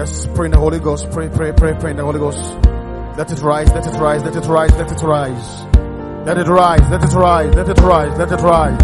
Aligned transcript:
Let's 0.00 0.26
pray 0.28 0.46
in 0.46 0.52
the 0.52 0.56
Holy 0.56 0.78
Ghost. 0.78 1.10
Pray, 1.10 1.28
pray, 1.28 1.52
pray, 1.52 1.74
pray 1.78 1.90
in 1.90 1.98
the 1.98 2.04
Holy 2.04 2.18
Ghost. 2.18 2.40
Let 3.18 3.30
it 3.30 3.38
rise, 3.42 3.70
let 3.74 3.86
it 3.86 4.00
rise, 4.00 4.22
let 4.24 4.34
it 4.34 4.46
rise, 4.48 4.72
let 4.72 4.90
it 4.90 5.02
rise. 5.02 5.62
Let 6.24 6.38
it 6.38 6.46
rise, 6.46 6.88
let 6.88 7.04
it 7.04 7.12
rise, 7.12 7.54
let 7.54 7.68
it 7.68 7.78
rise, 7.82 8.18
let 8.18 8.32
it 8.32 8.40
rise. 8.40 8.80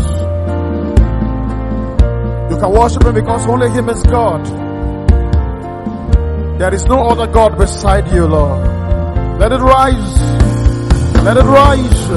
You 2.53 2.59
can 2.59 2.71
worship 2.71 3.03
Him 3.03 3.15
because 3.15 3.47
only 3.47 3.71
Him 3.71 3.89
is 3.89 4.03
God. 4.03 4.45
There 6.59 6.75
is 6.75 6.85
no 6.85 7.09
other 7.09 7.33
God 7.33 7.57
beside 7.57 8.13
you, 8.13 8.27
Lord. 8.27 8.61
Let 9.41 9.53
it 9.53 9.63
rise. 9.63 10.21
Let 11.25 11.39
it 11.39 11.45
rise. 11.45 12.09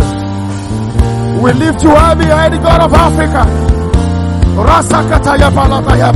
We 1.41 1.53
lift 1.53 1.83
you 1.83 1.91
high 1.91 2.15
behind 2.15 2.53
the 2.53 2.57
God 2.57 2.81
of 2.81 2.93
Africa. 2.93 3.68
Rasakataya 4.67 5.49
balataya 5.51 6.09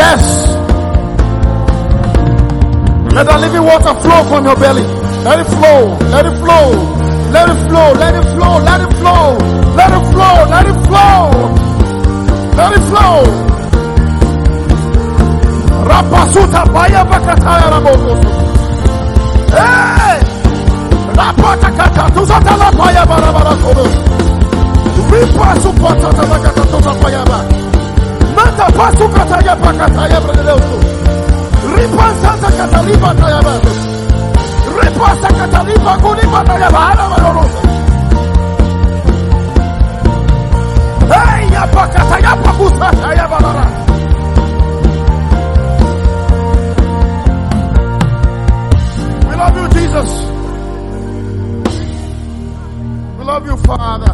Yes. 0.00 0.24
Let 3.14 3.26
the 3.26 3.38
living 3.38 3.64
water 3.64 3.94
flow 4.00 4.20
from 4.28 4.44
your 4.44 4.56
belly. 4.56 4.82
Let 5.24 5.40
it 5.40 5.46
flow. 5.46 5.98
Let 6.08 6.26
it 6.26 6.36
flow. 6.38 6.66
Let 7.32 7.48
it 7.48 7.58
flow. 7.68 7.92
Let 7.94 8.14
it 8.16 8.24
flow. 8.34 8.58
Let 8.64 8.80
it 8.80 8.92
flow. 9.00 9.38
Let 9.76 9.90
it 9.92 10.04
flow. 10.12 10.34
Let 10.52 10.66
it 10.66 10.78
flow. 10.88 11.20
Let 12.56 12.72
it 12.76 12.84
flow. 12.90 13.50
Rapasuta 15.90 16.62
baya 16.72 17.04
bakataya 17.04 17.66
rabokosu. 17.72 18.30
Hey! 19.50 19.99
We 49.28 49.36
love 49.36 49.56
you, 49.56 49.68
Jesus. 49.80 50.29
Love 53.30 53.46
you, 53.46 53.56
Father. 53.58 54.12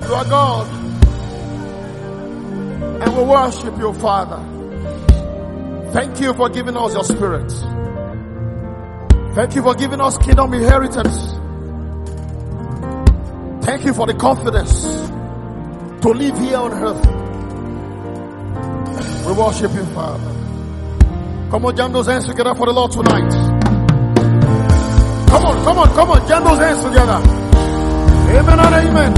You 0.00 0.14
are 0.14 0.24
God. 0.24 0.66
And 3.02 3.16
we 3.16 3.22
worship 3.22 3.76
you, 3.76 3.92
Father. 3.92 4.40
Thank 5.92 6.20
you 6.20 6.32
for 6.32 6.48
giving 6.48 6.74
us 6.74 6.94
your 6.94 7.04
spirit. 7.04 7.52
Thank 9.34 9.54
you 9.56 9.62
for 9.62 9.74
giving 9.74 10.00
us 10.00 10.16
kingdom 10.16 10.54
inheritance. 10.54 11.34
Thank 13.66 13.84
you 13.84 13.92
for 13.92 14.06
the 14.06 14.14
confidence 14.14 14.84
to 16.02 16.08
live 16.08 16.38
here 16.38 16.56
on 16.56 16.72
earth. 16.72 17.06
We 19.26 19.32
worship 19.34 19.74
you, 19.74 19.84
Father. 19.92 20.30
Come 21.50 21.66
on, 21.66 21.76
jam 21.76 21.92
those 21.92 22.06
hands 22.06 22.26
together 22.26 22.54
for 22.54 22.64
the 22.66 22.72
Lord 22.72 22.92
tonight. 22.92 23.53
Come 25.34 25.46
on, 25.46 25.64
come 25.64 25.78
on, 25.78 25.88
come 25.88 26.10
on, 26.12 26.28
jam 26.28 26.44
those 26.44 26.58
hands 26.58 26.84
together. 26.84 27.20
Amen 28.38 28.60
and 28.60 28.74
amen. 28.86 29.12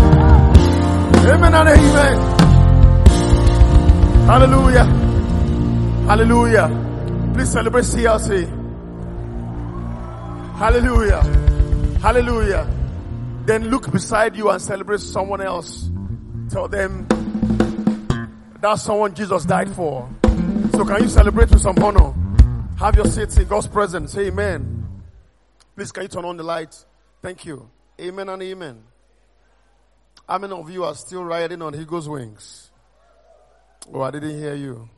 Amen 1.29 1.55
and 1.55 1.69
amen. 1.69 2.17
Hallelujah. 4.27 4.85
Hallelujah. 6.07 7.31
Please 7.35 7.53
celebrate 7.53 7.85
CLC. 7.85 8.49
Hallelujah. 10.57 11.21
Hallelujah. 12.01 12.67
Then 13.45 13.69
look 13.69 13.93
beside 13.93 14.37
you 14.37 14.49
and 14.49 14.63
celebrate 14.63 15.01
someone 15.01 15.43
else. 15.43 15.91
Tell 16.49 16.67
them 16.67 17.07
that's 18.63 18.81
someone 18.81 19.15
Jesus 19.15 19.45
died 19.45 19.71
for. 19.73 20.09
So 20.73 20.83
can 20.87 21.03
you 21.03 21.11
celebrate 21.11 21.51
with 21.51 21.61
some 21.61 21.77
honor? 21.77 22.15
Have 22.79 22.97
your 22.97 23.05
seats 23.05 23.37
in 23.37 23.47
God's 23.49 23.67
presence. 23.67 24.17
Amen. 24.17 24.76
Please 25.77 25.93
can 25.93 26.05
you 26.05 26.09
turn 26.09 26.25
on 26.25 26.39
the 26.39 26.43
lights? 26.43 26.87
Thank 27.21 27.45
you. 27.45 27.71
Amen 28.01 28.29
and 28.31 28.43
amen. 28.43 28.83
How 30.27 30.39
many 30.39 30.55
of 30.55 30.71
you 30.71 30.85
are 30.85 30.95
still 30.95 31.23
riding 31.23 31.61
on 31.61 31.75
Eagle's 31.75 32.09
wings? 32.09 32.71
Oh, 33.93 34.01
I 34.01 34.11
didn't 34.11 34.39
hear 34.39 34.55
you. 34.55 34.89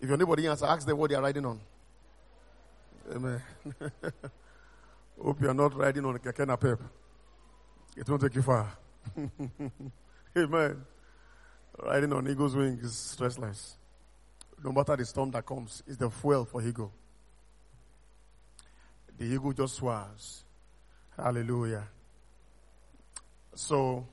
If 0.00 0.10
neighbor 0.10 0.48
answer, 0.48 0.66
ask 0.66 0.86
them 0.86 0.98
what 0.98 1.10
they 1.10 1.16
are 1.16 1.22
riding 1.22 1.46
on. 1.46 1.60
Amen. 3.14 3.42
Hope 5.22 5.40
you 5.40 5.48
are 5.48 5.54
not 5.54 5.74
riding 5.76 6.04
on 6.04 6.16
a 6.16 6.18
keke 6.18 6.46
napep. 6.46 6.78
It 7.96 8.08
won't 8.08 8.22
take 8.22 8.34
you 8.34 8.42
far. 8.42 8.70
Amen. 10.36 10.84
Riding 11.80 12.12
on 12.12 12.28
eagle's 12.28 12.54
wings 12.54 12.84
is 12.84 12.92
stressless. 12.92 13.74
No 14.62 14.72
matter 14.72 14.96
the 14.96 15.04
storm 15.04 15.30
that 15.30 15.46
comes, 15.46 15.82
it's 15.86 15.96
the 15.96 16.10
fuel 16.10 16.44
for 16.44 16.60
eagle. 16.60 16.92
The 19.18 19.24
eagle 19.24 19.52
just 19.52 19.76
soars. 19.76 20.44
Hallelujah. 21.16 21.88
So, 23.54 24.06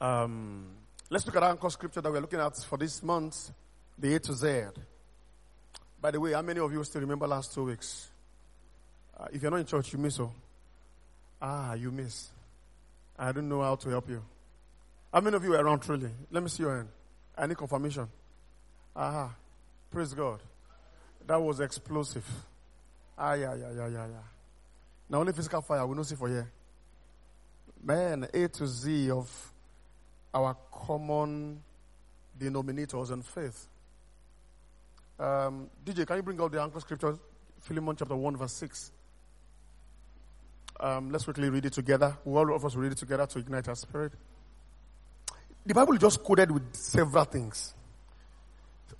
um, 0.00 0.66
let's 1.08 1.24
look 1.26 1.36
at 1.36 1.42
our 1.44 1.50
anchor 1.50 1.70
scripture 1.70 2.00
that 2.00 2.10
we're 2.10 2.20
looking 2.20 2.40
at 2.40 2.56
for 2.56 2.76
this 2.76 3.02
month, 3.02 3.50
the 3.96 4.16
A 4.16 4.18
to 4.18 4.32
Z. 4.32 4.62
By 6.00 6.10
the 6.10 6.18
way, 6.18 6.32
how 6.32 6.42
many 6.42 6.58
of 6.58 6.72
you 6.72 6.82
still 6.82 7.02
remember 7.02 7.28
last 7.28 7.54
two 7.54 7.64
weeks? 7.64 8.08
Uh, 9.16 9.26
if 9.32 9.40
you're 9.42 9.50
not 9.50 9.60
in 9.60 9.66
church, 9.66 9.92
you 9.92 9.98
miss. 9.98 10.18
Oh, 10.18 10.32
ah, 11.40 11.74
you 11.74 11.92
miss. 11.92 12.30
I 13.16 13.30
don't 13.30 13.48
know 13.48 13.62
how 13.62 13.76
to 13.76 13.88
help 13.90 14.08
you. 14.08 14.22
How 15.12 15.20
many 15.20 15.36
of 15.36 15.44
you 15.44 15.54
are 15.54 15.62
around 15.62 15.80
truly? 15.80 16.10
Let 16.30 16.42
me 16.42 16.48
see 16.48 16.62
your 16.62 16.74
hand. 16.74 16.88
I 17.36 17.46
need 17.46 17.56
confirmation. 17.56 18.08
Aha. 18.96 19.34
Praise 19.90 20.14
God. 20.14 20.40
That 21.26 21.40
was 21.40 21.60
explosive. 21.60 22.26
Ah, 23.22 23.34
yeah, 23.34 23.54
yeah, 23.54 23.70
yeah, 23.76 23.88
yeah, 23.88 24.06
yeah. 24.06 24.24
Now 25.10 25.18
only 25.20 25.34
physical 25.34 25.60
fire, 25.60 25.86
we 25.86 25.94
don't 25.94 26.04
see 26.04 26.14
for 26.14 26.26
here. 26.26 26.50
Man, 27.82 28.26
A 28.32 28.48
to 28.48 28.66
Z 28.66 29.10
of 29.10 29.52
our 30.32 30.56
common 30.72 31.60
denominators 32.38 33.10
and 33.10 33.22
faith. 33.22 33.68
Um, 35.18 35.68
DJ, 35.84 36.06
can 36.06 36.16
you 36.16 36.22
bring 36.22 36.40
out 36.40 36.50
the 36.50 36.62
anchor 36.62 36.80
scripture? 36.80 37.18
Philemon 37.60 37.94
chapter 37.94 38.16
1, 38.16 38.38
verse 38.38 38.54
6. 38.54 38.92
Um, 40.80 41.10
let's 41.10 41.24
quickly 41.24 41.50
read 41.50 41.66
it 41.66 41.74
together. 41.74 42.16
All 42.24 42.54
of 42.54 42.64
us 42.64 42.74
read 42.74 42.92
it 42.92 42.98
together 42.98 43.26
to 43.26 43.38
ignite 43.38 43.68
our 43.68 43.74
spirit. 43.74 44.12
The 45.66 45.74
Bible 45.74 45.98
just 45.98 46.24
quoted 46.24 46.50
with 46.50 46.74
several 46.74 47.24
things. 47.24 47.74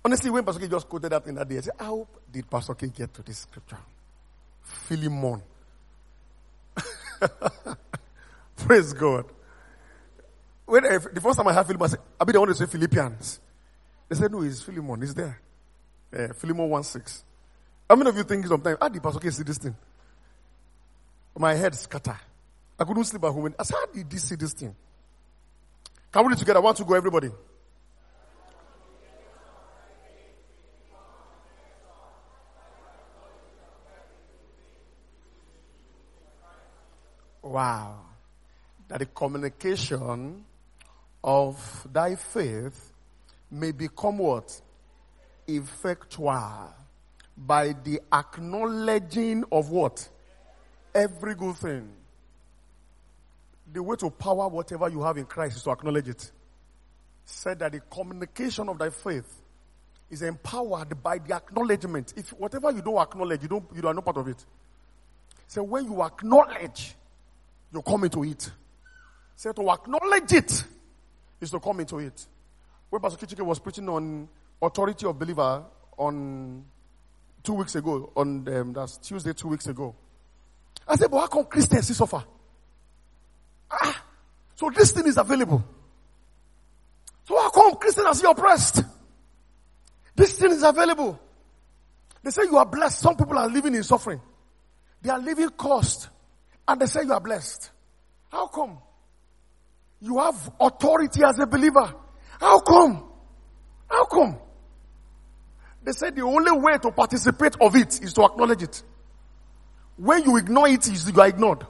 Honestly, 0.05 0.29
when 0.29 0.43
Pastor 0.43 0.61
K 0.61 0.67
just 0.67 0.87
quoted 0.87 1.11
that 1.11 1.25
in 1.25 1.33
that 1.33 1.49
day, 1.49 1.57
I 1.57 1.61
said, 1.61 1.73
How 1.79 2.07
did 2.31 2.47
Pastor 2.51 2.75
K 2.75 2.87
get 2.89 3.11
to 3.15 3.23
this 3.23 3.39
scripture? 3.39 3.79
Philemon. 4.63 5.41
Praise 8.57 8.93
God. 8.93 9.25
When 10.65 10.85
I, 10.85 10.97
the 10.97 11.21
first 11.21 11.37
time 11.37 11.47
I 11.47 11.53
had 11.53 11.65
Philemon, 11.65 11.85
I 11.85 11.89
said, 11.89 11.99
I 12.19 12.23
be 12.23 12.33
the 12.33 12.39
one 12.39 12.49
to 12.49 12.55
say 12.55 12.65
Philippians. 12.65 13.39
They 14.09 14.15
said, 14.15 14.31
No, 14.31 14.41
it's 14.41 14.61
Philemon. 14.61 15.03
It's 15.03 15.13
there. 15.13 15.39
Yeah, 16.13 16.33
Philemon 16.33 16.69
1 16.69 16.83
6. 16.83 17.23
How 17.89 17.95
many 17.95 18.09
of 18.09 18.17
you 18.17 18.23
think 18.23 18.45
sometimes, 18.47 18.77
ah, 18.79 18.85
how 18.85 18.89
did 18.89 19.03
Pastor 19.03 19.19
K 19.19 19.29
see 19.29 19.43
this 19.43 19.57
thing? 19.57 19.75
My 21.37 21.53
head 21.53 21.75
scatter. 21.75 22.19
I 22.79 22.83
couldn't 22.83 23.03
sleep 23.05 23.23
at 23.23 23.31
home. 23.31 23.53
I 23.57 23.63
said, 23.63 23.75
How 23.75 23.85
did 23.85 24.11
he 24.11 24.17
see 24.17 24.35
this 24.35 24.53
thing? 24.53 24.75
Can 26.11 26.23
we 26.23 26.29
read 26.29 26.39
together? 26.39 26.59
I 26.59 26.61
want 26.61 26.77
to 26.77 26.83
go, 26.83 26.93
everybody. 26.93 27.29
Wow. 37.51 37.99
That 38.87 38.99
the 38.99 39.05
communication 39.07 40.45
of 41.23 41.87
thy 41.91 42.15
faith 42.15 42.93
may 43.49 43.71
become 43.71 44.19
what? 44.19 44.61
Effectual 45.47 46.73
by 47.37 47.73
the 47.83 47.99
acknowledging 48.13 49.43
of 49.51 49.69
what? 49.69 50.07
Every 50.95 51.35
good 51.35 51.57
thing. 51.57 51.89
The 53.71 53.83
way 53.83 53.95
to 53.97 54.09
power 54.09 54.47
whatever 54.47 54.89
you 54.89 55.01
have 55.03 55.17
in 55.17 55.25
Christ 55.25 55.57
is 55.57 55.63
to 55.63 55.71
acknowledge 55.71 56.07
it. 56.07 56.31
Said 57.25 57.59
that 57.59 57.71
the 57.73 57.79
communication 57.81 58.67
of 58.69 58.77
thy 58.77 58.89
faith 58.89 59.41
is 60.09 60.21
empowered 60.21 61.01
by 61.01 61.17
the 61.17 61.33
acknowledgement. 61.33 62.13
If 62.15 62.29
whatever 62.31 62.71
you 62.71 62.81
don't 62.81 62.97
acknowledge, 62.97 63.41
you 63.41 63.47
don't 63.49 63.65
you 63.73 63.87
are 63.87 63.93
not 63.93 64.03
part 64.03 64.17
of 64.17 64.27
it. 64.27 64.45
So 65.47 65.63
when 65.63 65.85
you 65.85 66.01
acknowledge, 66.03 66.95
you 67.73 67.81
come 67.81 68.03
into 68.03 68.23
it. 68.23 68.51
Say 69.35 69.51
to 69.53 69.69
acknowledge 69.69 70.33
it 70.33 70.63
is 71.39 71.51
to 71.51 71.59
come 71.59 71.79
into 71.79 71.99
it. 71.99 72.25
When 72.89 73.01
Pastor 73.01 73.25
Kichike 73.25 73.45
was 73.45 73.59
preaching 73.59 73.87
on 73.89 74.27
authority 74.61 75.05
of 75.05 75.17
believer 75.17 75.63
on 75.97 76.65
two 77.43 77.53
weeks 77.53 77.75
ago, 77.75 78.11
on 78.15 78.47
um, 78.47 78.73
that's 78.73 78.97
Tuesday, 78.97 79.33
two 79.33 79.47
weeks 79.47 79.67
ago. 79.67 79.95
I 80.87 80.95
said, 80.95 81.09
but 81.09 81.21
how 81.21 81.27
come 81.27 81.45
Christians 81.45 81.95
suffer? 81.95 82.23
Ah, 83.69 84.03
so 84.55 84.69
this 84.69 84.91
thing 84.91 85.07
is 85.07 85.17
available. 85.17 85.63
So 87.23 87.37
how 87.37 87.49
come 87.49 87.75
Christians 87.75 88.23
are 88.23 88.31
oppressed? 88.31 88.83
This 90.15 90.37
thing 90.37 90.51
is 90.51 90.63
available. 90.63 91.19
They 92.23 92.31
say 92.31 92.43
you 92.43 92.57
are 92.57 92.65
blessed. 92.65 92.99
Some 92.99 93.15
people 93.15 93.37
are 93.37 93.47
living 93.47 93.73
in 93.73 93.83
suffering. 93.83 94.21
They 95.01 95.09
are 95.09 95.19
living 95.19 95.49
cost. 95.49 96.09
And 96.71 96.79
they 96.79 96.85
say 96.85 97.03
you 97.03 97.11
are 97.11 97.19
blessed. 97.19 97.69
How 98.31 98.47
come? 98.47 98.77
You 99.99 100.19
have 100.19 100.53
authority 100.57 101.21
as 101.21 101.37
a 101.37 101.45
believer. 101.45 101.93
How 102.39 102.61
come? 102.61 103.03
How 103.89 104.05
come? 104.05 104.37
They 105.83 105.91
said 105.91 106.15
the 106.15 106.21
only 106.21 106.51
way 106.53 106.77
to 106.77 106.91
participate 106.91 107.57
of 107.59 107.75
it 107.75 108.01
is 108.01 108.13
to 108.13 108.23
acknowledge 108.23 108.63
it. 108.63 108.83
When 109.97 110.23
you 110.23 110.37
ignore 110.37 110.69
it, 110.69 110.87
you 110.87 111.21
are 111.21 111.27
ignored. 111.27 111.67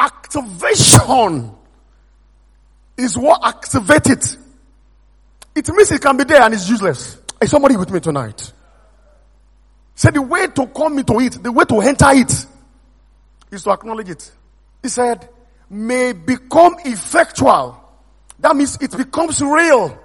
Activation 0.00 1.52
is 2.96 3.16
what 3.16 3.42
activates 3.42 4.10
it. 4.10 4.38
It 5.54 5.68
means 5.68 5.92
it 5.92 6.02
can 6.02 6.16
be 6.16 6.24
there 6.24 6.42
and 6.42 6.52
it's 6.52 6.68
useless. 6.68 7.18
Is 7.40 7.52
somebody 7.52 7.76
with 7.76 7.92
me 7.92 8.00
tonight? 8.00 8.52
Say 9.94 10.10
the 10.10 10.20
way 10.20 10.48
to 10.48 10.66
come 10.66 10.98
into 10.98 11.20
it, 11.20 11.40
the 11.40 11.52
way 11.52 11.64
to 11.64 11.80
enter 11.80 12.10
it, 12.10 12.46
is 13.54 13.64
to 13.64 13.70
acknowledge 13.70 14.10
it. 14.10 14.32
He 14.82 14.88
said, 14.88 15.28
may 15.70 16.12
become 16.12 16.76
effectual. 16.84 17.80
That 18.38 18.54
means 18.56 18.76
it 18.80 18.96
becomes 18.96 19.40
real 19.40 19.98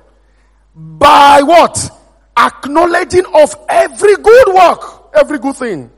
by 0.73 1.41
what? 1.43 1.91
Acknowledging 2.37 3.25
of 3.33 3.53
every 3.67 4.15
good 4.15 4.53
work, 4.53 5.09
every 5.13 5.39
good 5.39 5.55
thing, 5.55 5.91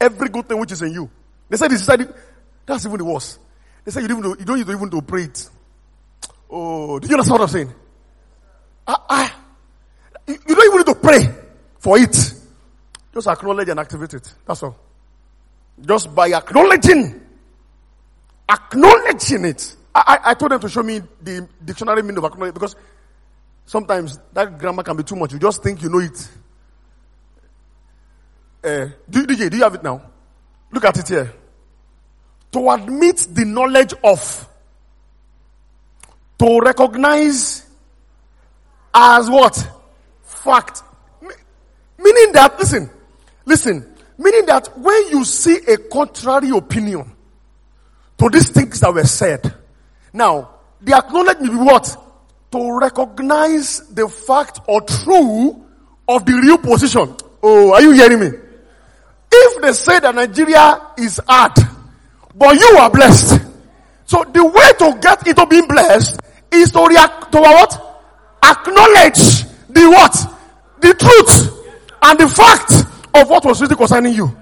every 0.00 0.28
good 0.28 0.48
thing 0.48 0.58
which 0.58 0.72
is 0.72 0.82
in 0.82 0.92
you. 0.92 1.10
They 1.48 1.56
said 1.56 1.70
this 1.70 1.86
is 1.88 2.06
that's 2.64 2.86
even 2.86 2.98
the 2.98 3.04
worst. 3.04 3.38
They 3.84 3.90
said 3.90 4.02
you 4.02 4.08
don't 4.08 4.18
even 4.20 4.38
you 4.38 4.44
don't 4.44 4.58
even 4.58 4.90
to 4.90 5.02
pray 5.02 5.24
it. 5.24 5.50
Oh, 6.48 6.98
do 6.98 7.08
you 7.08 7.14
understand 7.14 7.40
what 7.40 7.42
I'm 7.42 7.48
saying? 7.48 7.74
Ah, 8.86 9.04
ah. 9.08 9.40
I, 10.28 10.32
I, 10.32 10.38
you 10.46 10.54
don't 10.54 10.66
even 10.66 10.78
need 10.78 10.86
to 10.86 10.94
pray 10.94 11.34
for 11.78 11.98
it. 11.98 12.34
Just 13.12 13.26
acknowledge 13.26 13.68
and 13.68 13.80
activate 13.80 14.14
it. 14.14 14.34
That's 14.46 14.62
all. 14.62 14.76
Just 15.80 16.14
by 16.14 16.32
acknowledging, 16.32 17.20
acknowledging 18.48 19.44
it. 19.44 19.76
I, 19.94 20.02
I, 20.06 20.30
I 20.30 20.34
told 20.34 20.52
them 20.52 20.60
to 20.60 20.68
show 20.68 20.82
me 20.82 21.00
the 21.20 21.48
dictionary 21.64 22.02
meaning 22.02 22.18
of 22.18 22.24
acknowledge 22.24 22.54
because 22.54 22.76
sometimes 23.66 24.18
that 24.32 24.58
grammar 24.58 24.82
can 24.82 24.96
be 24.96 25.02
too 25.02 25.16
much. 25.16 25.32
You 25.32 25.38
just 25.38 25.62
think 25.62 25.82
you 25.82 25.88
know 25.88 25.98
it. 25.98 26.28
Uh, 28.64 28.88
do, 29.10 29.26
DJ, 29.26 29.50
do 29.50 29.56
you 29.56 29.62
have 29.64 29.74
it 29.74 29.82
now? 29.82 30.02
Look 30.70 30.84
at 30.84 30.98
it 30.98 31.08
here. 31.08 31.32
To 32.52 32.70
admit 32.70 33.26
the 33.30 33.44
knowledge 33.44 33.94
of. 34.04 34.48
To 36.38 36.60
recognize 36.60 37.66
as 38.94 39.30
what? 39.30 39.68
Fact. 40.22 40.82
Meaning 41.98 42.32
that, 42.32 42.58
listen, 42.58 42.90
listen, 43.44 43.91
meaning 44.22 44.46
that 44.46 44.68
when 44.78 45.08
you 45.08 45.24
see 45.24 45.56
a 45.68 45.76
contrary 45.76 46.50
opinion 46.50 47.10
to 48.18 48.28
these 48.30 48.50
things 48.50 48.80
that 48.80 48.92
were 48.94 49.04
said, 49.04 49.52
now, 50.12 50.50
the 50.80 50.96
acknowledgement 50.96 51.52
be 51.52 51.58
what? 51.58 51.96
To 52.52 52.78
recognize 52.78 53.80
the 53.88 54.08
fact 54.08 54.60
or 54.68 54.82
true 54.82 55.64
of 56.08 56.26
the 56.26 56.32
real 56.34 56.58
position. 56.58 57.16
Oh, 57.42 57.72
are 57.72 57.80
you 57.80 57.92
hearing 57.92 58.20
me? 58.20 58.28
If 59.32 59.62
they 59.62 59.72
say 59.72 59.98
that 60.00 60.14
Nigeria 60.14 60.80
is 60.98 61.20
hard, 61.26 61.52
but 62.34 62.58
you 62.58 62.76
are 62.78 62.90
blessed. 62.90 63.40
So 64.04 64.24
the 64.24 64.44
way 64.44 64.72
to 64.78 64.98
get 65.00 65.26
into 65.26 65.46
being 65.46 65.66
blessed 65.66 66.20
is 66.52 66.70
to 66.72 66.84
react 66.84 67.32
to 67.32 67.40
what? 67.40 68.04
Acknowledge 68.44 69.44
the 69.70 69.88
what? 69.88 70.12
The 70.80 70.94
truth 70.94 71.66
and 72.02 72.18
the 72.18 72.28
fact 72.28 72.91
of 73.14 73.28
what 73.28 73.44
was 73.44 73.60
written 73.60 73.76
concerning 73.76 74.14
you. 74.14 74.36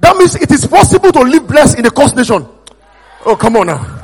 That 0.00 0.16
means 0.16 0.34
it 0.36 0.50
is 0.50 0.66
possible 0.66 1.10
to 1.12 1.20
live 1.20 1.46
blessed 1.46 1.78
in 1.78 1.84
the 1.84 1.90
cursed 1.90 2.16
nation. 2.16 2.46
Oh, 3.24 3.36
come 3.36 3.56
on 3.56 3.66
now. 3.66 3.96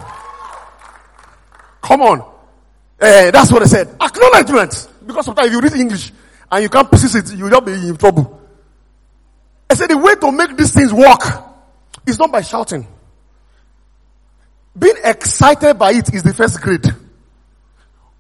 Come 1.82 2.02
on. 2.02 2.20
Uh, 3.00 3.31
that's 3.31 3.52
what 3.52 3.62
I 3.62 3.66
said. 3.66 3.96
Acknowledgement. 4.00 4.88
Because 5.04 5.26
sometimes 5.26 5.49
if 5.49 5.52
you 5.54 5.60
read 5.60 5.75
English 5.75 6.12
and 6.50 6.62
you 6.62 6.69
can't 6.69 6.90
persist 6.90 7.16
it, 7.16 7.37
you'll 7.37 7.60
be 7.60 7.72
in 7.72 7.96
trouble. 7.96 8.40
I 9.69 9.75
said 9.75 9.90
the 9.90 9.99
way 9.99 10.14
to 10.16 10.32
make 10.32 10.56
these 10.56 10.72
things 10.72 10.93
work 10.93 11.22
is 12.06 12.19
not 12.19 12.31
by 12.31 12.43
shouting. 12.43 12.87
Being 14.78 14.96
excited 15.04 15.75
by 15.75 15.93
it 15.93 16.14
is 16.14 16.22
the 16.22 16.32
first 16.32 16.60
grade. 16.60 16.87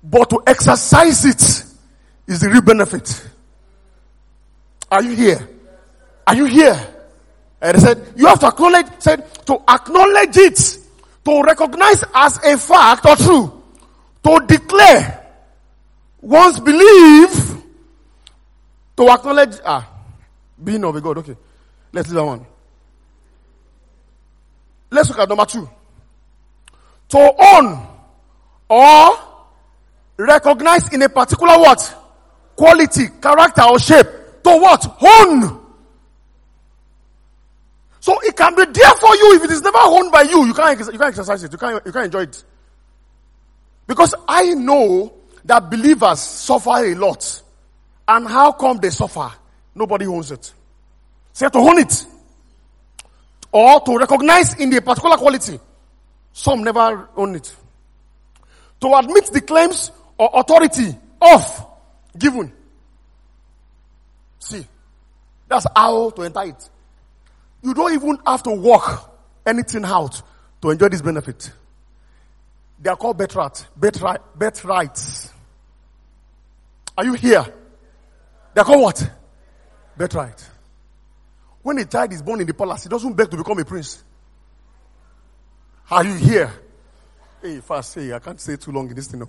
But 0.02 0.30
to 0.30 0.42
exercise 0.46 1.24
it 1.24 1.64
is 2.26 2.40
the 2.40 2.48
real 2.48 2.62
benefit. 2.62 3.28
Are 4.92 5.02
you 5.02 5.16
here? 5.16 5.48
Are 6.26 6.36
you 6.36 6.44
here? 6.44 6.78
And 7.62 7.78
I 7.78 7.80
said, 7.80 8.12
you 8.14 8.26
have 8.26 8.38
to 8.40 8.48
acknowledge, 8.48 8.86
said, 8.98 9.24
to 9.46 9.54
acknowledge 9.66 10.36
it, 10.36 10.78
to 11.24 11.42
recognize 11.42 12.04
as 12.14 12.36
a 12.44 12.58
fact 12.58 13.06
or 13.06 13.16
true, 13.16 13.62
to 14.22 14.46
declare 14.46 15.26
one's 16.20 16.60
belief, 16.60 17.54
to 18.98 19.08
acknowledge, 19.08 19.56
ah, 19.64 19.88
being 20.62 20.84
of 20.84 20.94
a 20.94 21.00
God. 21.00 21.18
Okay. 21.18 21.36
Let's 21.90 22.08
leave 22.08 22.16
that 22.16 22.24
one. 22.26 22.46
Let's 24.90 25.08
look 25.08 25.20
at 25.20 25.28
number 25.30 25.46
two. 25.46 25.70
To 27.08 27.34
own 27.54 27.86
or 28.68 29.10
recognize 30.18 30.92
in 30.92 31.00
a 31.00 31.08
particular 31.08 31.58
what? 31.58 31.96
Quality, 32.56 33.06
character 33.22 33.62
or 33.62 33.78
shape. 33.78 34.21
To 34.44 34.50
what? 34.50 34.96
Own. 35.00 35.60
So 38.00 38.18
it 38.22 38.36
can 38.36 38.56
be 38.56 38.64
there 38.64 38.94
for 38.94 39.14
you 39.14 39.36
if 39.36 39.44
it 39.44 39.50
is 39.52 39.62
never 39.62 39.78
owned 39.80 40.10
by 40.10 40.22
you. 40.22 40.44
You 40.44 40.54
can't, 40.54 40.78
you 40.78 40.98
can't 40.98 41.02
exercise 41.02 41.44
it. 41.44 41.52
You 41.52 41.58
can't, 41.58 41.86
you 41.86 41.92
can't 41.92 42.06
enjoy 42.06 42.22
it. 42.22 42.44
Because 43.86 44.14
I 44.26 44.54
know 44.54 45.14
that 45.44 45.70
believers 45.70 46.18
suffer 46.20 46.84
a 46.84 46.94
lot. 46.94 47.42
And 48.08 48.26
how 48.26 48.52
come 48.52 48.78
they 48.78 48.90
suffer? 48.90 49.30
Nobody 49.74 50.06
owns 50.06 50.32
it. 50.32 50.52
Say 51.32 51.48
to 51.48 51.58
own 51.58 51.78
it. 51.78 52.06
Or 53.52 53.80
to 53.80 53.96
recognize 53.96 54.54
in 54.54 54.70
the 54.70 54.80
particular 54.80 55.16
quality. 55.16 55.60
Some 56.32 56.64
never 56.64 57.08
own 57.16 57.36
it. 57.36 57.54
To 58.80 58.94
admit 58.96 59.30
the 59.32 59.42
claims 59.42 59.92
or 60.18 60.30
authority 60.34 60.96
of 61.20 61.66
given. 62.18 62.52
See, 64.42 64.66
that's 65.48 65.66
how 65.76 66.10
to 66.10 66.22
enter 66.22 66.42
it. 66.42 66.68
You 67.62 67.72
don't 67.74 67.92
even 67.92 68.18
have 68.26 68.42
to 68.42 68.50
work 68.50 69.08
anything 69.46 69.84
out 69.84 70.20
to 70.60 70.70
enjoy 70.70 70.88
this 70.88 71.00
benefit. 71.00 71.52
They 72.80 72.90
are 72.90 72.96
called 72.96 73.18
birthright, 73.18 73.64
birthright, 73.76 74.20
birthrights. 74.36 75.32
Are 76.98 77.04
you 77.04 77.12
here? 77.12 77.46
They 78.52 78.60
are 78.60 78.64
called 78.64 78.82
what? 78.82 79.10
Birthright. 79.96 80.44
When 81.62 81.78
a 81.78 81.84
child 81.84 82.12
is 82.12 82.20
born 82.20 82.40
in 82.40 82.46
the 82.48 82.54
palace, 82.54 82.82
he 82.82 82.88
doesn't 82.88 83.12
beg 83.12 83.30
to 83.30 83.36
become 83.36 83.60
a 83.60 83.64
prince. 83.64 84.02
Are 85.88 86.04
you 86.04 86.14
here? 86.14 86.52
Hey, 87.40 87.60
fast, 87.60 87.92
say, 87.92 88.12
I 88.12 88.18
can't 88.18 88.40
stay 88.40 88.56
too 88.56 88.72
long 88.72 88.88
in 88.88 88.96
this 88.96 89.06
thing. 89.06 89.20
No. 89.20 89.28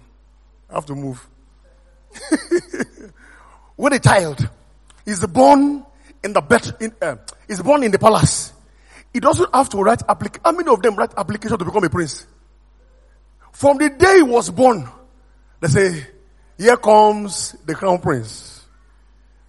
I 0.72 0.74
have 0.74 0.88
to 0.88 0.96
move. 0.96 1.28
when 3.76 3.94
a 3.94 4.00
child 4.00 4.50
is 5.06 5.26
born 5.28 5.86
in 6.24 6.34
the 6.34 6.42
bed, 6.42 6.76
in, 6.80 6.94
uh, 7.02 7.16
is 7.48 7.62
born 7.62 7.84
in 7.84 7.92
the 7.92 8.00
palace, 8.00 8.54
he 9.14 9.20
doesn't 9.20 9.54
have 9.54 9.70
to 9.70 9.78
write 9.78 10.02
application. 10.08 10.42
How 10.44 10.52
many 10.52 10.70
of 10.72 10.82
them 10.82 10.96
write 10.96 11.14
application 11.18 11.58
to 11.58 11.66
become 11.66 11.84
a 11.84 11.90
prince? 11.90 12.26
From 13.52 13.78
the 13.78 13.90
day 13.90 14.18
he 14.18 14.24
was 14.24 14.50
born, 14.50 14.90
they 15.60 15.68
say, 15.68 16.08
here 16.58 16.78
comes 16.78 17.56
the 17.66 17.76
crown 17.76 18.00
prince. 18.00 18.66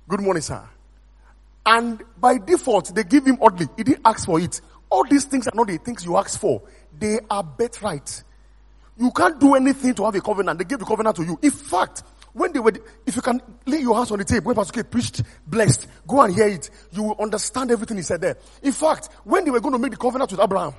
Good 0.09 0.21
morning, 0.21 0.43
sir. 0.43 0.63
And 1.65 2.03
by 2.21 2.39
default, 2.39 2.95
they 2.95 3.05
give 3.05 3.25
him 3.25 3.39
oddly. 3.41 3.67
He 3.77 3.85
didn't 3.85 4.03
ask 4.05 4.27
for 4.27 4.39
it. 4.39 4.61
All 4.91 5.05
these 5.05 5.25
things 5.25 5.49
are 5.49 5.55
not 5.55 5.67
the 5.67 5.79
things 5.79 6.05
you 6.05 6.17
ask 6.17 6.39
for. 6.39 6.63
They 6.99 7.21
are 7.31 7.43
birthright. 7.43 8.23
You 8.99 9.11
can't 9.11 9.41
do 9.41 9.55
anything 9.55 9.95
to 9.95 10.05
have 10.05 10.15
a 10.15 10.21
covenant. 10.21 10.59
They 10.59 10.65
give 10.65 10.79
the 10.79 10.85
covenant 10.85 11.17
to 11.17 11.25
you. 11.25 11.39
In 11.43 11.51
fact, 11.51 12.03
when 12.35 12.53
they 12.53 12.59
were, 12.59 12.73
if 13.07 13.17
you 13.17 13.23
can 13.23 13.41
lay 13.65 13.79
your 13.79 13.97
hands 13.97 14.11
on 14.11 14.19
the 14.19 14.25
table, 14.25 14.49
when 14.49 14.57
Pastor 14.57 14.83
K 14.83 14.83
preached, 14.83 15.23
blessed, 15.47 15.87
go 16.07 16.21
and 16.21 16.35
hear 16.35 16.49
it. 16.49 16.69
You 16.93 17.05
will 17.05 17.17
understand 17.21 17.71
everything 17.71 17.97
he 17.97 18.03
said 18.03 18.21
there. 18.21 18.37
In 18.63 18.73
fact, 18.73 19.09
when 19.23 19.45
they 19.45 19.51
were 19.51 19.61
going 19.61 19.73
to 19.73 19.79
make 19.79 19.93
the 19.93 19.97
covenant 19.97 20.31
with 20.33 20.41
Abraham, 20.41 20.75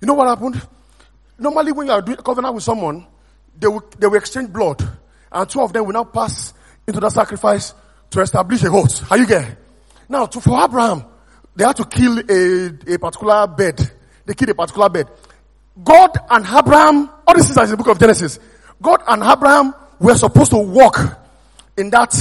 You 0.00 0.06
know 0.06 0.14
what 0.14 0.28
happened? 0.28 0.60
Normally, 1.38 1.72
when 1.72 1.86
you 1.86 1.92
are 1.92 2.02
doing 2.02 2.18
a 2.18 2.22
covenant 2.22 2.54
with 2.54 2.64
someone, 2.64 3.06
they 3.58 3.68
will, 3.68 3.82
they 3.98 4.06
will 4.06 4.16
exchange 4.16 4.52
blood, 4.52 4.82
and 5.30 5.48
two 5.48 5.60
of 5.60 5.72
them 5.72 5.84
will 5.84 5.92
now 5.92 6.04
pass 6.04 6.54
into 6.86 7.00
the 7.00 7.10
sacrifice 7.10 7.74
to 8.10 8.20
establish 8.20 8.62
a 8.64 8.68
oath. 8.68 9.10
Are 9.10 9.18
you 9.18 9.26
there? 9.26 9.58
Now, 10.08 10.26
to, 10.26 10.40
for 10.40 10.62
Abraham, 10.62 11.04
they 11.54 11.64
had 11.64 11.76
to 11.76 11.84
kill 11.84 12.18
a, 12.18 12.94
a 12.94 12.98
particular 12.98 13.46
bed. 13.46 13.78
They 14.24 14.34
killed 14.34 14.50
a 14.50 14.54
particular 14.54 14.88
bed. 14.88 15.08
God 15.82 16.16
and 16.30 16.44
Abraham, 16.46 17.10
all 17.26 17.34
this 17.34 17.48
is 17.50 17.56
in 17.56 17.70
the 17.70 17.76
book 17.76 17.88
of 17.88 17.98
Genesis. 17.98 18.38
God 18.82 19.02
and 19.06 19.22
Abraham 19.22 19.74
were 20.00 20.14
supposed 20.14 20.50
to 20.50 20.58
walk 20.58 20.98
in 21.76 21.90
that, 21.90 22.14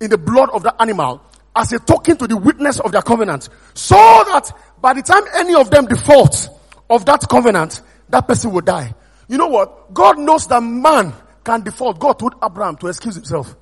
in 0.00 0.10
the 0.10 0.18
blood 0.18 0.50
of 0.50 0.62
the 0.62 0.74
animal 0.82 1.22
as 1.54 1.72
a 1.72 1.78
token 1.78 2.16
to 2.18 2.26
the 2.26 2.36
witness 2.36 2.80
of 2.80 2.92
their 2.92 3.02
covenant. 3.02 3.48
So 3.74 3.94
that 3.94 4.52
by 4.80 4.92
the 4.92 5.02
time 5.02 5.22
any 5.34 5.54
of 5.54 5.70
them 5.70 5.86
default 5.86 6.48
of 6.90 7.06
that 7.06 7.26
covenant, 7.30 7.80
that 8.08 8.26
person 8.26 8.52
will 8.52 8.60
die. 8.60 8.94
You 9.28 9.38
know 9.38 9.48
what? 9.48 9.94
God 9.94 10.18
knows 10.18 10.46
that 10.48 10.60
man 10.60 11.14
can 11.44 11.62
default. 11.62 11.98
God 11.98 12.18
told 12.18 12.34
Abraham 12.44 12.76
to 12.78 12.88
excuse 12.88 13.14
himself. 13.14 13.54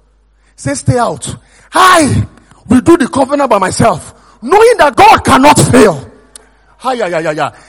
Say, 0.57 0.75
stay 0.75 0.99
out. 0.99 1.37
I 1.73 2.27
will 2.69 2.81
do 2.81 2.97
the 2.97 3.09
covenant 3.09 3.51
by 3.51 3.59
myself, 3.59 4.43
knowing 4.43 4.77
that 4.79 4.97
God 4.97 5.25
cannot 5.25 5.59
fail. 5.59 6.11
Hi, 6.79 6.95
yeah, 6.95 7.07
yeah, 7.07 7.21
yeah, 7.21 7.31
yeah. 7.33 7.61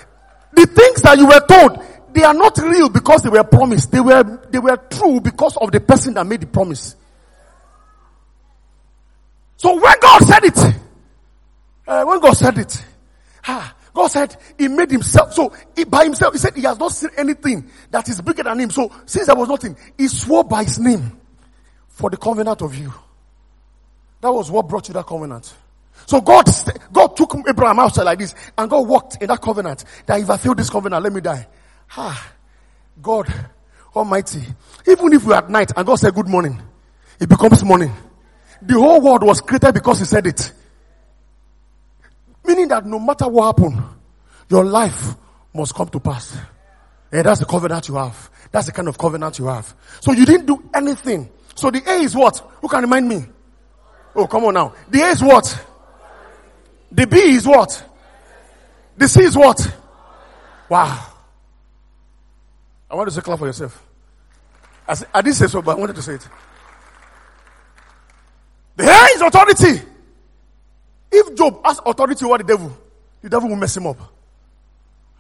The 0.54 0.66
things 0.66 1.02
that 1.02 1.18
you 1.18 1.28
were 1.28 1.46
told, 1.48 1.84
they 2.14 2.24
are 2.24 2.34
not 2.34 2.58
real 2.58 2.90
because 2.90 3.24
they 3.24 3.30
were 3.30 3.44
promised. 3.44 3.92
They 3.92 4.00
were, 4.02 4.48
they 4.50 4.60
were 4.60 4.78
true 4.78 5.20
because 5.22 5.58
of 5.58 5.72
the 5.72 5.80
person 5.80 6.14
that 6.16 6.26
made 6.26 6.42
the 6.42 6.48
promise. 6.48 6.96
So 9.58 9.76
when 9.76 9.94
God 10.02 10.24
said 10.24 10.44
it, 10.44 10.58
uh, 11.88 12.04
when 12.06 12.20
God 12.20 12.34
said 12.34 12.58
it, 12.58 12.84
ah, 13.48 13.76
God 13.94 14.08
said 14.08 14.36
he 14.58 14.68
made 14.68 14.90
himself, 14.90 15.34
so 15.34 15.54
he, 15.76 15.84
by 15.84 16.06
himself, 16.06 16.34
he 16.34 16.40
said 16.40 16.56
he 16.56 16.64
has 16.64 16.80
not 16.80 16.92
seen 16.92 17.12
anything 17.18 17.70
that 17.92 18.08
is 18.10 18.22
bigger 18.22 18.44
than 18.44 18.60
him. 18.60 18.70
So 18.72 18.92
since 19.06 19.28
there 19.28 19.36
was 19.36 19.50
nothing, 19.50 19.76
he 19.98 20.08
swore 20.08 20.44
by 20.44 20.64
his 20.64 20.80
name 20.80 21.20
for 21.90 22.10
the 22.10 22.18
covenant 22.18 22.62
of 22.62 22.74
you. 22.74 22.94
That 24.22 24.32
was 24.32 24.50
what 24.50 24.68
brought 24.68 24.88
you 24.88 24.94
that 24.94 25.06
covenant. 25.06 25.54
So 26.06 26.22
God, 26.22 26.46
God 26.92 27.16
took 27.16 27.36
Abraham 27.48 27.80
outside 27.80 28.04
like 28.04 28.20
this 28.20 28.34
and 28.58 28.70
God 28.70 28.88
walked 28.88 29.22
in 29.22 29.28
that 29.28 29.42
covenant 29.42 29.84
that 30.06 30.20
if 30.20 30.30
I 30.30 30.38
fail 30.38 30.56
this 30.56 30.70
covenant, 30.70 31.04
let 31.04 31.14
me 31.14 31.22
die. 31.22 31.48
Ah, 31.98 32.34
God 33.02 33.28
Almighty. 33.96 34.42
Even 34.88 35.14
if 35.14 35.26
we're 35.26 35.36
at 35.36 35.50
night 35.50 35.72
and 35.76 35.86
God 35.86 35.96
said 35.96 36.14
good 36.14 36.28
morning, 36.28 36.62
it 37.20 37.28
becomes 37.28 37.64
morning. 37.64 37.94
The 38.62 38.76
whole 38.76 39.02
world 39.02 39.24
was 39.24 39.42
created 39.42 39.74
because 39.74 40.00
He 40.00 40.06
said 40.06 40.28
it. 40.28 40.54
Meaning 42.46 42.70
that 42.70 42.86
no 42.86 43.00
matter 43.00 43.28
what 43.28 43.58
happened, 43.58 43.82
your 44.50 44.66
life 44.66 45.16
must 45.54 45.76
come 45.76 45.90
to 45.90 46.00
pass. 46.00 46.38
And 47.12 47.26
that's 47.26 47.40
the 47.40 47.46
covenant 47.46 47.88
you 47.88 47.96
have. 47.96 48.30
That's 48.52 48.68
the 48.68 48.72
kind 48.72 48.88
of 48.88 48.98
covenant 48.98 49.38
you 49.40 49.48
have. 49.48 49.74
So 50.00 50.14
you 50.14 50.26
didn't 50.26 50.46
do 50.46 50.70
anything. 50.74 51.30
So 51.56 51.70
the 51.70 51.82
A 51.86 52.02
is 52.02 52.16
what? 52.16 52.38
Who 52.62 52.68
can 52.68 52.82
remind 52.82 53.08
me? 53.08 53.26
Oh, 54.16 54.28
come 54.28 54.46
on 54.46 54.54
now. 54.54 54.74
The 54.90 55.02
A 55.02 55.08
is 55.10 55.22
what? 55.22 55.68
The 56.92 57.08
B 57.08 57.18
is 57.18 57.46
what? 57.48 57.86
The 58.98 59.08
C 59.08 59.24
is 59.24 59.38
what? 59.38 59.60
Wow. 60.70 61.11
I 62.92 62.96
want 62.96 63.10
you 63.10 63.16
to 63.16 63.22
clap 63.22 63.40
for 63.40 63.48
yourself. 63.48 63.82
I, 64.88 64.96
I 65.14 65.22
didn't 65.22 65.38
say 65.38 65.48
so, 65.48 65.62
but 65.62 65.78
I 65.78 65.80
wanted 65.80 65.96
to 65.96 66.02
say 66.02 66.16
it. 66.16 66.28
The 68.76 68.84
A 68.84 69.06
is 69.16 69.22
authority. 69.22 69.82
If 71.12 71.36
Job 71.36 71.62
has 71.66 71.80
authority 71.86 72.26
over 72.26 72.38
the 72.40 72.44
devil, 72.44 72.78
the 73.22 73.30
devil 73.30 73.48
will 73.48 73.56
mess 73.56 73.78
him 73.78 73.88
up. 73.88 73.98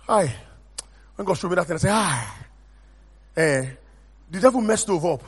Hi. 0.07 0.35
When 1.15 1.25
God 1.25 1.35
showed 1.35 1.49
me 1.49 1.55
that 1.55 1.67
thing, 1.67 1.75
I 1.75 1.79
say, 1.79 1.89
hi. 1.89 2.27
Eh, 3.37 3.65
the 4.29 4.39
devil 4.39 4.59
messed 4.59 4.87
Job 4.87 5.05
up. 5.05 5.23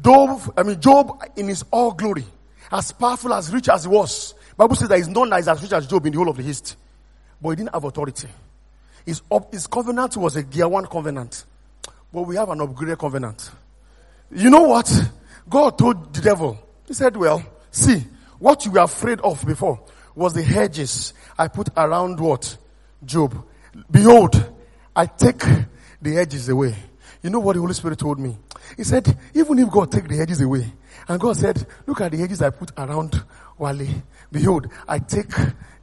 Job, 0.00 0.54
I 0.56 0.62
mean, 0.62 0.80
Job 0.80 1.22
in 1.36 1.48
his 1.48 1.64
all 1.70 1.92
glory, 1.92 2.24
as 2.72 2.92
powerful, 2.92 3.34
as 3.34 3.52
rich 3.52 3.68
as 3.68 3.84
he 3.84 3.88
was. 3.88 4.34
Bible 4.56 4.76
says 4.76 4.88
that 4.88 4.98
is 4.98 5.48
as 5.48 5.62
rich 5.62 5.72
as 5.72 5.86
Job 5.86 6.06
in 6.06 6.12
the 6.12 6.18
whole 6.18 6.28
of 6.30 6.36
the 6.36 6.42
East. 6.42 6.76
But 7.40 7.50
he 7.50 7.56
didn't 7.56 7.74
have 7.74 7.84
authority. 7.84 8.28
His, 9.04 9.22
his 9.50 9.66
covenant 9.66 10.16
was 10.16 10.36
a 10.36 10.42
gear 10.42 10.68
one 10.68 10.86
covenant. 10.86 11.44
But 12.12 12.22
we 12.22 12.36
have 12.36 12.50
an 12.50 12.58
upgraded 12.58 12.98
covenant. 12.98 13.50
You 14.32 14.50
know 14.50 14.62
what? 14.62 14.90
God 15.48 15.78
told 15.78 16.14
the 16.14 16.20
devil, 16.20 16.58
he 16.86 16.94
said, 16.94 17.16
well, 17.16 17.42
see, 17.70 18.04
what 18.38 18.64
you 18.64 18.72
were 18.72 18.80
afraid 18.80 19.20
of 19.20 19.44
before 19.44 19.80
was 20.14 20.34
the 20.34 20.42
hedges 20.42 21.14
I 21.38 21.48
put 21.48 21.68
around 21.76 22.20
what? 22.20 22.56
Job. 23.04 23.44
Behold, 23.90 24.52
I 24.94 25.06
take 25.06 25.42
the 26.02 26.12
hedges 26.12 26.48
away. 26.48 26.74
You 27.22 27.30
know 27.30 27.40
what 27.40 27.54
the 27.54 27.60
Holy 27.60 27.74
Spirit 27.74 27.98
told 27.98 28.18
me? 28.18 28.36
He 28.76 28.84
said, 28.84 29.16
even 29.34 29.58
if 29.58 29.70
God 29.70 29.92
take 29.92 30.08
the 30.08 30.16
hedges 30.16 30.40
away, 30.40 30.72
and 31.08 31.20
God 31.20 31.36
said, 31.36 31.66
look 31.86 32.00
at 32.00 32.12
the 32.12 32.18
hedges 32.18 32.42
I 32.42 32.50
put 32.50 32.70
around 32.76 33.22
Wale. 33.60 34.02
Behold, 34.32 34.68
I 34.88 34.98
take 34.98 35.30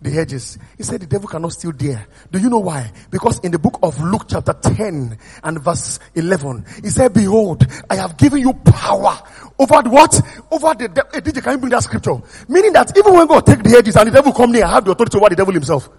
the 0.02 0.10
hedges. 0.10 0.58
He 0.78 0.84
said 0.84 1.02
the 1.02 1.06
devil 1.06 1.28
cannot 1.28 1.54
steal 1.54 1.72
there. 1.72 2.08
Do 2.32 2.40
you 2.40 2.50
know 2.50 2.60
why? 2.60 2.92
Because 3.10 3.40
in 3.40 3.52
the 3.52 3.60
book 3.60 3.80
of 3.84 4.02
Luke 4.02 4.26
chapter 4.28 4.54
10 4.54 5.18
and 5.44 5.62
verse 5.62 6.00
11, 6.16 6.66
he 6.84 6.90
said, 6.90 7.14
behold, 7.14 7.66
I 7.90 7.96
have 7.96 8.18
given 8.18 8.40
you 8.40 8.54
power 8.54 9.18
over 9.60 9.82
the 9.84 9.90
what? 9.90 10.20
Over 10.52 10.74
the 10.74 10.90
devil. 10.90 11.12
Hey, 11.14 11.22
DJ, 11.22 11.44
can 11.44 11.54
you 11.54 11.58
bring 11.60 11.72
that 11.72 11.84
scripture? 11.84 12.16
Meaning 12.48 12.74
that 12.74 12.98
even 12.98 13.14
when 13.14 13.28
God 13.28 13.46
take 13.46 13.64
the 13.64 13.70
hedges 13.70 13.96
and 13.96 14.08
the 14.08 14.12
devil 14.12 14.34
come 14.34 14.52
near, 14.52 14.66
I 14.66 14.72
have 14.72 14.86
the 14.86 14.92
authority 14.92 15.18
over 15.18 15.30
the 15.30 15.36
devil 15.36 15.54
himself. 15.54 15.90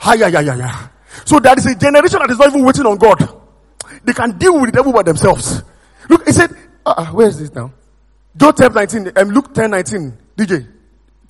Hi, 0.00 0.14
yeah, 0.14 0.28
yeah, 0.28 0.40
yeah, 0.40 0.56
yeah. 0.56 0.88
So 1.24 1.38
there 1.38 1.56
is 1.56 1.66
a 1.66 1.74
generation 1.74 2.18
that 2.20 2.30
is 2.30 2.38
not 2.38 2.48
even 2.48 2.64
waiting 2.64 2.86
on 2.86 2.96
God. 2.96 3.40
They 4.04 4.12
can 4.12 4.36
deal 4.38 4.58
with 4.58 4.70
the 4.70 4.76
devil 4.76 4.92
by 4.92 5.02
themselves. 5.02 5.62
Look, 6.08 6.26
he 6.26 6.32
said, 6.32 6.50
uh, 6.84 6.94
uh 6.96 7.06
where 7.06 7.28
is 7.28 7.38
this 7.38 7.54
now? 7.54 7.72
Job 8.36 8.56
10, 8.56 8.72
19, 8.72 9.12
um, 9.16 9.28
Luke 9.28 9.52
10, 9.52 9.70
19, 9.70 10.18
DJ, 10.36 10.71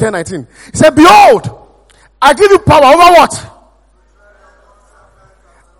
10, 0.02 0.12
19. 0.12 0.48
He 0.72 0.76
said, 0.76 0.96
behold, 0.96 1.46
I 2.20 2.34
give 2.34 2.50
you 2.50 2.58
power 2.58 2.86
over 2.86 3.12
what? 3.14 3.50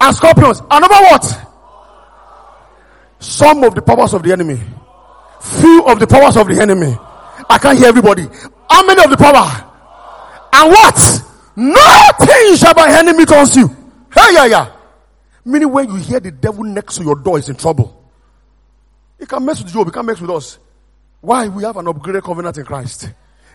And 0.00 0.14
scorpions. 0.14 0.60
And 0.70 0.84
over 0.84 0.94
what? 0.94 1.48
Some 3.18 3.64
of 3.64 3.74
the 3.74 3.82
powers 3.82 4.14
of 4.14 4.22
the 4.22 4.30
enemy. 4.30 4.60
Few 5.40 5.84
of 5.86 5.98
the 5.98 6.06
powers 6.06 6.36
of 6.36 6.46
the 6.46 6.62
enemy. 6.62 6.96
I 7.50 7.58
can't 7.58 7.76
hear 7.76 7.88
everybody. 7.88 8.28
How 8.70 8.86
many 8.86 9.02
of 9.02 9.10
the 9.10 9.16
power? 9.16 9.42
And 10.52 10.70
what? 10.70 11.22
Nothing 11.56 12.56
shall 12.56 12.74
by 12.74 12.96
enemy 12.96 13.26
turns 13.26 13.56
you. 13.56 13.66
Hey, 14.14 14.34
yeah, 14.34 14.46
yeah. 14.46 14.72
Meaning 15.44 15.72
when 15.72 15.88
you 15.88 15.96
hear 15.96 16.20
the 16.20 16.30
devil 16.30 16.62
next 16.62 16.94
to 16.98 17.02
your 17.02 17.16
door 17.16 17.40
is 17.40 17.48
in 17.48 17.56
trouble. 17.56 18.08
He 19.18 19.26
can 19.26 19.44
mess 19.44 19.60
with 19.64 19.74
you, 19.74 19.84
he 19.84 19.90
can 19.90 20.06
mess 20.06 20.20
with 20.20 20.30
us. 20.30 20.60
Why? 21.20 21.48
We 21.48 21.64
have 21.64 21.76
an 21.76 21.86
upgraded 21.86 22.22
covenant 22.22 22.56
in 22.58 22.64
Christ. 22.64 23.08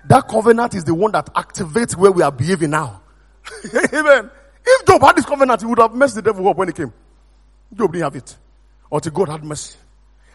That 0.08 0.28
covenant 0.28 0.74
is 0.74 0.84
the 0.84 0.94
one 0.94 1.12
that 1.12 1.34
activates 1.34 1.96
where 1.96 2.12
we 2.12 2.22
are 2.22 2.32
behaving 2.32 2.72
now. 2.72 3.02
Amen. 3.94 4.32
If 4.66 4.86
Job 4.86 5.02
had 5.02 5.16
this 5.16 5.26
covenant, 5.26 5.62
he 5.62 5.68
would 5.68 5.80
have 5.80 5.94
messed 5.94 6.16
the 6.16 6.22
devil 6.22 6.48
up 6.48 6.58
when 6.58 6.70
he 6.70 6.74
came. 6.74 6.94
Job 7.74 7.92
didn't 7.92 8.04
have 8.04 8.16
it. 8.16 8.38
Until 8.92 9.12
God 9.12 9.30
had 9.30 9.44
mercy 9.44 9.78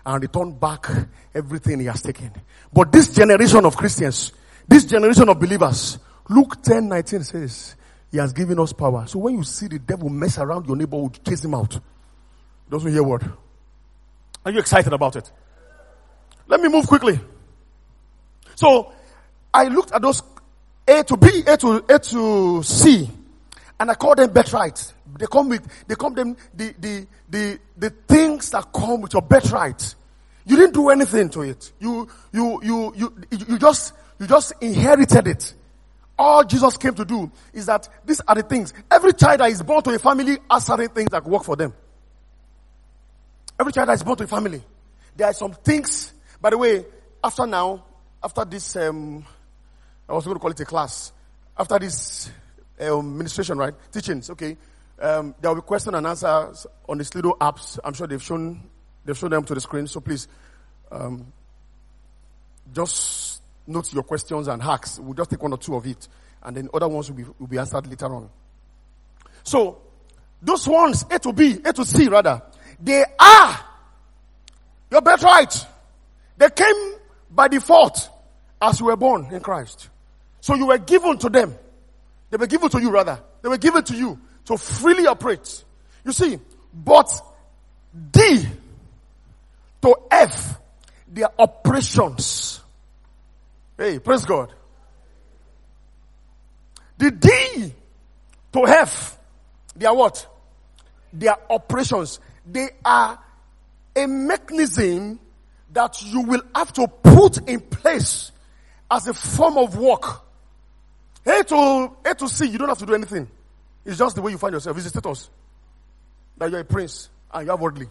and 0.04 0.22
returned 0.22 0.60
back 0.60 0.86
everything 1.34 1.80
he 1.80 1.86
has 1.86 2.02
taken. 2.02 2.32
But 2.72 2.92
this 2.92 3.14
generation 3.14 3.64
of 3.64 3.76
Christians, 3.76 4.32
this 4.68 4.84
generation 4.84 5.28
of 5.28 5.38
believers, 5.38 5.98
Luke 6.28 6.62
10 6.62 6.88
19 6.88 7.24
says, 7.24 7.76
He 8.10 8.18
has 8.18 8.32
given 8.32 8.58
us 8.60 8.72
power. 8.72 9.06
So 9.06 9.20
when 9.20 9.36
you 9.36 9.44
see 9.44 9.68
the 9.68 9.78
devil 9.78 10.10
mess 10.10 10.38
around 10.38 10.66
your 10.66 10.76
neighborhood, 10.76 11.18
chase 11.26 11.44
him 11.44 11.54
out. 11.54 11.78
Doesn't 12.70 12.90
hear 12.90 13.02
word. 13.02 13.30
Are 14.44 14.52
you 14.52 14.58
excited 14.58 14.92
about 14.92 15.16
it? 15.16 15.30
Let 16.46 16.60
me 16.60 16.68
move 16.68 16.86
quickly. 16.86 17.18
So 18.54 18.92
I 19.54 19.64
looked 19.64 19.92
at 19.92 20.02
those 20.02 20.22
A 20.88 21.02
to 21.04 21.16
B, 21.16 21.42
A 21.46 21.56
to 21.58 21.84
A 21.88 21.98
to 21.98 22.62
C, 22.62 23.10
and 23.78 23.90
I 23.90 23.94
called 23.94 24.18
them 24.18 24.32
birthright. 24.32 24.92
They 25.18 25.26
come 25.26 25.48
with 25.48 25.86
they 25.86 25.94
come 25.94 26.14
them 26.14 26.36
the 26.54 26.74
the 26.78 27.06
the 27.28 27.58
the 27.76 27.90
things 27.90 28.50
that 28.50 28.72
come 28.72 29.02
with 29.02 29.12
your 29.12 29.22
birthright. 29.22 29.94
You 30.44 30.56
didn't 30.56 30.74
do 30.74 30.88
anything 30.90 31.28
to 31.30 31.42
it. 31.42 31.72
You 31.78 32.08
you 32.32 32.60
you 32.62 32.92
you 32.96 33.14
you 33.30 33.58
just 33.58 33.94
you 34.18 34.26
just 34.26 34.52
inherited 34.60 35.26
it. 35.26 35.54
All 36.18 36.44
Jesus 36.44 36.76
came 36.76 36.94
to 36.94 37.04
do 37.04 37.30
is 37.52 37.66
that 37.66 37.88
these 38.04 38.20
are 38.26 38.34
the 38.34 38.42
things. 38.42 38.72
Every 38.90 39.12
child 39.12 39.40
that 39.40 39.50
is 39.50 39.62
born 39.62 39.82
to 39.82 39.90
a 39.90 39.98
family 39.98 40.38
has 40.50 40.66
certain 40.66 40.88
things 40.88 41.10
that 41.10 41.24
work 41.24 41.44
for 41.44 41.56
them. 41.56 41.74
Every 43.58 43.72
child 43.72 43.88
that 43.88 43.94
is 43.94 44.02
born 44.02 44.16
to 44.18 44.24
a 44.24 44.28
family, 44.28 44.62
there 45.16 45.26
are 45.26 45.32
some 45.32 45.52
things. 45.52 46.12
By 46.40 46.50
the 46.50 46.58
way, 46.58 46.84
after 47.22 47.46
now, 47.46 47.84
after 48.22 48.44
this 48.44 48.76
um, 48.76 49.24
I 50.08 50.12
was 50.14 50.24
going 50.24 50.36
to 50.36 50.40
call 50.40 50.50
it 50.50 50.60
a 50.60 50.64
class. 50.64 51.12
After 51.56 51.78
this 51.78 52.30
um, 52.80 53.12
administration, 53.12 53.58
right? 53.58 53.74
Teachings, 53.92 54.30
okay. 54.30 54.56
Um, 55.00 55.34
there 55.40 55.50
will 55.50 55.60
be 55.62 55.66
question 55.66 55.94
and 55.94 56.06
answers 56.06 56.66
on 56.88 56.98
these 56.98 57.14
little 57.14 57.36
apps. 57.36 57.78
I'm 57.84 57.94
sure 57.94 58.06
they've 58.06 58.22
shown 58.22 58.62
they've 59.04 59.16
shown 59.18 59.30
them 59.30 59.44
to 59.44 59.54
the 59.54 59.60
screen. 59.60 59.86
So 59.86 60.00
please, 60.00 60.28
um, 60.90 61.32
just 62.72 63.42
note 63.66 63.92
your 63.92 64.02
questions 64.02 64.48
and 64.48 64.62
hacks. 64.62 64.98
We'll 64.98 65.14
just 65.14 65.30
take 65.30 65.42
one 65.42 65.52
or 65.52 65.58
two 65.58 65.74
of 65.74 65.86
it, 65.86 66.08
and 66.42 66.56
then 66.56 66.68
other 66.72 66.88
ones 66.88 67.10
will 67.10 67.16
be 67.16 67.24
will 67.38 67.46
be 67.46 67.58
answered 67.58 67.86
later 67.86 68.14
on. 68.14 68.30
So, 69.44 69.80
those 70.40 70.68
ones, 70.68 71.04
A 71.10 71.18
to 71.18 71.32
B, 71.32 71.58
A 71.64 71.72
to 71.72 71.84
C 71.84 72.08
rather, 72.08 72.42
they 72.80 73.04
are 73.18 73.60
your 74.90 75.00
birthright. 75.02 75.66
They 76.36 76.48
came 76.50 76.94
by 77.30 77.48
default 77.48 78.08
as 78.60 78.78
you 78.78 78.86
were 78.86 78.96
born 78.96 79.28
in 79.32 79.40
Christ. 79.40 79.88
So 80.42 80.56
you 80.56 80.66
were 80.66 80.78
given 80.78 81.16
to 81.18 81.30
them. 81.30 81.54
They 82.28 82.36
were 82.36 82.48
given 82.48 82.68
to 82.70 82.80
you 82.80 82.90
rather. 82.90 83.22
They 83.42 83.48
were 83.48 83.58
given 83.58 83.84
to 83.84 83.94
you 83.94 84.18
to 84.46 84.58
freely 84.58 85.06
operate. 85.06 85.64
You 86.04 86.10
see, 86.10 86.40
but 86.74 87.08
D 88.10 88.44
to 89.82 89.96
F, 90.10 90.58
their 91.06 91.28
operations. 91.38 92.60
Hey, 93.78 94.00
praise 94.00 94.24
God. 94.24 94.52
The 96.98 97.12
D 97.12 97.72
to 98.52 98.66
F, 98.66 99.16
they 99.76 99.86
are 99.86 99.94
what? 99.94 100.26
Their 101.12 101.36
operations. 101.50 102.18
They 102.44 102.68
are 102.84 103.16
a 103.94 104.06
mechanism 104.08 105.20
that 105.72 106.02
you 106.02 106.22
will 106.22 106.42
have 106.52 106.72
to 106.72 106.88
put 106.88 107.48
in 107.48 107.60
place 107.60 108.32
as 108.90 109.06
a 109.06 109.14
form 109.14 109.56
of 109.56 109.76
work. 109.76 110.22
A 111.24 111.44
to, 111.44 111.96
A 112.04 112.14
to 112.14 112.28
C, 112.28 112.46
you 112.46 112.58
don't 112.58 112.68
have 112.68 112.78
to 112.78 112.86
do 112.86 112.94
anything. 112.94 113.28
It's 113.84 113.98
just 113.98 114.16
the 114.16 114.22
way 114.22 114.32
you 114.32 114.38
find 114.38 114.52
yourself. 114.52 114.76
It's 114.76 114.86
a 114.86 114.90
status. 114.90 115.30
That 116.38 116.50
you're 116.50 116.60
a 116.60 116.64
prince 116.64 117.08
and 117.32 117.46
you 117.46 117.52
are 117.52 117.56
worldly. 117.56 117.86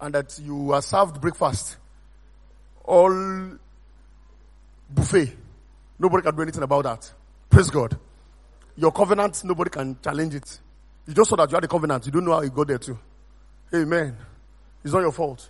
And 0.00 0.14
that 0.14 0.38
you 0.42 0.72
are 0.72 0.82
served 0.82 1.20
breakfast. 1.20 1.76
All 2.84 3.58
buffet. 4.90 5.36
Nobody 5.98 6.22
can 6.22 6.34
do 6.34 6.42
anything 6.42 6.62
about 6.62 6.84
that. 6.84 7.12
Praise 7.48 7.70
God. 7.70 7.96
Your 8.76 8.90
covenant, 8.90 9.44
nobody 9.44 9.70
can 9.70 9.96
challenge 10.02 10.34
it. 10.34 10.60
You 11.06 11.14
just 11.14 11.30
saw 11.30 11.36
that 11.36 11.50
you 11.50 11.54
had 11.54 11.64
a 11.64 11.68
covenant. 11.68 12.06
You 12.06 12.12
don't 12.12 12.24
know 12.24 12.32
how 12.32 12.42
you 12.42 12.50
got 12.50 12.68
there 12.68 12.78
too. 12.78 12.98
Amen. 13.74 14.16
It's 14.84 14.92
not 14.92 15.00
your 15.00 15.12
fault. 15.12 15.48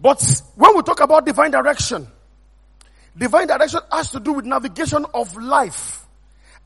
But 0.00 0.42
when 0.54 0.76
we 0.76 0.82
talk 0.82 1.00
about 1.00 1.26
divine 1.26 1.50
direction, 1.50 2.06
divine 3.18 3.46
direction 3.46 3.80
has 3.92 4.10
to 4.12 4.20
do 4.20 4.32
with 4.32 4.44
navigation 4.44 5.04
of 5.14 5.36
life. 5.36 6.06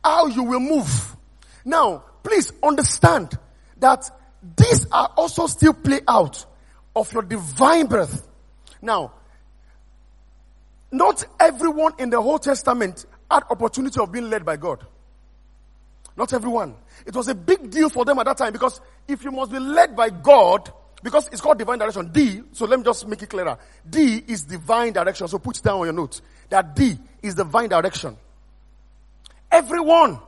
How 0.04 0.26
you 0.26 0.44
will 0.44 0.60
move. 0.60 1.16
Now, 1.64 2.04
please 2.22 2.52
understand 2.62 3.38
that 3.78 4.10
these 4.56 4.86
are 4.90 5.12
also 5.16 5.46
still 5.46 5.72
play 5.72 6.00
out 6.06 6.44
of 6.94 7.12
your 7.12 7.22
divine 7.22 7.86
birth. 7.86 8.26
Now, 8.80 9.12
not 10.90 11.24
everyone 11.40 11.94
in 11.98 12.10
the 12.10 12.20
whole 12.20 12.38
testament 12.38 13.06
had 13.30 13.44
opportunity 13.50 13.98
of 14.00 14.12
being 14.12 14.28
led 14.28 14.44
by 14.44 14.56
God. 14.56 14.84
Not 16.16 16.32
everyone. 16.32 16.74
It 17.06 17.14
was 17.14 17.28
a 17.28 17.34
big 17.34 17.70
deal 17.70 17.88
for 17.88 18.04
them 18.04 18.18
at 18.18 18.26
that 18.26 18.36
time 18.36 18.52
because 18.52 18.80
if 19.08 19.24
you 19.24 19.30
must 19.30 19.50
be 19.50 19.58
led 19.58 19.96
by 19.96 20.10
God, 20.10 20.70
because 21.02 21.28
it's 21.28 21.40
called 21.40 21.58
divine 21.58 21.78
direction. 21.78 22.10
D, 22.12 22.42
so 22.52 22.64
let 22.66 22.78
me 22.78 22.84
just 22.84 23.08
make 23.08 23.22
it 23.22 23.28
clearer. 23.28 23.58
D 23.88 24.22
is 24.28 24.44
divine 24.44 24.92
direction. 24.92 25.26
So 25.26 25.38
put 25.38 25.58
it 25.58 25.64
down 25.64 25.80
on 25.80 25.86
your 25.86 25.92
notes. 25.92 26.22
That 26.52 26.76
D 26.76 26.98
is 27.22 27.34
the 27.34 27.44
divine 27.44 27.68
direction. 27.68 28.16
Everyone, 29.50 30.18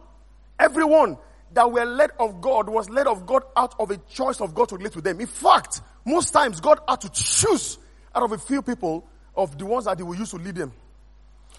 everyone 0.59 1.19
that 1.53 1.71
were 1.71 1.85
led 1.85 2.11
of 2.19 2.41
God 2.41 2.69
was 2.69 2.91
led 2.91 3.07
of 3.07 3.27
God 3.27 3.45
out 3.57 3.75
of 3.79 3.91
a 3.91 3.97
choice 3.97 4.41
of 4.41 4.55
God 4.55 4.69
to 4.71 4.77
relate 4.77 4.93
to 4.93 5.01
them. 5.01 5.21
In 5.21 5.27
fact, 5.27 5.81
most 6.05 6.33
times 6.33 6.61
God 6.61 6.81
had 6.89 7.01
to 7.03 7.11
choose 7.11 7.79
out 8.15 8.23
of 8.25 8.33
a 8.33 8.39
few 8.39 8.63
people 8.63 9.07
of 9.37 9.57
the 9.57 9.67
ones 9.67 9.85
that 9.85 9.97
he 9.97 10.03
will 10.03 10.17
use 10.17 10.31
to 10.31 10.37
lead 10.37 10.57
them. 10.57 10.73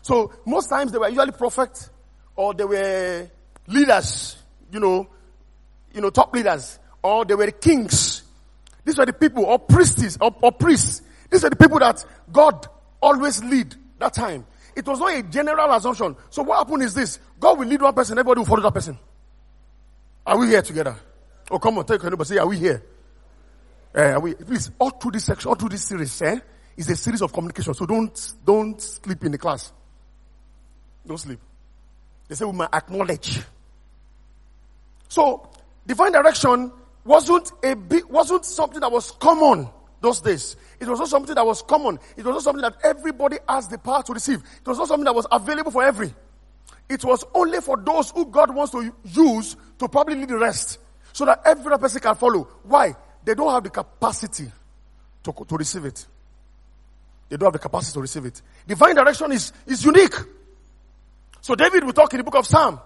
So 0.02 0.34
most 0.46 0.68
times 0.68 0.92
they 0.92 0.98
were 0.98 1.10
usually 1.10 1.32
prophets 1.32 1.90
or 2.36 2.54
they 2.54 2.66
were 2.66 3.30
leaders, 3.68 4.38
you 4.72 4.80
know, 4.80 5.08
you 5.94 6.02
know, 6.02 6.10
top 6.10 6.34
leaders, 6.34 6.78
or 7.02 7.24
they 7.24 7.36
were 7.36 7.50
kings 7.52 8.26
these 8.86 9.00
were 9.00 9.06
the 9.06 9.14
people, 9.14 9.46
or 9.46 9.60
priests, 9.60 10.18
or, 10.22 10.34
or 10.42 10.52
priests. 10.52 11.02
These 11.30 11.44
are 11.44 11.50
the 11.50 11.56
people 11.56 11.80
that 11.80 12.06
God 12.32 12.68
always 13.02 13.44
lead 13.44 13.76
that 14.00 14.14
time. 14.14 14.46
It 14.76 14.86
was 14.86 15.00
not 15.00 15.14
a 15.14 15.24
general 15.24 15.74
assumption. 15.74 16.16
So 16.30 16.44
what 16.44 16.58
happened 16.58 16.84
is 16.84 16.94
this. 16.94 17.20
God 17.40 17.58
will 17.58 17.68
lead 17.68 17.82
one 17.82 17.94
person, 17.94 18.18
everybody 18.18 18.40
will 18.40 18.46
follow 18.46 18.64
that 18.64 18.74
person. 18.74 18.98
Are 20.26 20.38
we 20.38 20.48
here 20.48 20.62
together? 20.62 20.96
Oh, 21.50 21.60
come 21.60 21.78
on, 21.78 21.86
take 21.86 22.02
your 22.02 22.12
neighbor, 22.12 22.26
say, 22.26 22.38
are 22.38 22.48
we 22.48 22.58
here? 22.58 22.84
Uh, 23.96 24.02
are 24.02 24.20
we, 24.20 24.34
please, 24.34 24.72
all 24.80 24.90
through 24.90 25.12
this 25.12 25.26
section, 25.26 25.48
all 25.48 25.56
through 25.56 25.70
this 25.70 25.86
series, 25.86 26.22
eh, 26.22 26.40
is 26.76 26.90
a 26.90 26.96
series 26.96 27.22
of 27.22 27.32
communication. 27.32 27.74
So 27.74 27.86
don't, 27.86 28.34
don't 28.44 28.82
sleep 28.82 29.24
in 29.24 29.32
the 29.32 29.38
class. 29.38 29.72
Don't 31.08 31.20
sleep. 31.20 31.40
They 32.28 32.36
say 32.36 32.46
we 32.46 32.52
might 32.52 32.74
acknowledge. 32.74 33.40
So, 35.08 35.50
divine 35.86 36.12
direction 36.12 36.72
wasn't 37.06 37.52
a 37.64 37.76
big, 37.76 38.06
wasn't 38.06 38.44
something 38.44 38.80
that 38.80 38.92
was 38.92 39.12
common 39.12 39.70
those 40.02 40.20
days. 40.20 40.58
It 40.80 40.88
was 40.88 41.00
not 41.00 41.10
something 41.10 41.36
that 41.36 41.46
was 41.46 41.62
common. 41.62 42.00
It 42.18 42.26
was 42.26 42.34
not 42.36 42.44
something 42.44 42.62
that 42.62 42.78
everybody 42.84 43.38
has 43.48 43.68
the 43.68 43.78
power 43.78 44.04
to 44.04 44.14
receive. 44.14 44.40
It 44.40 44.68
was 44.68 44.78
not 44.78 44.88
something 44.88 45.06
that 45.06 45.16
was 45.16 45.28
available 45.32 45.72
for 45.72 45.84
every. 45.84 46.14
It 46.90 47.04
was 47.04 47.24
only 47.34 47.62
for 47.62 47.78
those 47.78 48.12
who 48.12 48.26
God 48.26 48.54
wants 48.54 48.72
to 48.74 48.94
use 49.04 49.56
to 49.80 49.88
probably 49.88 50.16
lead 50.16 50.30
the 50.30 50.38
rest. 50.38 50.80
So 51.14 51.26
that 51.26 51.42
every 51.46 51.78
person 51.78 52.02
can 52.02 52.16
follow. 52.16 52.48
Why? 52.64 52.96
They 53.24 53.34
don't 53.34 53.52
have 53.52 53.64
the 53.64 53.70
capacity 53.70 54.52
to, 55.24 55.34
to 55.48 55.56
receive 55.56 55.86
it. 55.86 56.06
They 57.30 57.38
don't 57.38 57.48
have 57.48 57.54
the 57.54 57.60
capacity 57.60 57.94
to 57.94 58.02
receive 58.02 58.26
it. 58.26 58.42
Divine 58.68 58.96
direction 58.96 59.32
is, 59.32 59.52
is 59.66 59.84
unique. 59.84 60.14
So 61.42 61.56
David 61.56 61.84
will 61.84 61.94
talk 61.94 62.14
in 62.14 62.18
the 62.18 62.24
book 62.24 62.36
of 62.36 62.46
Psalm. 62.46 62.80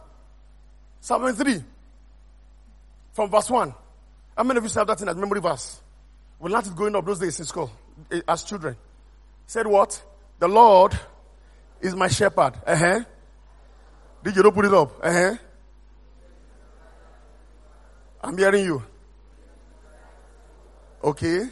Psalm 1.02 1.34
3. 1.34 1.64
From 3.14 3.30
verse 3.30 3.50
1. 3.50 3.74
How 4.38 4.44
many 4.44 4.58
of 4.58 4.64
you 4.64 4.70
have 4.76 4.88
that 4.88 5.02
in 5.02 5.10
as 5.10 5.16
memory 5.16 5.42
verse? 5.42 5.82
We 6.40 6.50
learned 6.50 6.68
it 6.68 6.76
going 6.76 6.96
up 6.96 7.06
those 7.06 7.20
days 7.20 7.40
in 7.40 7.46
school 7.46 7.70
eh, 8.12 8.22
as 8.28 8.44
children. 8.44 8.78
Said 9.46 9.68
what? 9.68 10.02
The 10.40 10.48
Lord 10.48 10.98
is 11.82 11.96
my 11.96 12.08
shepherd. 12.08 12.54
Uh-huh. 12.66 13.04
Did 14.24 14.36
you 14.36 14.44
not 14.44 14.54
put 14.54 14.66
it 14.66 14.74
up? 14.74 14.92
Uh-huh. 15.04 15.36
I'm 18.22 18.38
hearing 18.38 18.66
you. 18.66 18.84
Okay. 21.04 21.48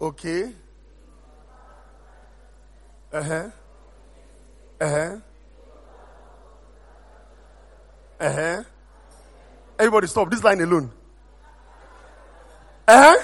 Okay. 0.00 0.52
Uh-huh. 3.12 3.50
Uh-huh. 4.80 5.16
Uh-huh. 8.20 8.62
Everybody 9.78 10.06
stop. 10.06 10.30
This 10.30 10.42
line 10.42 10.60
alone. 10.60 10.90
Eh? 12.88 13.16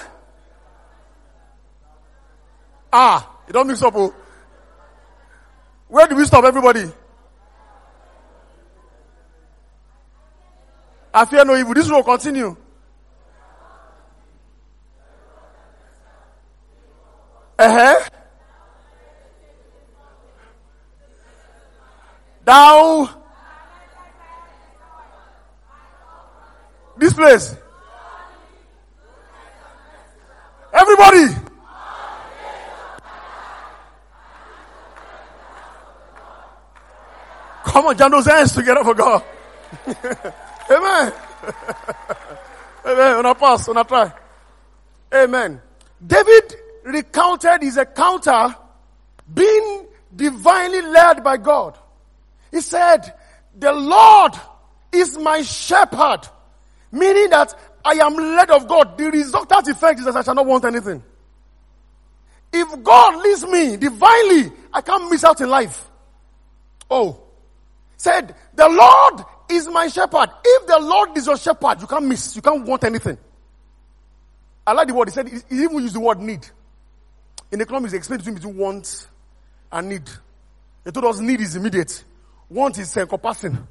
Ah, 2.91 3.39
you 3.47 3.53
don't 3.53 3.67
mix 3.67 3.81
up. 3.81 3.93
Oh. 3.95 4.13
Where 5.87 6.07
do 6.07 6.15
we 6.15 6.25
stop, 6.25 6.43
everybody? 6.43 6.91
I 11.13 11.25
fear 11.25 11.45
no 11.45 11.55
evil. 11.55 11.73
This 11.73 11.89
will 11.89 12.03
continue. 12.03 12.55
Uh-huh. 17.57 18.09
Thou 22.43 23.23
This 26.97 27.13
place. 27.13 27.55
Everybody. 30.83 31.27
Come 37.63 37.85
on, 37.85 37.97
join 37.97 38.11
those 38.11 38.25
hands 38.25 38.51
together 38.53 38.83
for 38.83 38.93
God. 38.93 39.23
Amen. 39.87 41.13
Amen. 42.85 43.15
On 43.15 43.25
a 43.25 43.33
pass, 43.33 43.69
on 43.69 43.77
a 43.77 43.85
try. 43.85 44.11
Amen. 45.13 45.61
David 46.05 46.53
recounted 46.83 47.61
his 47.61 47.77
encounter 47.77 48.53
being 49.33 49.85
divinely 50.13 50.81
led 50.81 51.23
by 51.23 51.37
God. 51.37 51.77
He 52.51 52.59
said, 52.59 53.13
the 53.57 53.71
Lord 53.71 54.33
is 54.91 55.17
my 55.17 55.43
shepherd. 55.43 56.27
Meaning 56.91 57.29
that 57.29 57.55
I 57.85 57.93
am 57.93 58.15
led 58.15 58.49
of 58.49 58.67
God. 58.67 58.97
The 58.97 59.11
resultant 59.11 59.67
effect 59.67 59.99
is 59.99 60.05
that 60.05 60.15
I 60.15 60.21
shall 60.21 60.35
not 60.35 60.45
want 60.45 60.65
anything. 60.65 61.03
If 62.51 62.83
God 62.83 63.23
leads 63.23 63.45
me 63.45 63.77
divinely, 63.77 64.51
I 64.71 64.81
can't 64.81 65.09
miss 65.09 65.23
out 65.23 65.41
in 65.41 65.49
life. 65.49 65.85
Oh. 66.89 67.19
Said, 67.97 68.35
the 68.53 68.69
Lord 68.69 69.25
is 69.49 69.67
my 69.67 69.87
shepherd. 69.87 70.29
If 70.43 70.67
the 70.67 70.79
Lord 70.79 71.17
is 71.17 71.25
your 71.25 71.37
shepherd, 71.37 71.81
you 71.81 71.87
can't 71.87 72.05
miss. 72.05 72.35
You 72.35 72.41
can't 72.41 72.65
want 72.65 72.83
anything. 72.83 73.17
I 74.65 74.73
like 74.73 74.87
the 74.87 74.93
word. 74.93 75.09
He 75.09 75.13
said, 75.13 75.27
he 75.27 75.63
even 75.63 75.79
used 75.79 75.95
the 75.95 75.99
word 75.99 76.19
need. 76.19 76.45
In 77.51 77.61
economics, 77.61 77.93
he 77.93 77.97
explained 77.97 78.23
between 78.23 78.55
want 78.55 79.07
and 79.71 79.89
need. 79.89 80.09
They 80.83 80.91
told 80.91 81.05
us 81.05 81.19
need 81.19 81.41
is 81.41 81.55
immediate. 81.55 82.03
Want 82.49 82.77
is 82.77 82.95
encompassing. 82.95 83.67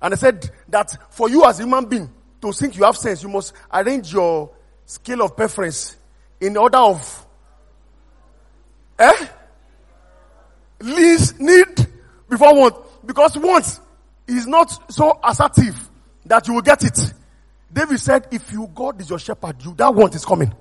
And 0.00 0.12
they 0.12 0.16
said 0.16 0.50
that 0.68 0.96
for 1.10 1.28
you 1.28 1.44
as 1.44 1.58
a 1.60 1.62
human 1.62 1.86
being 1.86 2.10
to 2.52 2.58
think 2.58 2.76
you 2.76 2.84
have 2.84 2.96
sense, 2.96 3.22
you 3.22 3.28
must 3.28 3.52
arrange 3.72 4.12
your 4.12 4.50
scale 4.84 5.22
of 5.22 5.36
preference 5.36 5.96
in 6.40 6.56
order 6.56 6.78
of 6.78 7.26
eh? 8.98 9.26
Least 10.80 11.40
need 11.40 11.86
before 12.28 12.54
want. 12.54 12.76
Because 13.06 13.36
want 13.38 13.80
is 14.26 14.46
not 14.46 14.92
so 14.92 15.18
assertive 15.22 15.88
that 16.24 16.46
you 16.48 16.54
will 16.54 16.62
get 16.62 16.82
it. 16.82 16.98
David 17.72 18.00
said, 18.00 18.26
if 18.30 18.52
you 18.52 18.68
God 18.74 19.00
is 19.00 19.10
your 19.10 19.18
shepherd, 19.18 19.56
you 19.64 19.74
that 19.76 19.94
want 19.94 20.14
is 20.14 20.24
coming. 20.24 20.52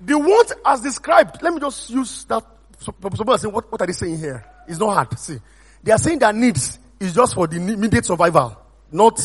The 0.00 0.18
want 0.18 0.52
as 0.64 0.80
described, 0.80 1.42
let 1.42 1.52
me 1.52 1.60
just 1.60 1.90
use 1.90 2.24
that. 2.24 2.44
So, 2.78 2.94
are 3.02 3.38
saying, 3.38 3.52
what, 3.52 3.70
what 3.70 3.82
are 3.82 3.86
they 3.86 3.92
saying 3.92 4.18
here? 4.18 4.44
It's 4.66 4.78
not 4.78 4.94
hard. 4.94 5.18
See, 5.18 5.38
they 5.82 5.92
are 5.92 5.98
saying 5.98 6.18
their 6.18 6.32
needs 6.32 6.78
is 6.98 7.14
just 7.14 7.34
for 7.34 7.46
the 7.46 7.56
immediate 7.56 8.04
survival, 8.04 8.56
not 8.92 9.20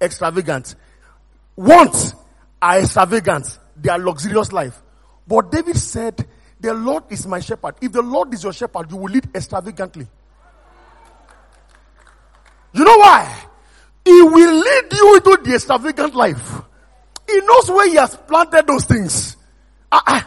extravagant. 0.00 0.74
Wants 1.56 2.14
are 2.60 2.78
extravagant. 2.78 3.58
They 3.76 3.90
are 3.90 3.98
luxurious 3.98 4.52
life. 4.52 4.80
But 5.26 5.50
David 5.50 5.76
said, 5.76 6.26
the 6.60 6.74
Lord 6.74 7.04
is 7.10 7.26
my 7.26 7.40
shepherd. 7.40 7.76
If 7.80 7.92
the 7.92 8.02
Lord 8.02 8.32
is 8.34 8.42
your 8.42 8.52
shepherd, 8.52 8.90
you 8.90 8.96
will 8.96 9.12
lead 9.12 9.28
extravagantly. 9.34 10.06
You 12.72 12.84
know 12.84 12.98
why? 12.98 13.46
He 14.04 14.22
will 14.22 14.54
lead 14.54 14.92
you 14.92 15.16
into 15.16 15.38
the 15.42 15.54
extravagant 15.54 16.14
life. 16.14 16.60
He 17.28 17.40
knows 17.40 17.70
where 17.70 17.88
he 17.88 17.96
has 17.96 18.16
planted 18.16 18.66
those 18.66 18.84
things. 18.84 19.36
Uh-uh. 19.90 20.20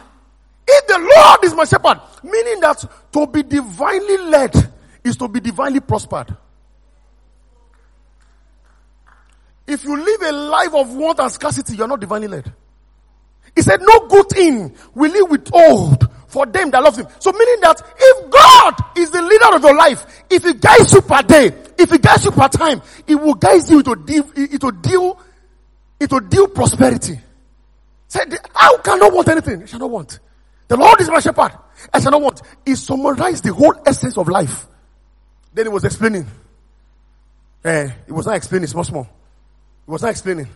If 0.66 0.86
the 0.86 0.98
Lord 0.98 1.44
is 1.44 1.54
my 1.54 1.64
shepherd, 1.64 2.00
meaning 2.22 2.60
that 2.60 2.84
to 3.12 3.26
be 3.26 3.42
divinely 3.42 4.18
led 4.18 4.72
is 5.08 5.16
to 5.16 5.28
be 5.28 5.40
divinely 5.40 5.80
prospered. 5.80 6.36
If 9.66 9.84
you 9.84 9.96
live 10.02 10.22
a 10.22 10.32
life 10.32 10.74
of 10.74 10.94
want 10.94 11.18
and 11.20 11.30
scarcity, 11.30 11.76
you're 11.76 11.88
not 11.88 12.00
divinely 12.00 12.28
led. 12.28 12.52
He 13.54 13.62
said, 13.62 13.80
no 13.80 14.06
good 14.08 14.28
thing 14.30 14.74
will 14.94 15.12
he 15.12 15.22
withhold 15.22 16.08
for 16.28 16.46
them 16.46 16.70
that 16.70 16.82
love 16.82 16.96
him. 16.96 17.06
So 17.18 17.32
meaning 17.32 17.60
that 17.62 17.82
if 17.98 18.30
God 18.30 18.74
is 18.96 19.10
the 19.10 19.22
leader 19.22 19.56
of 19.56 19.62
your 19.62 19.74
life, 19.74 20.06
if 20.30 20.44
he 20.44 20.54
guides 20.54 20.92
you 20.92 21.02
per 21.02 21.22
day, 21.22 21.52
if 21.78 21.90
he 21.90 21.98
guides 21.98 22.24
you 22.24 22.30
per 22.30 22.48
time, 22.48 22.82
he 23.06 23.14
will 23.14 23.34
guide 23.34 23.68
you 23.68 23.82
to 23.82 23.96
deal, 23.96 24.24
to 24.24 24.72
deal, 24.72 25.20
to 26.00 26.20
deal 26.28 26.48
prosperity. 26.48 27.18
Said, 28.08 28.38
I 28.54 28.76
can 28.82 29.02
I 29.02 29.08
want 29.08 29.28
anything? 29.28 29.62
I 29.62 29.66
shall 29.66 29.80
not 29.80 29.90
want. 29.90 30.18
The 30.68 30.76
Lord 30.76 31.00
is 31.00 31.10
my 31.10 31.20
shepherd. 31.20 31.52
I 31.92 32.00
shall 32.00 32.12
not 32.12 32.22
want. 32.22 32.42
He 32.64 32.74
summarized 32.74 33.44
the 33.44 33.52
whole 33.52 33.74
essence 33.86 34.16
of 34.16 34.28
life. 34.28 34.66
Then 35.58 35.66
he 35.66 35.70
was 35.70 35.82
explaining. 35.82 36.24
Eh, 37.64 37.90
he 38.06 38.12
was 38.12 38.26
not 38.26 38.36
explaining 38.36 38.68
small, 38.68 38.84
small. 38.84 39.02
He 39.86 39.90
was 39.90 40.02
not 40.02 40.12
explaining. 40.12 40.46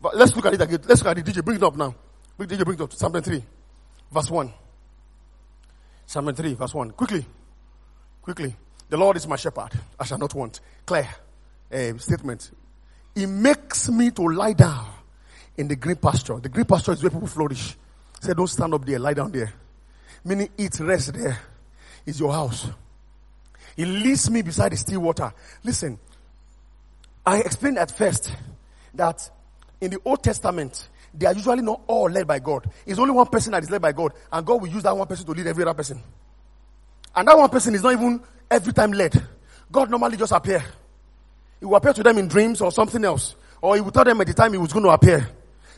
But 0.00 0.16
let's 0.16 0.34
look 0.34 0.46
at 0.46 0.54
it 0.54 0.62
again. 0.62 0.80
Let's 0.88 1.04
look 1.04 1.10
at 1.10 1.18
it. 1.18 1.26
DJ, 1.26 1.44
bring 1.44 1.58
it 1.58 1.62
up 1.62 1.76
now. 1.76 1.94
Bring 2.34 2.48
DJ, 2.48 2.64
bring 2.64 2.78
it 2.78 2.80
up. 2.80 2.94
Psalm 2.94 3.12
3, 3.12 3.44
verse 4.10 4.30
1. 4.30 4.52
Psalm 6.06 6.34
3, 6.34 6.54
verse 6.54 6.72
1. 6.72 6.92
Quickly. 6.92 7.26
Quickly. 8.22 8.56
The 8.88 8.96
Lord 8.96 9.18
is 9.18 9.28
my 9.28 9.36
shepherd. 9.36 9.68
I 10.00 10.06
shall 10.06 10.16
not 10.16 10.32
want. 10.32 10.60
Clear 10.86 11.06
uh, 11.70 11.98
statement. 11.98 12.50
He 13.14 13.26
makes 13.26 13.90
me 13.90 14.10
to 14.12 14.22
lie 14.22 14.54
down 14.54 14.88
in 15.58 15.68
the 15.68 15.76
green 15.76 15.96
pasture. 15.96 16.40
The 16.40 16.48
green 16.48 16.64
pasture 16.64 16.92
is 16.92 17.02
where 17.02 17.10
people 17.10 17.28
flourish. 17.28 17.76
Say, 18.18 18.32
don't 18.32 18.46
stand 18.46 18.72
up 18.72 18.86
there, 18.86 18.98
lie 18.98 19.12
down 19.12 19.30
there. 19.30 19.52
Meaning, 20.24 20.48
eat, 20.56 20.80
rest 20.80 21.12
there. 21.12 21.38
Is 22.06 22.18
your 22.18 22.32
house. 22.32 22.70
He 23.78 23.84
leads 23.84 24.28
me 24.28 24.42
beside 24.42 24.72
the 24.72 24.76
still 24.76 24.98
water. 24.98 25.32
Listen, 25.62 26.00
I 27.24 27.38
explained 27.38 27.78
at 27.78 27.96
first 27.96 28.34
that 28.94 29.30
in 29.80 29.92
the 29.92 30.00
Old 30.04 30.20
Testament, 30.20 30.88
they 31.14 31.26
are 31.26 31.32
usually 31.32 31.62
not 31.62 31.82
all 31.86 32.10
led 32.10 32.26
by 32.26 32.40
God. 32.40 32.68
It's 32.84 32.98
only 32.98 33.12
one 33.12 33.28
person 33.28 33.52
that 33.52 33.62
is 33.62 33.70
led 33.70 33.80
by 33.80 33.92
God, 33.92 34.14
and 34.32 34.44
God 34.44 34.60
will 34.60 34.68
use 34.68 34.82
that 34.82 34.96
one 34.96 35.06
person 35.06 35.24
to 35.26 35.32
lead 35.32 35.46
every 35.46 35.62
other 35.62 35.74
person. 35.74 36.02
And 37.14 37.28
that 37.28 37.38
one 37.38 37.48
person 37.50 37.72
is 37.72 37.84
not 37.84 37.92
even 37.92 38.20
every 38.50 38.72
time 38.72 38.90
led. 38.90 39.14
God 39.70 39.90
normally 39.90 40.16
just 40.16 40.32
appear. 40.32 40.60
He 41.60 41.66
will 41.66 41.76
appear 41.76 41.92
to 41.92 42.02
them 42.02 42.18
in 42.18 42.26
dreams 42.26 42.60
or 42.60 42.72
something 42.72 43.04
else. 43.04 43.36
Or 43.62 43.76
he 43.76 43.80
will 43.80 43.92
tell 43.92 44.04
them 44.04 44.20
at 44.20 44.26
the 44.26 44.34
time 44.34 44.50
he 44.50 44.58
was 44.58 44.72
going 44.72 44.86
to 44.86 44.90
appear. 44.90 45.28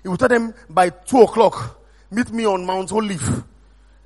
He 0.02 0.08
will 0.08 0.16
tell 0.16 0.28
them 0.28 0.54
by 0.70 0.88
two 0.88 1.20
o'clock, 1.20 1.78
meet 2.10 2.32
me 2.32 2.46
on 2.46 2.64
Mount 2.64 2.92
Olive. 2.92 3.44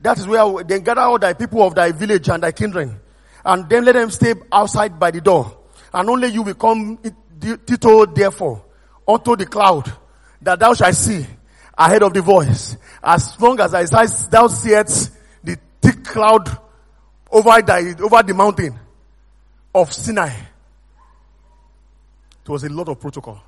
That 0.00 0.18
is 0.18 0.26
where 0.26 0.64
then 0.64 0.83
gather 0.83 1.02
all 1.02 1.18
thy 1.20 1.35
people 1.35 1.62
of 1.62 1.76
thy 1.76 1.92
village 1.92 2.28
and 2.28 2.42
thy 2.42 2.50
kindred. 2.50 2.98
And 3.44 3.68
then 3.68 3.85
let 3.85 3.92
them 3.92 4.11
stay 4.11 4.35
outside 4.50 4.98
by 4.98 5.11
the 5.11 5.20
door. 5.20 5.59
And 5.92 6.09
only 6.09 6.28
you 6.28 6.42
will 6.42 6.54
come, 6.54 6.98
Tito, 7.40 8.07
therefore, 8.07 8.64
unto 9.07 9.37
the 9.37 9.46
cloud 9.46 9.92
that 10.40 10.59
thou 10.59 10.74
shalt 10.74 10.94
see 10.94 11.26
ahead 11.76 12.02
of 12.02 12.14
the 12.14 12.22
voice. 12.22 12.76
As 13.02 13.38
long 13.40 13.61
as 13.61 13.74
I 13.74 13.85
thou 14.30 14.46
seest 14.48 15.12
the 15.42 15.59
thick 15.80 16.04
cloud 16.04 16.48
over 17.30 17.61
the, 17.62 18.00
over 18.02 18.22
the 18.22 18.35
mountain 18.35 18.78
of 19.74 19.92
Sinai. 19.92 20.33
It 22.42 22.48
was 22.48 22.64
a 22.64 22.68
lot 22.68 22.88
of 22.88 23.00
protocol. 23.00 23.42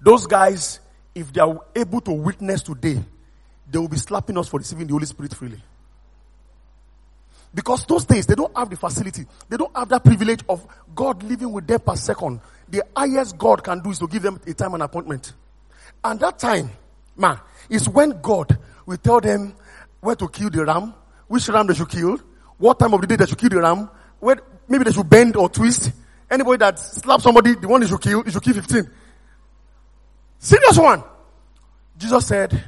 Those 0.00 0.26
guys, 0.26 0.80
if 1.14 1.32
they 1.32 1.40
are 1.40 1.60
able 1.74 2.00
to 2.02 2.12
witness 2.12 2.62
today, 2.62 3.02
they 3.70 3.78
will 3.78 3.88
be 3.88 3.96
slapping 3.96 4.36
us 4.36 4.48
for 4.48 4.58
receiving 4.58 4.86
the 4.86 4.92
Holy 4.92 5.06
Spirit 5.06 5.34
freely. 5.34 5.62
Because 7.54 7.84
those 7.84 8.04
days, 8.04 8.26
they 8.26 8.34
don't 8.34 8.56
have 8.56 8.70
the 8.70 8.76
facility. 8.76 9.26
They 9.48 9.56
don't 9.56 9.76
have 9.76 9.88
that 9.90 10.04
privilege 10.04 10.40
of 10.48 10.66
God 10.94 11.22
living 11.22 11.52
with 11.52 11.66
them 11.66 11.80
per 11.80 11.96
second. 11.96 12.40
The 12.68 12.82
highest 12.96 13.36
God 13.36 13.62
can 13.62 13.80
do 13.80 13.90
is 13.90 13.98
to 13.98 14.06
give 14.06 14.22
them 14.22 14.40
a 14.46 14.54
time 14.54 14.74
and 14.74 14.82
appointment. 14.82 15.34
And 16.02 16.18
that 16.20 16.38
time, 16.38 16.70
man, 17.16 17.38
is 17.68 17.88
when 17.88 18.20
God 18.22 18.56
will 18.86 18.96
tell 18.96 19.20
them 19.20 19.54
where 20.00 20.16
to 20.16 20.28
kill 20.28 20.50
the 20.50 20.64
ram, 20.64 20.94
which 21.28 21.48
ram 21.48 21.66
they 21.66 21.74
should 21.74 21.90
kill, 21.90 22.18
what 22.58 22.78
time 22.78 22.94
of 22.94 23.00
the 23.02 23.06
day 23.06 23.16
they 23.16 23.26
should 23.26 23.38
kill 23.38 23.50
the 23.50 23.60
ram, 23.60 23.90
where 24.18 24.40
maybe 24.68 24.84
they 24.84 24.92
should 24.92 25.08
bend 25.08 25.36
or 25.36 25.48
twist. 25.48 25.92
Anybody 26.30 26.56
that 26.58 26.78
slaps 26.78 27.24
somebody, 27.24 27.54
the 27.54 27.68
one 27.68 27.82
they 27.82 27.86
should 27.86 28.00
kill, 28.00 28.22
you 28.24 28.30
should 28.30 28.42
kill 28.42 28.54
15. 28.54 28.90
Serious 30.38 30.78
one. 30.78 31.04
Jesus 31.98 32.26
said, 32.26 32.64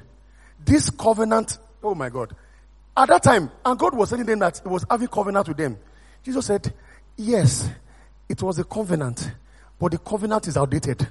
this 0.64 0.90
covenant, 0.90 1.58
oh 1.82 1.94
my 1.94 2.08
God. 2.08 2.36
At 2.96 3.08
that 3.08 3.22
time, 3.22 3.50
and 3.64 3.78
God 3.78 3.94
was 3.94 4.10
telling 4.10 4.26
them 4.26 4.38
that 4.40 4.60
He 4.62 4.68
was 4.68 4.84
having 4.88 5.08
covenant 5.08 5.48
with 5.48 5.56
them. 5.56 5.76
Jesus 6.22 6.46
said, 6.46 6.72
yes, 7.16 7.68
it 8.28 8.42
was 8.42 8.58
a 8.58 8.64
covenant, 8.64 9.30
but 9.78 9.92
the 9.92 9.98
covenant 9.98 10.46
is 10.48 10.56
outdated. 10.56 11.06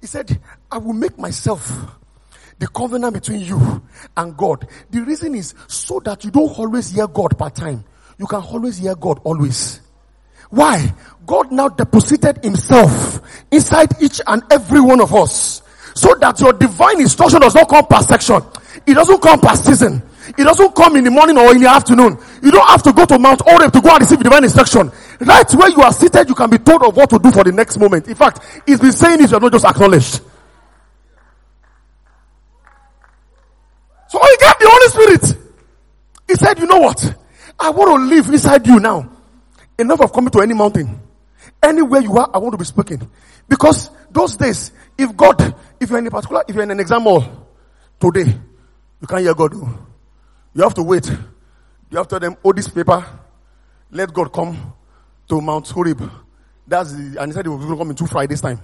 He 0.00 0.06
said, 0.06 0.40
I 0.70 0.78
will 0.78 0.94
make 0.94 1.18
myself 1.18 1.70
the 2.58 2.68
covenant 2.68 3.14
between 3.14 3.40
you 3.40 3.82
and 4.16 4.36
God. 4.36 4.66
The 4.90 5.00
reason 5.02 5.34
is 5.34 5.54
so 5.66 6.00
that 6.00 6.24
you 6.24 6.30
don't 6.30 6.58
always 6.58 6.90
hear 6.90 7.06
God 7.06 7.36
part 7.36 7.54
time. 7.54 7.84
You 8.18 8.26
can 8.26 8.40
always 8.42 8.78
hear 8.78 8.94
God 8.94 9.20
always. 9.24 9.80
Why? 10.50 10.92
God 11.26 11.52
now 11.52 11.68
deposited 11.68 12.42
himself 12.42 13.20
inside 13.50 13.90
each 14.02 14.20
and 14.26 14.42
every 14.50 14.80
one 14.80 15.00
of 15.00 15.14
us. 15.14 15.62
So 15.94 16.14
that 16.20 16.40
your 16.40 16.52
divine 16.52 17.00
instruction 17.00 17.40
does 17.40 17.54
not 17.54 17.68
come 17.68 17.86
per 17.86 18.00
section. 18.00 18.42
It 18.86 18.94
doesn't 18.94 19.22
come 19.22 19.40
per 19.40 19.54
season. 19.56 20.02
It 20.38 20.44
doesn't 20.44 20.74
come 20.74 20.96
in 20.96 21.04
the 21.04 21.10
morning 21.10 21.36
or 21.38 21.52
in 21.52 21.60
the 21.60 21.68
afternoon. 21.68 22.18
You 22.42 22.50
don't 22.50 22.68
have 22.68 22.82
to 22.84 22.92
go 22.92 23.04
to 23.06 23.18
Mount 23.18 23.40
Horeb 23.44 23.72
to 23.72 23.80
go 23.80 23.90
and 23.90 24.00
receive 24.00 24.20
divine 24.20 24.44
instruction. 24.44 24.90
Right 25.20 25.54
where 25.54 25.70
you 25.70 25.82
are 25.82 25.92
seated, 25.92 26.28
you 26.28 26.34
can 26.34 26.50
be 26.50 26.58
told 26.58 26.82
of 26.82 26.96
what 26.96 27.10
to 27.10 27.18
do 27.18 27.30
for 27.30 27.44
the 27.44 27.52
next 27.52 27.78
moment. 27.78 28.08
In 28.08 28.14
fact, 28.14 28.40
he's 28.66 28.80
been 28.80 28.92
saying 28.92 29.18
this, 29.18 29.30
you 29.30 29.36
are 29.36 29.40
not 29.40 29.52
just 29.52 29.64
acknowledged. 29.64 30.20
So 34.08 34.18
he 34.18 34.36
gave 34.40 34.58
the 34.58 34.68
Holy 34.68 34.88
Spirit. 34.88 35.38
He 36.26 36.34
said, 36.34 36.58
you 36.58 36.66
know 36.66 36.78
what? 36.80 37.14
I 37.58 37.70
want 37.70 38.00
to 38.00 38.16
live 38.16 38.28
inside 38.28 38.66
you 38.66 38.80
now. 38.80 39.10
Enough 39.78 40.00
of 40.00 40.12
coming 40.12 40.30
to 40.30 40.40
any 40.40 40.54
mountain. 40.54 41.00
Anywhere 41.62 42.00
you 42.00 42.16
are, 42.16 42.30
I 42.32 42.38
want 42.38 42.52
to 42.52 42.58
be 42.58 42.64
speaking. 42.64 43.08
Because 43.48 43.90
those 44.10 44.36
days, 44.36 44.72
if 44.96 45.16
God, 45.16 45.54
if 45.78 45.90
you're 45.90 45.98
in 45.98 46.06
a 46.06 46.10
particular, 46.10 46.44
if 46.48 46.54
you're 46.54 46.64
in 46.64 46.70
an 46.70 46.80
exam 46.80 47.02
hall 47.02 47.48
today, 47.98 48.38
you 49.00 49.06
can't 49.06 49.22
hear 49.22 49.34
God. 49.34 49.54
You 50.54 50.62
have 50.62 50.74
to 50.74 50.82
wait. 50.82 51.08
You 51.08 51.98
have 51.98 52.08
to 52.08 52.18
tell 52.18 52.20
them, 52.20 52.36
hold 52.42 52.56
this 52.56 52.68
paper. 52.68 53.04
Let 53.90 54.12
God 54.12 54.32
come 54.32 54.74
to 55.28 55.40
Mount 55.40 55.68
Horeb. 55.68 56.10
That's 56.66 56.92
the, 56.92 57.20
and 57.20 57.30
he 57.30 57.34
said 57.34 57.44
he 57.44 57.48
will 57.48 57.76
come 57.76 57.90
in 57.90 57.96
two 57.96 58.06
Fridays 58.06 58.40
time. 58.40 58.60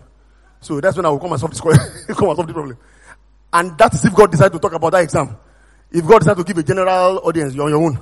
So 0.60 0.80
that's 0.80 0.96
when 0.96 1.06
I 1.06 1.10
will 1.10 1.18
come 1.18 1.32
and 1.32 1.40
solve 1.40 1.52
this, 1.52 1.60
come 2.06 2.28
and 2.28 2.36
solve 2.36 2.46
the 2.46 2.52
problem. 2.52 2.78
And 3.52 3.76
that 3.78 3.94
is 3.94 4.04
if 4.04 4.14
God 4.14 4.30
decides 4.30 4.52
to 4.52 4.58
talk 4.58 4.72
about 4.72 4.92
that 4.92 5.02
exam. 5.02 5.36
If 5.90 6.06
God 6.06 6.20
decides 6.20 6.38
to 6.38 6.44
give 6.44 6.58
a 6.58 6.62
general 6.62 7.18
audience, 7.24 7.54
you're 7.54 7.64
on 7.64 7.70
your 7.70 7.82
own. 7.82 7.98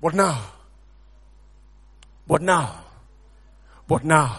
But 0.00 0.14
now, 0.14 0.42
but 2.26 2.42
now, 2.42 2.84
but 3.86 4.04
now, 4.04 4.38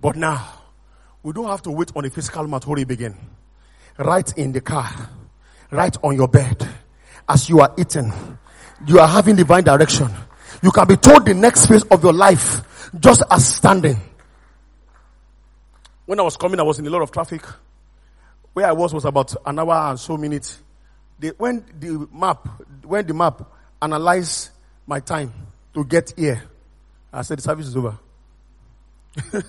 but 0.00 0.16
now, 0.16 0.52
we 1.22 1.32
don't 1.32 1.48
have 1.48 1.62
to 1.62 1.70
wait 1.70 1.92
on 1.94 2.04
a 2.04 2.10
physical 2.10 2.46
Mount 2.46 2.64
Horeb 2.64 2.90
again. 2.90 3.16
Right 3.98 4.30
in 4.36 4.52
the 4.52 4.60
car, 4.60 4.90
right 5.72 5.96
on 6.02 6.14
your 6.14 6.28
bed, 6.28 6.68
as 7.28 7.48
you 7.48 7.60
are 7.60 7.74
eating, 7.78 8.12
you 8.86 9.00
are 9.00 9.08
having 9.08 9.34
divine 9.36 9.64
direction. 9.64 10.08
You 10.62 10.70
can 10.70 10.86
be 10.86 10.96
told 10.96 11.26
the 11.26 11.34
next 11.34 11.66
phase 11.66 11.82
of 11.84 12.02
your 12.04 12.12
life 12.12 12.90
just 13.00 13.22
as 13.30 13.56
standing. 13.56 13.96
When 16.04 16.20
I 16.20 16.22
was 16.22 16.36
coming, 16.36 16.60
I 16.60 16.62
was 16.62 16.78
in 16.78 16.86
a 16.86 16.90
lot 16.90 17.02
of 17.02 17.10
traffic. 17.10 17.42
Where 18.52 18.66
I 18.66 18.72
was 18.72 18.92
was 18.92 19.06
about 19.06 19.34
an 19.46 19.58
hour 19.58 19.90
and 19.90 19.98
so 19.98 20.16
minutes. 20.16 20.60
The, 21.18 21.32
when 21.38 21.64
the 21.78 22.06
map, 22.12 22.46
when 22.84 23.06
the 23.06 23.14
map 23.14 23.42
analyzed 23.80 24.50
my 24.86 25.00
time 25.00 25.32
to 25.72 25.84
get 25.84 26.12
here, 26.16 26.42
I 27.12 27.22
said 27.22 27.38
the 27.38 27.42
service 27.42 27.68
is 27.68 27.76
over. 27.76 27.98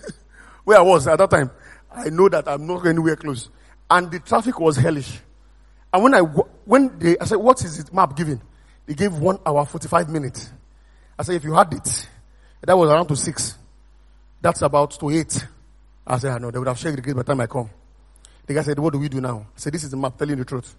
Where 0.64 0.78
I 0.78 0.82
was 0.82 1.08
at 1.08 1.18
that 1.18 1.30
time, 1.30 1.52
I 1.92 2.10
know 2.10 2.30
that 2.30 2.48
I'm 2.48 2.66
not 2.66 2.86
anywhere 2.86 3.18
close. 3.18 3.50
And 3.90 4.10
the 4.10 4.20
traffic 4.20 4.60
was 4.60 4.78
hellish. 4.78 5.20
And 5.93 6.01
when 6.03 6.15
I, 6.15 6.19
when 6.21 6.97
they, 6.97 7.17
I 7.19 7.25
said, 7.25 7.38
what 7.38 7.63
is 7.63 7.84
the 7.84 7.93
map 7.93 8.17
giving? 8.17 8.41
They 8.88 8.95
gave 8.95 9.13
one 9.13 9.38
hour, 9.45 9.63
45 9.63 10.10
minutes. 10.10 10.51
I 11.17 11.21
said, 11.23 11.36
if 11.36 11.43
you 11.43 11.53
had 11.53 11.71
it, 11.71 12.08
that 12.62 12.75
was 12.75 12.89
around 12.89 13.08
to 13.08 13.15
six. 13.15 13.56
That's 14.41 14.63
about 14.63 14.91
to 14.99 15.10
eight. 15.12 15.45
I 16.06 16.17
said, 16.17 16.32
I 16.32 16.38
know, 16.39 16.49
they 16.49 16.58
would 16.58 16.67
have 16.67 16.79
shared 16.79 16.97
the 16.97 17.01
gate 17.01 17.15
by 17.15 17.21
the 17.21 17.27
time 17.27 17.39
I 17.39 17.47
come. 17.47 17.69
The 18.45 18.56
guy 18.56 18.63
said, 18.63 18.79
what 18.79 18.91
do 18.91 18.99
we 18.99 19.08
do 19.08 19.21
now? 19.21 19.45
I 19.56 19.60
said, 19.60 19.73
this 19.73 19.84
is 19.84 19.91
the 19.91 19.97
map 19.97 20.17
telling 20.17 20.36
the 20.38 20.43
truth. 20.43 20.75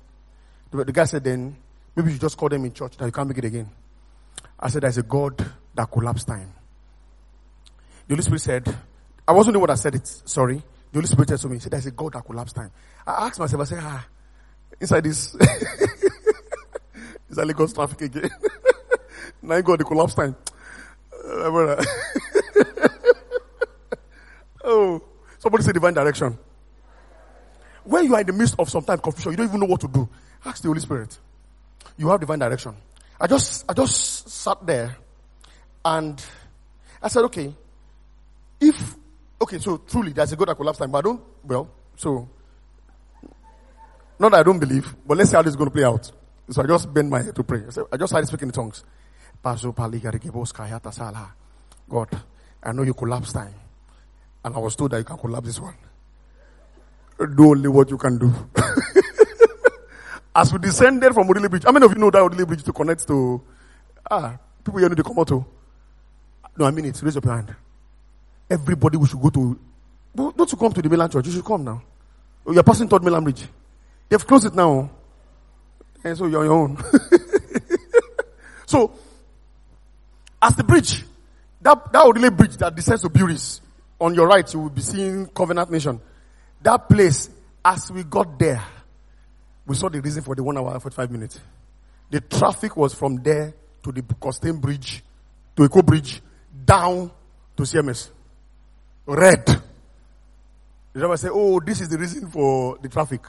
The, 0.70 0.84
the 0.84 0.92
guy 0.92 1.04
said, 1.04 1.22
then 1.22 1.56
maybe 1.94 2.12
you 2.12 2.18
just 2.18 2.36
call 2.36 2.48
them 2.48 2.64
in 2.64 2.72
church 2.72 2.96
that 2.96 3.06
you 3.06 3.12
can't 3.12 3.28
make 3.28 3.38
it 3.38 3.44
again. 3.44 3.70
I 4.58 4.68
said, 4.68 4.82
there's 4.82 4.98
a 4.98 5.02
God 5.02 5.44
that 5.74 5.90
collapsed 5.90 6.26
time. 6.26 6.52
The 8.08 8.14
Holy 8.14 8.22
Spirit 8.22 8.40
said, 8.40 8.76
I 9.26 9.32
wasn't 9.32 9.54
the 9.54 9.60
one 9.60 9.68
that 9.68 9.78
said 9.78 9.94
it, 9.94 10.06
sorry. 10.06 10.56
The 10.56 10.98
Holy 10.98 11.06
Spirit 11.06 11.28
said 11.28 11.38
to 11.38 11.48
me, 11.48 11.58
said, 11.60 11.72
there's 11.72 11.86
a 11.86 11.92
God 11.92 12.12
that 12.12 12.24
collapsed 12.24 12.56
time. 12.56 12.70
I 13.06 13.26
asked 13.26 13.38
myself, 13.38 13.62
I 13.62 13.64
said, 13.64 13.78
ah, 13.80 14.06
inside 14.80 15.04
this, 15.04 15.34
inside 17.28 17.46
Lagos 17.46 17.72
traffic 17.72 18.00
again. 18.02 18.30
now 19.42 19.56
you 19.56 19.62
got 19.62 19.78
the 19.78 19.84
collapse 19.84 20.14
time. 20.14 20.36
Uh, 21.26 21.84
oh, 24.64 25.02
somebody 25.38 25.64
say 25.64 25.72
divine 25.72 25.94
direction. 25.94 26.38
When 27.84 28.04
you 28.04 28.14
are 28.14 28.20
in 28.20 28.26
the 28.26 28.32
midst 28.32 28.56
of 28.58 28.68
some 28.68 28.84
time 28.84 28.98
confusion, 28.98 29.32
you 29.32 29.36
don't 29.36 29.48
even 29.48 29.60
know 29.60 29.66
what 29.66 29.80
to 29.80 29.88
do. 29.88 30.08
Ask 30.44 30.62
the 30.62 30.68
Holy 30.68 30.80
Spirit. 30.80 31.18
You 31.96 32.08
have 32.08 32.20
divine 32.20 32.38
direction. 32.38 32.74
I 33.20 33.26
just, 33.26 33.64
I 33.68 33.74
just 33.74 34.28
sat 34.28 34.64
there 34.66 34.96
and 35.84 36.22
I 37.02 37.08
said, 37.08 37.24
okay, 37.24 37.54
if, 38.60 38.96
okay, 39.40 39.58
so 39.58 39.78
truly 39.78 40.12
there's 40.12 40.32
a 40.32 40.36
God 40.36 40.48
that 40.48 40.56
collapse 40.56 40.78
time, 40.78 40.90
but 40.90 40.98
I 40.98 41.02
don't, 41.02 41.20
well, 41.44 41.70
so, 41.96 42.28
not 44.18 44.32
that 44.32 44.40
I 44.40 44.42
don't 44.42 44.58
believe, 44.58 44.94
but 45.06 45.18
let's 45.18 45.30
see 45.30 45.36
how 45.36 45.42
this 45.42 45.50
is 45.50 45.56
going 45.56 45.70
to 45.70 45.74
play 45.74 45.84
out. 45.84 46.10
So 46.50 46.62
I 46.62 46.66
just 46.66 46.92
bend 46.92 47.10
my 47.10 47.22
head 47.22 47.34
to 47.36 47.42
pray. 47.42 47.62
I, 47.92 47.96
just 47.96 48.10
started 48.10 48.26
speaking 48.26 48.48
in 48.48 48.52
tongues. 48.52 48.84
God, 49.42 49.58
I 52.62 52.72
know 52.72 52.82
you 52.82 52.94
collapse 52.94 53.32
time. 53.32 53.54
And 54.44 54.54
I 54.54 54.58
was 54.58 54.76
told 54.76 54.90
that 54.92 54.98
you 54.98 55.04
can 55.04 55.16
collapse 55.16 55.46
this 55.46 55.60
one. 55.60 55.74
Do 57.34 57.50
only 57.50 57.68
what 57.68 57.90
you 57.90 57.96
can 57.96 58.18
do. 58.18 58.32
As 60.36 60.52
we 60.52 60.58
descended 60.58 61.14
from 61.14 61.28
Odili 61.28 61.48
Bridge, 61.48 61.64
how 61.64 61.72
many 61.72 61.86
of 61.86 61.92
you 61.92 61.98
know 61.98 62.10
that 62.10 62.18
Odili 62.18 62.46
Bridge 62.46 62.62
to 62.64 62.72
connect 62.72 63.06
to, 63.06 63.40
ah, 64.10 64.36
people 64.64 64.80
here 64.80 64.88
know 64.88 64.94
the 64.94 65.02
Komoto? 65.02 65.44
No, 66.56 66.66
I 66.66 66.70
mean 66.70 66.86
it. 66.86 67.00
Raise 67.02 67.16
up 67.16 67.24
your 67.24 67.34
hand. 67.34 67.54
Everybody 68.50 68.98
we 68.98 69.06
should 69.06 69.20
go 69.20 69.30
to, 69.30 69.58
don't 70.14 70.52
you 70.52 70.58
come 70.58 70.72
to 70.72 70.82
the 70.82 70.88
mainland 70.88 71.12
church? 71.12 71.26
You 71.26 71.32
should 71.32 71.44
come 71.44 71.64
now. 71.64 71.82
Oh, 72.46 72.52
you're 72.52 72.62
passing 72.62 72.88
third 72.88 73.02
mainland 73.02 73.24
bridge. 73.24 73.44
They've 74.14 74.24
closed 74.24 74.46
it 74.46 74.54
now. 74.54 74.88
And 76.04 76.16
so 76.16 76.26
you're 76.26 76.38
on 76.38 76.46
your 76.46 76.54
own. 76.54 76.76
so, 78.66 78.92
as 80.40 80.54
the 80.54 80.62
bridge, 80.62 81.02
that, 81.60 81.92
that 81.92 82.04
Odili 82.04 82.36
bridge 82.36 82.56
that 82.58 82.76
descends 82.76 83.02
to 83.02 83.08
Buris, 83.08 83.60
on 84.00 84.14
your 84.14 84.28
right, 84.28 84.54
you 84.54 84.60
will 84.60 84.70
be 84.70 84.82
seeing 84.82 85.26
Covenant 85.26 85.68
Nation. 85.68 86.00
That 86.62 86.88
place, 86.88 87.28
as 87.64 87.90
we 87.90 88.04
got 88.04 88.38
there, 88.38 88.64
we 89.66 89.74
saw 89.74 89.88
the 89.88 90.00
reason 90.00 90.22
for 90.22 90.36
the 90.36 90.44
one 90.44 90.58
hour 90.58 90.74
and 90.74 90.80
45 90.80 91.10
minutes. 91.10 91.40
The 92.08 92.20
traffic 92.20 92.76
was 92.76 92.94
from 92.94 93.20
there 93.20 93.52
to 93.82 93.90
the 93.90 94.02
Costain 94.02 94.60
Bridge, 94.60 95.02
to 95.56 95.68
Eko 95.68 95.84
Bridge, 95.84 96.22
down 96.64 97.10
to 97.56 97.64
CMS. 97.64 98.10
Red. 99.06 99.44
The 100.92 101.00
driver 101.00 101.16
said, 101.16 101.32
Oh, 101.34 101.58
this 101.58 101.80
is 101.80 101.88
the 101.88 101.98
reason 101.98 102.30
for 102.30 102.78
the 102.80 102.88
traffic. 102.88 103.22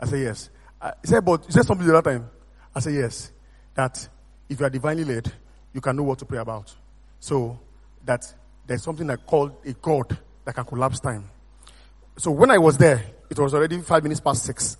I 0.00 0.06
said, 0.06 0.20
Yes. 0.20 0.50
I, 0.80 0.92
he 1.02 1.08
said, 1.08 1.24
But 1.24 1.44
you 1.46 1.52
said 1.52 1.66
something 1.66 1.86
the 1.86 1.96
other 1.96 2.10
time. 2.10 2.30
I 2.74 2.80
said, 2.80 2.94
Yes. 2.94 3.30
That 3.74 4.08
if 4.48 4.58
you 4.58 4.66
are 4.66 4.70
divinely 4.70 5.04
led, 5.04 5.30
you 5.72 5.80
can 5.80 5.96
know 5.96 6.02
what 6.02 6.18
to 6.18 6.24
pray 6.24 6.38
about. 6.38 6.74
So 7.20 7.60
that 8.04 8.24
there's 8.66 8.82
something 8.82 9.06
that 9.06 9.26
called 9.26 9.52
a 9.64 9.72
God 9.74 10.18
that 10.44 10.54
can 10.54 10.64
collapse 10.64 11.00
time. 11.00 11.24
So 12.16 12.30
when 12.30 12.50
I 12.50 12.58
was 12.58 12.76
there, 12.78 13.04
it 13.28 13.38
was 13.38 13.54
already 13.54 13.78
five 13.80 14.02
minutes 14.02 14.20
past 14.20 14.44
six. 14.44 14.76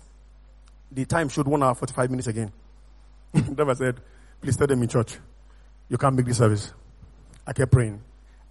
The 0.91 1.05
time 1.05 1.29
showed 1.29 1.47
one 1.47 1.63
hour, 1.63 1.73
45 1.73 2.09
minutes 2.09 2.27
again. 2.27 2.51
Driver 3.33 3.75
said, 3.75 4.01
please 4.41 4.57
tell 4.57 4.67
them 4.67 4.81
in 4.83 4.89
church, 4.89 5.17
you 5.87 5.97
can't 5.97 6.15
make 6.15 6.25
this 6.25 6.37
service. 6.37 6.73
I 7.47 7.53
kept 7.53 7.71
praying. 7.71 8.01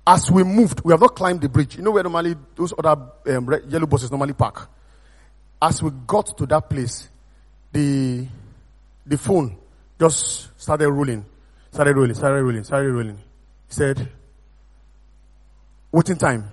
As 0.07 0.31
we 0.31 0.43
moved, 0.43 0.81
we 0.83 0.93
have 0.93 1.01
not 1.01 1.15
climbed 1.15 1.43
the 1.43 1.49
bridge. 1.49 1.77
You 1.77 1.83
know 1.83 1.91
where 1.91 2.03
normally 2.03 2.35
those 2.57 2.73
other 2.79 3.01
um, 3.37 3.61
yellow 3.69 3.87
buses 3.87 4.11
normally 4.11 4.33
park. 4.33 4.69
As 5.63 5.83
we 5.83 5.91
got 6.07 6.37
to 6.39 6.47
that 6.47 6.69
place, 6.71 7.09
the 7.73 8.27
the 9.07 9.19
phone 9.19 9.57
just 9.99 10.49
started 10.61 10.91
rolling, 10.91 11.25
started 11.73 11.97
rolling, 11.97 12.15
started 12.15 12.43
rolling, 12.43 12.65
started 12.65 12.93
rolling. 12.93 13.17
He 13.17 13.75
said, 13.75 14.09
Waiting 15.93 16.17
time, 16.17 16.45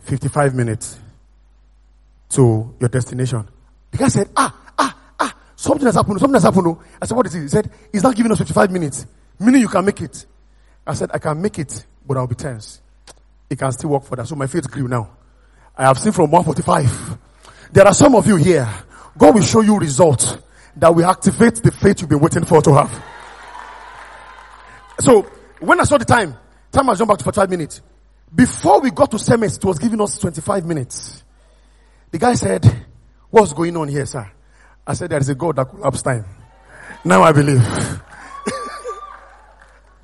55 0.00 0.54
minutes 0.54 0.98
to 2.30 2.74
your 2.80 2.88
destination. 2.88 3.46
The 3.90 3.98
guy 3.98 4.08
said, 4.08 4.28
ah, 4.36 4.54
ah, 4.78 4.96
ah, 5.20 5.34
something 5.56 5.84
has 5.86 5.94
happened, 5.94 6.20
something 6.20 6.34
has 6.34 6.42
happened. 6.42 6.76
I 7.00 7.06
said, 7.06 7.16
what 7.16 7.26
is 7.26 7.34
it? 7.34 7.42
He 7.42 7.48
said, 7.48 7.70
he's 7.92 8.02
not 8.02 8.14
giving 8.16 8.32
us 8.32 8.38
55 8.38 8.70
minutes, 8.70 9.06
meaning 9.38 9.60
you 9.60 9.68
can 9.68 9.84
make 9.84 10.00
it. 10.00 10.24
I 10.86 10.94
said, 10.94 11.10
I 11.12 11.18
can 11.18 11.40
make 11.40 11.58
it, 11.58 11.84
but 12.06 12.16
I'll 12.16 12.26
be 12.26 12.34
tense. 12.34 12.80
It 13.50 13.58
can 13.58 13.72
still 13.72 13.90
work 13.90 14.04
for 14.04 14.16
that. 14.16 14.26
So 14.26 14.34
my 14.34 14.46
faith 14.46 14.70
grew 14.70 14.88
now. 14.88 15.10
I 15.76 15.84
have 15.84 15.98
seen 15.98 16.12
from 16.12 16.30
145. 16.30 17.18
There 17.72 17.86
are 17.86 17.94
some 17.94 18.14
of 18.14 18.26
you 18.26 18.36
here. 18.36 18.68
God 19.16 19.34
will 19.34 19.42
show 19.42 19.60
you 19.60 19.78
results 19.78 20.36
that 20.76 20.94
will 20.94 21.06
activate 21.06 21.56
the 21.56 21.70
faith 21.72 22.00
you've 22.00 22.10
been 22.10 22.20
waiting 22.20 22.44
for 22.44 22.62
to 22.62 22.74
have. 22.74 23.04
So 25.00 25.22
when 25.60 25.80
I 25.80 25.84
saw 25.84 25.98
the 25.98 26.04
time, 26.04 26.36
time 26.72 26.86
has 26.86 26.98
jumped 26.98 27.10
back 27.10 27.18
to 27.18 27.24
45 27.24 27.50
minutes. 27.50 27.80
Before 28.34 28.80
we 28.80 28.90
got 28.90 29.10
to 29.12 29.16
CMS, 29.16 29.56
it 29.58 29.64
was 29.64 29.78
giving 29.78 30.00
us 30.00 30.18
25 30.18 30.66
minutes. 30.66 31.22
The 32.10 32.18
guy 32.18 32.34
said, 32.34 32.86
what's 33.30 33.52
going 33.52 33.76
on 33.76 33.88
here, 33.88 34.06
sir? 34.06 34.30
I 34.86 34.94
said, 34.94 35.10
there 35.10 35.20
is 35.20 35.28
a 35.28 35.34
God 35.34 35.56
that 35.56 35.68
collapsed 35.68 36.04
time. 36.04 36.24
Now 37.04 37.22
I 37.22 37.32
believe. 37.32 37.60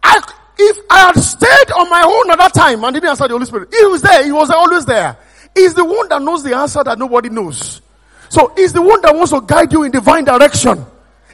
I, 0.03 0.20
if 0.59 0.79
I 0.90 0.98
had 1.07 1.16
stayed 1.16 1.72
on 1.72 1.88
my 1.90 2.03
own 2.03 2.31
at 2.31 2.38
that 2.38 2.55
time 2.55 2.85
and 2.85 2.94
didn't 2.94 3.09
answer 3.09 3.29
the 3.29 3.35
Holy 3.35 3.46
Spirit, 3.46 3.74
he 3.74 3.85
was 3.87 4.03
there. 4.03 4.24
He 4.24 4.33
was 4.33 4.50
always 4.50 4.85
there. 4.87 5.16
He's 5.55 5.75
the 5.75 5.85
one 5.85 6.09
that 6.09 6.21
knows 6.23 6.43
the 6.43 6.57
answer 6.57 6.83
that 6.83 6.99
nobody 6.99 7.29
knows. 7.29 7.81
So 8.29 8.53
he's 8.57 8.73
the 8.73 8.83
one 8.83 9.01
that 9.03 9.14
wants 9.14 9.33
to 9.33 9.40
guide 9.40 9.73
you 9.73 9.85
in 9.85 9.93
divine 9.93 10.25
direction. 10.25 10.85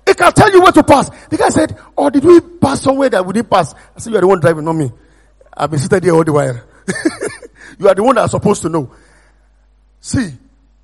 He 0.07 0.15
can 0.15 0.33
tell 0.33 0.51
you 0.53 0.61
where 0.61 0.73
to 0.73 0.83
pass. 0.83 1.09
The 1.29 1.37
guy 1.37 1.49
said, 1.49 1.79
oh, 1.97 2.11
did 2.11 2.25
we 2.25 2.41
pass 2.41 2.83
somewhere 2.83 3.09
that 3.11 3.25
we 3.25 3.33
didn't 3.33 3.51
pass? 3.51 3.75
I 3.75 4.01
said, 4.01 4.11
you 4.11 4.19
are 4.19 4.21
the 4.21 4.27
one 4.27 4.41
driving, 4.41 4.65
not 4.65 4.75
me. 4.75 4.93
I've 5.57 5.71
been 5.71 5.79
sitting 5.79 6.03
here 6.03 6.15
all 6.15 6.25
the 6.25 6.33
while. 6.33 6.61
you 7.79 7.89
are 7.89 7.95
the 7.95 8.03
one 8.03 8.15
that's 8.17 8.33
supposed 8.33 8.63
to 8.63 8.69
know. 8.69 8.93
See, 10.01 10.33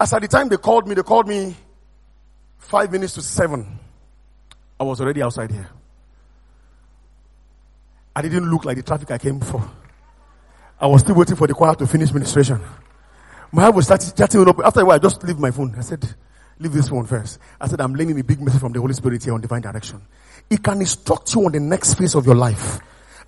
as 0.00 0.12
at 0.12 0.22
the 0.22 0.28
time 0.28 0.48
they 0.48 0.56
called 0.56 0.86
me, 0.86 0.94
they 0.94 1.02
called 1.02 1.26
me 1.26 1.56
five 2.58 2.92
minutes 2.92 3.14
to 3.14 3.22
seven. 3.22 3.78
I 4.78 4.84
was 4.84 5.00
already 5.00 5.22
outside 5.22 5.50
here. 5.50 5.68
I 8.14 8.22
didn't 8.22 8.50
look 8.50 8.64
like 8.64 8.76
the 8.76 8.82
traffic 8.82 9.10
I 9.10 9.18
came 9.18 9.40
for. 9.40 9.68
I 10.80 10.86
was 10.86 11.00
still 11.02 11.14
waiting 11.14 11.36
for 11.36 11.46
the 11.46 11.54
choir 11.54 11.74
to 11.74 11.86
finish 11.86 12.12
ministration. 12.12 12.60
My 13.52 13.66
wife 13.66 13.76
was 13.76 13.86
starting 13.86 14.12
chatting 14.16 14.48
up. 14.48 14.58
After 14.60 14.80
a 14.80 14.84
while, 14.84 14.96
I 14.96 14.98
just 14.98 15.22
leave 15.24 15.38
my 15.38 15.50
phone. 15.50 15.74
I 15.76 15.80
said, 15.80 16.04
leave 16.58 16.72
this 16.72 16.88
phone 16.88 17.06
first. 17.06 17.38
I 17.60 17.68
said, 17.68 17.80
I'm 17.80 17.94
learning 17.94 18.18
a 18.18 18.24
big 18.24 18.40
message 18.40 18.60
from 18.60 18.72
the 18.72 18.80
Holy 18.80 18.94
Spirit 18.94 19.22
here 19.24 19.34
on 19.34 19.40
divine 19.40 19.62
direction. 19.62 20.02
It 20.50 20.62
can 20.62 20.80
instruct 20.80 21.34
you 21.34 21.44
on 21.44 21.52
the 21.52 21.60
next 21.60 21.94
phase 21.94 22.14
of 22.14 22.26
your 22.26 22.34
life. 22.34 22.80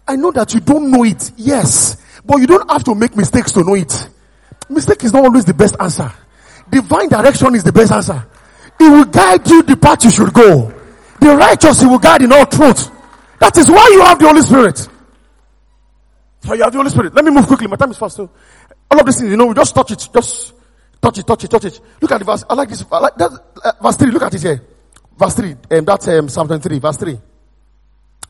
I 0.07 0.17
know 0.17 0.31
that 0.33 0.55
you 0.55 0.61
don't 0.61 0.91
know 0.91 1.05
it, 1.05 1.33
yes, 1.37 2.03
but 2.25 2.39
you 2.39 2.47
don't 2.47 2.71
have 2.71 2.85
to 2.85 2.95
make 2.95 3.17
mistakes 3.17 3.53
to 3.53 3.65
know 3.65 3.75
it. 3.75 4.09
Mistake 4.69 5.05
is 5.05 5.13
not 5.13 5.25
always 5.25 5.45
the 5.45 5.55
best 5.55 5.77
answer. 5.81 6.11
Divine 6.71 7.09
direction 7.09 7.55
is 7.55 7.65
the 7.65 7.73
best 7.73 7.93
answer. 7.93 8.27
It 8.81 8.89
will 8.89 9.05
guide 9.05 9.47
you 9.49 9.63
the 9.63 9.77
path 9.77 10.05
you 10.05 10.11
should 10.11 10.33
go. 10.33 10.73
The 11.21 11.37
righteous, 11.37 11.81
He 11.81 11.87
will 11.87 11.99
guide 11.99 12.23
in 12.23 12.33
all 12.33 12.47
truth. 12.47 12.91
That 13.39 13.57
is 13.57 13.69
why 13.71 13.89
you 13.93 14.03
have 14.03 14.19
the 14.19 14.27
Holy 14.27 14.43
Spirit. 14.43 14.89
So 16.45 16.55
you 16.55 16.63
have 16.63 16.73
the 16.73 16.79
Holy 16.79 16.91
Spirit. 16.91 17.15
Let 17.15 17.25
me 17.25 17.31
move 17.31 17.47
quickly. 17.47 17.67
My 17.67 17.77
time 17.77 17.91
is 17.91 17.99
fast. 17.99 18.17
So 18.17 18.31
all 18.91 19.01
of 19.01 19.07
these 19.07 19.19
things, 19.19 19.31
you 19.31 19.37
know, 19.37 19.47
we 19.47 19.55
just 19.55 19.75
touch 19.75 19.91
it. 19.91 20.09
Just 20.13 20.55
touch 21.01 21.19
it, 21.19 21.27
touch 21.27 21.45
it, 21.45 21.51
touch 21.51 21.65
it. 21.65 21.81
Look 22.01 22.13
at 22.13 22.19
the 22.19 22.25
verse. 22.25 22.45
I 22.49 22.55
like 22.55 22.69
this. 22.69 22.85
I 22.91 22.99
like 22.99 23.15
that. 23.17 23.31
Uh, 23.65 23.73
verse 23.83 23.97
3. 23.97 24.11
Look 24.11 24.23
at 24.23 24.35
it 24.35 24.43
here. 24.43 24.63
Verse 25.17 25.35
3. 25.35 25.57
Um, 25.71 25.85
that's 25.85 26.09
um, 26.09 26.29
Psalm 26.29 26.47
23. 26.47 26.79
Verse 26.79 26.97
3. 26.97 27.21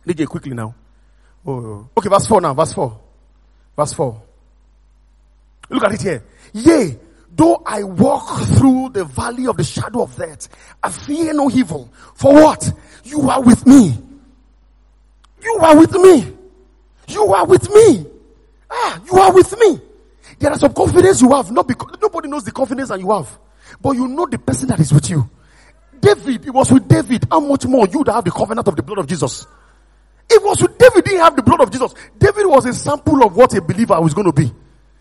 DJ, 0.06 0.26
quickly 0.26 0.54
now. 0.54 0.74
Oh, 1.46 1.88
okay, 1.96 2.08
verse 2.08 2.26
4 2.26 2.40
now. 2.40 2.54
Verse 2.54 2.72
4. 2.72 3.00
Verse 3.76 3.92
4. 3.92 4.22
Look 5.70 5.84
at 5.84 5.94
it 5.94 6.02
here. 6.02 6.24
Yea, 6.52 6.98
though 7.34 7.62
I 7.64 7.82
walk 7.82 8.40
through 8.56 8.90
the 8.90 9.04
valley 9.04 9.46
of 9.46 9.56
the 9.56 9.64
shadow 9.64 10.02
of 10.02 10.16
death, 10.16 10.48
I 10.82 10.90
fear 10.90 11.32
no 11.34 11.50
evil. 11.50 11.92
For 12.14 12.32
what? 12.32 12.72
You 13.04 13.28
are 13.28 13.42
with 13.42 13.66
me. 13.66 13.96
You 15.42 15.58
are 15.60 15.78
with 15.78 15.92
me. 15.92 16.32
You 17.08 17.32
are 17.32 17.46
with 17.46 17.70
me. 17.70 18.06
Ah, 18.70 19.00
you 19.10 19.18
are 19.18 19.32
with 19.32 19.58
me. 19.58 19.80
There 20.38 20.50
are 20.50 20.58
some 20.58 20.72
confidence 20.72 21.20
you 21.20 21.30
have, 21.32 21.50
not 21.50 21.66
because 21.66 21.96
nobody 22.00 22.28
knows 22.28 22.44
the 22.44 22.52
confidence 22.52 22.90
that 22.90 23.00
you 23.00 23.10
have, 23.10 23.38
but 23.80 23.92
you 23.92 24.06
know 24.06 24.26
the 24.26 24.38
person 24.38 24.68
that 24.68 24.78
is 24.80 24.92
with 24.92 25.10
you. 25.10 25.28
David, 26.00 26.46
it 26.46 26.50
was 26.50 26.70
with 26.70 26.86
David. 26.86 27.26
How 27.30 27.40
much 27.40 27.66
more 27.66 27.86
you 27.88 27.98
would 27.98 28.08
have 28.08 28.24
the 28.24 28.30
covenant 28.30 28.68
of 28.68 28.76
the 28.76 28.82
blood 28.82 28.98
of 28.98 29.06
Jesus? 29.06 29.46
It 30.30 30.42
was 30.42 30.60
with 30.62 30.78
David, 30.78 31.04
didn't 31.04 31.20
have 31.20 31.36
the 31.36 31.42
blood 31.42 31.60
of 31.60 31.70
Jesus. 31.70 31.94
David 32.18 32.46
was 32.46 32.66
a 32.66 32.72
sample 32.72 33.24
of 33.24 33.34
what 33.34 33.54
a 33.54 33.62
believer 33.62 34.00
was 34.00 34.14
going 34.14 34.26
to 34.26 34.32
be. 34.32 34.52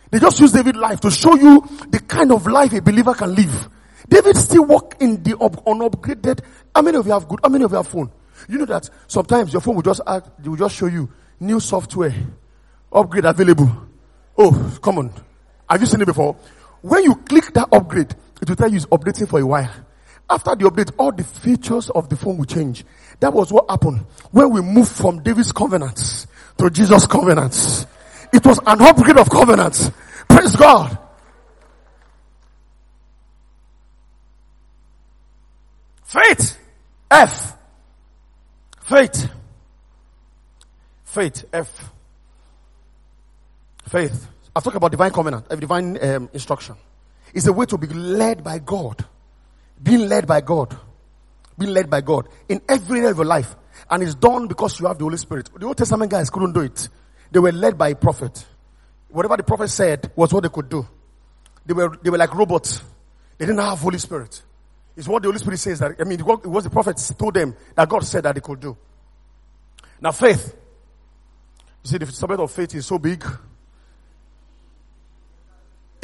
They 0.10 0.20
just 0.20 0.40
use 0.40 0.54
David's 0.54 0.78
life 0.78 1.02
to 1.02 1.12
show 1.12 1.36
you 1.36 1.62
the 1.90 2.00
kind 2.00 2.32
of 2.32 2.48
life 2.48 2.74
a 2.74 2.82
believer 2.82 3.14
can 3.14 3.36
live. 3.36 3.70
David 4.08 4.38
still 4.38 4.66
walk 4.66 4.96
in 5.02 5.22
the 5.22 5.38
up, 5.38 5.66
unupgraded. 5.66 6.40
How 6.74 6.82
many 6.82 6.98
of 6.98 7.06
you 7.06 7.12
have 7.12 7.28
good? 7.28 7.42
How 7.44 7.50
many 7.50 7.66
of 7.66 7.72
you 7.72 7.78
have 7.78 7.88
phone? 7.88 8.10
You 8.48 8.60
know 8.60 8.66
that 8.66 8.90
sometimes 9.08 9.52
your 9.52 9.62
phone 9.62 9.76
will 9.76 9.82
just 9.82 10.02
act, 10.08 10.30
will 10.46 10.56
just 10.56 10.76
show 10.76 10.86
you 10.86 11.10
new 11.40 11.60
software, 11.60 12.16
upgrade 12.92 13.26
available. 13.26 13.87
Oh, 14.38 14.78
come 14.82 15.00
on. 15.00 15.14
Have 15.70 15.82
you 15.82 15.88
seen 15.88 16.02
it 16.02 16.06
before? 16.06 16.36
When 16.82 17.04
you 17.04 17.16
click 17.16 17.54
that 17.54 17.70
upgrade, 17.72 18.16
it 18.42 18.48
will 18.48 18.56
tell 18.56 18.70
you 18.70 18.78
it's 18.78 18.86
updating 18.86 19.28
for 19.28 19.40
a 19.40 19.46
while. 19.46 19.72
After 20.30 20.56
the 20.56 20.66
update, 20.66 20.92
all 20.98 21.12
the 21.12 21.24
features 21.24 21.90
of 21.90 22.10
the 22.10 22.16
phone 22.16 22.38
will 22.38 22.46
change. 22.46 22.86
That 23.20 23.34
was 23.34 23.52
what 23.52 23.70
happened 23.70 24.06
when 24.32 24.52
we 24.52 24.62
moved 24.62 24.92
from 24.92 25.24
David's 25.24 25.52
covenants 25.52 26.28
to 26.58 26.70
Jesus' 26.70 27.08
covenants. 27.08 27.86
It 28.34 28.46
was 28.46 28.60
an 28.66 28.82
upgrade 28.82 29.18
of 29.18 29.30
covenants. 29.30 29.90
Praise 30.28 30.56
God. 30.56 30.98
Faith. 36.04 36.58
F. 37.10 37.56
Faith. 38.82 39.30
Faith. 41.06 41.46
F. 41.54 41.92
Faith. 43.88 44.28
I've 44.56 44.64
talked 44.64 44.76
about 44.76 44.92
divine 44.92 45.12
covenant, 45.12 45.48
divine 45.50 46.04
um, 46.04 46.30
instruction. 46.34 46.76
It's 47.34 47.46
a 47.48 47.54
way 47.54 47.66
to 47.68 47.78
be 47.78 47.88
led 47.88 48.44
by 48.44 48.60
God. 48.60 49.06
Being 49.82 50.10
led 50.10 50.28
by 50.28 50.42
God. 50.42 50.76
Being 51.58 51.74
led 51.74 51.90
by 51.90 52.02
God 52.02 52.28
in 52.50 52.62
every 52.68 53.00
area 53.00 53.12
of 53.12 53.18
your 53.18 53.26
life. 53.26 53.56
And 53.90 54.04
it's 54.04 54.16
done 54.16 54.48
because 54.48 54.80
you 54.80 54.88
have 54.88 54.98
the 54.98 55.04
Holy 55.04 55.18
Spirit. 55.18 55.50
The 55.56 55.66
Old 55.66 55.78
Testament 55.78 56.12
guys 56.12 56.30
couldn't 56.30 56.54
do 56.54 56.62
it. 56.62 56.90
They 57.32 57.40
were 57.40 57.52
led 57.52 57.78
by 57.78 57.90
a 57.90 57.96
prophet. 57.96 58.46
Whatever 59.10 59.38
the 59.38 59.44
prophet 59.44 59.70
said 59.70 60.12
was 60.16 60.34
what 60.34 60.44
they 60.44 60.50
could 60.50 60.70
do. 60.70 60.86
They 61.66 61.74
were, 61.74 61.98
they 62.02 62.10
were 62.10 62.18
like 62.18 62.34
robots. 62.34 62.82
They 63.38 63.46
didn't 63.46 63.60
have 63.60 63.80
Holy 63.80 64.00
Spirit. 64.00 64.42
It's 64.96 65.08
what 65.08 65.22
the 65.22 65.30
Holy 65.30 65.40
Spirit 65.40 65.60
says 65.60 65.80
that, 65.80 65.96
I 66.00 66.04
mean, 66.04 66.20
it 66.20 66.26
was 66.26 66.64
the 66.64 66.70
prophets 66.70 67.14
told 67.14 67.36
them 67.36 67.56
that 67.76 67.88
God 67.88 68.04
said 68.04 68.24
that 68.24 68.34
they 68.34 68.42
could 68.42 68.60
do. 68.60 68.76
Now 70.02 70.12
faith. 70.12 70.56
You 71.84 71.90
see, 71.90 71.98
the 72.00 72.08
subject 72.08 72.42
of 72.42 72.52
faith 72.52 72.74
is 72.76 72.86
so 72.86 72.98
big. 72.98 73.24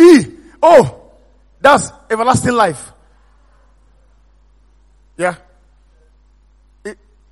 E. 0.03 0.25
Oh, 0.61 1.11
that's 1.59 1.91
everlasting 2.09 2.53
life. 2.53 2.91
Yeah. 5.17 5.35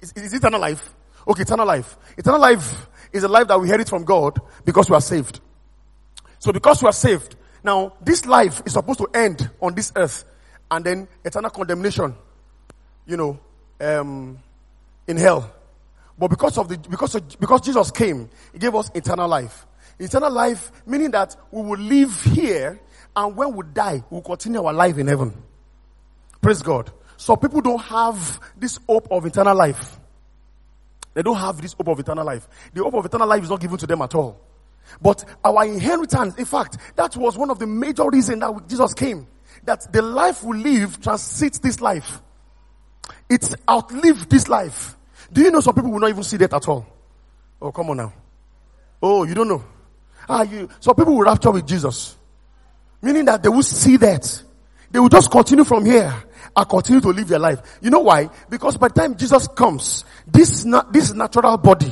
Is, 0.02 0.34
eternal 0.34 0.60
life? 0.60 0.94
Okay, 1.28 1.44
eternal 1.44 1.66
life. 1.66 1.98
Eternal 2.18 2.40
life 2.40 2.88
is 3.12 3.24
a 3.24 3.28
life 3.28 3.48
that 3.48 3.60
we 3.60 3.68
inherit 3.68 3.90
from 3.90 4.04
God 4.04 4.40
because 4.66 4.90
we 4.90 4.96
are 4.96 5.02
saved. 5.02 5.40
So 6.40 6.52
because 6.52 6.82
we 6.82 6.88
are 6.88 6.94
saved, 6.94 7.36
now 7.64 7.94
this 8.02 8.26
life 8.26 8.62
is 8.66 8.74
supposed 8.74 9.00
to 9.00 9.08
end 9.14 9.50
on 9.62 9.76
this 9.76 9.92
earth 9.96 10.24
and 10.72 10.86
then 10.86 11.08
eternal 11.24 11.52
condemnation, 11.52 12.16
you 13.06 13.18
know, 13.18 13.40
um, 13.80 14.40
in 15.08 15.18
hell. 15.18 15.54
But 16.18 16.30
because 16.30 16.58
of 16.58 16.70
the, 16.70 16.78
because 16.78 17.16
of, 17.16 17.40
because 17.40 17.62
Jesus 17.62 17.92
came, 17.92 18.30
He 18.54 18.60
gave 18.60 18.74
us 18.74 18.90
eternal 18.96 19.28
life. 19.28 19.66
Eternal 20.02 20.32
life 20.32 20.72
meaning 20.86 21.12
that 21.12 21.36
we 21.52 21.62
will 21.62 21.80
live 21.80 22.22
here 22.24 22.80
and 23.16 23.36
when 23.36 23.56
we 23.56 23.64
die, 23.72 24.04
we'll 24.10 24.22
continue 24.22 24.64
our 24.64 24.74
life 24.74 24.98
in 24.98 25.08
heaven. 25.08 25.34
Praise 26.42 26.62
God. 26.62 26.92
So 27.18 27.36
people 27.36 27.62
don't 27.62 27.82
have 27.82 28.40
this 28.58 28.80
hope 28.88 29.08
of 29.12 29.26
eternal 29.26 29.56
life. 29.56 30.00
They 31.14 31.22
don't 31.22 31.38
have 31.38 31.62
this 31.62 31.74
hope 31.74 31.90
of 31.90 32.00
eternal 32.00 32.26
life. 32.26 32.48
The 32.74 32.82
hope 32.82 32.96
of 32.96 33.06
eternal 33.06 33.28
life 33.28 33.44
is 33.44 33.50
not 33.50 33.60
given 33.60 33.78
to 33.78 33.86
them 33.86 34.02
at 34.02 34.16
all. 34.16 34.40
But 35.00 35.24
our 35.44 35.66
inheritance, 35.66 36.36
in 36.36 36.46
fact, 36.46 36.78
that 36.96 37.16
was 37.16 37.38
one 37.38 37.52
of 37.52 37.60
the 37.60 37.68
major 37.68 38.10
reasons 38.10 38.40
that 38.40 38.68
Jesus 38.68 38.94
came. 38.96 39.28
That 39.66 39.92
the 39.94 40.02
life 40.02 40.44
we 40.44 40.58
live 40.58 41.00
transcends 41.00 41.60
this 41.60 41.80
life. 41.80 42.22
It's 43.30 43.54
outlived 43.70 44.30
this 44.30 44.48
life. 44.48 44.98
Do 45.32 45.42
you 45.42 45.52
know 45.52 45.60
some 45.60 45.76
people 45.76 45.92
will 45.92 46.00
not 46.00 46.10
even 46.10 46.24
see 46.24 46.38
that 46.38 46.54
at 46.54 46.68
all? 46.68 46.88
Oh, 47.62 47.72
come 47.72 47.92
on 47.92 47.98
now. 47.98 48.14
Oh, 49.04 49.26
you 49.26 49.36
don't 49.36 49.48
know. 49.48 49.64
Ah, 50.34 50.44
you, 50.44 50.70
some 50.80 50.96
people 50.96 51.14
will 51.18 51.26
rapture 51.26 51.52
with 51.52 51.68
Jesus. 51.68 52.16
Meaning 53.02 53.26
that 53.26 53.44
they 53.44 53.50
will 53.50 53.64
see 53.64 53.98
that. 53.98 54.44
They 54.90 54.98
will 54.98 55.10
just 55.10 55.30
continue 55.30 55.66
from 55.66 55.84
here 55.86 56.14
and 56.56 56.70
continue 56.70 57.02
to 57.02 57.10
live 57.10 57.28
their 57.28 57.40
life. 57.40 57.60
You 57.82 57.90
know 57.90 58.00
why? 58.00 58.30
Because 58.50 58.78
by 58.78 58.88
the 58.88 58.94
time 58.94 59.18
Jesus 59.18 59.50
comes, 59.50 60.06
this, 60.26 60.64
na- 60.64 60.86
this 60.90 61.14
natural 61.14 61.58
body 61.58 61.92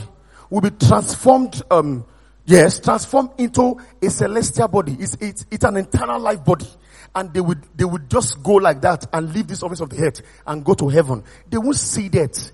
will 0.50 0.62
be 0.62 0.70
transformed, 0.70 1.62
um, 1.70 2.06
yes, 2.46 2.80
transformed 2.80 3.32
into 3.40 3.76
a 4.02 4.10
celestial 4.10 4.70
body. 4.70 4.96
It's, 4.98 5.18
it's, 5.20 5.46
it's 5.52 5.66
an 5.66 5.76
eternal 5.76 6.22
life 6.22 6.46
body. 6.46 6.68
And 7.14 7.34
they 7.34 7.42
would, 7.42 7.62
they 7.76 7.84
would 7.84 8.10
just 8.10 8.42
go 8.42 8.54
like 8.54 8.80
that 8.82 9.06
and 9.12 9.34
leave 9.34 9.48
this 9.48 9.64
office 9.64 9.82
of 9.82 9.90
the 9.90 9.98
head 9.98 10.22
and 10.48 10.64
go 10.64 10.76
to 10.76 10.88
heaven. 10.88 11.26
They 11.50 11.58
won't 11.58 11.76
see 11.76 12.08
that. 12.10 12.52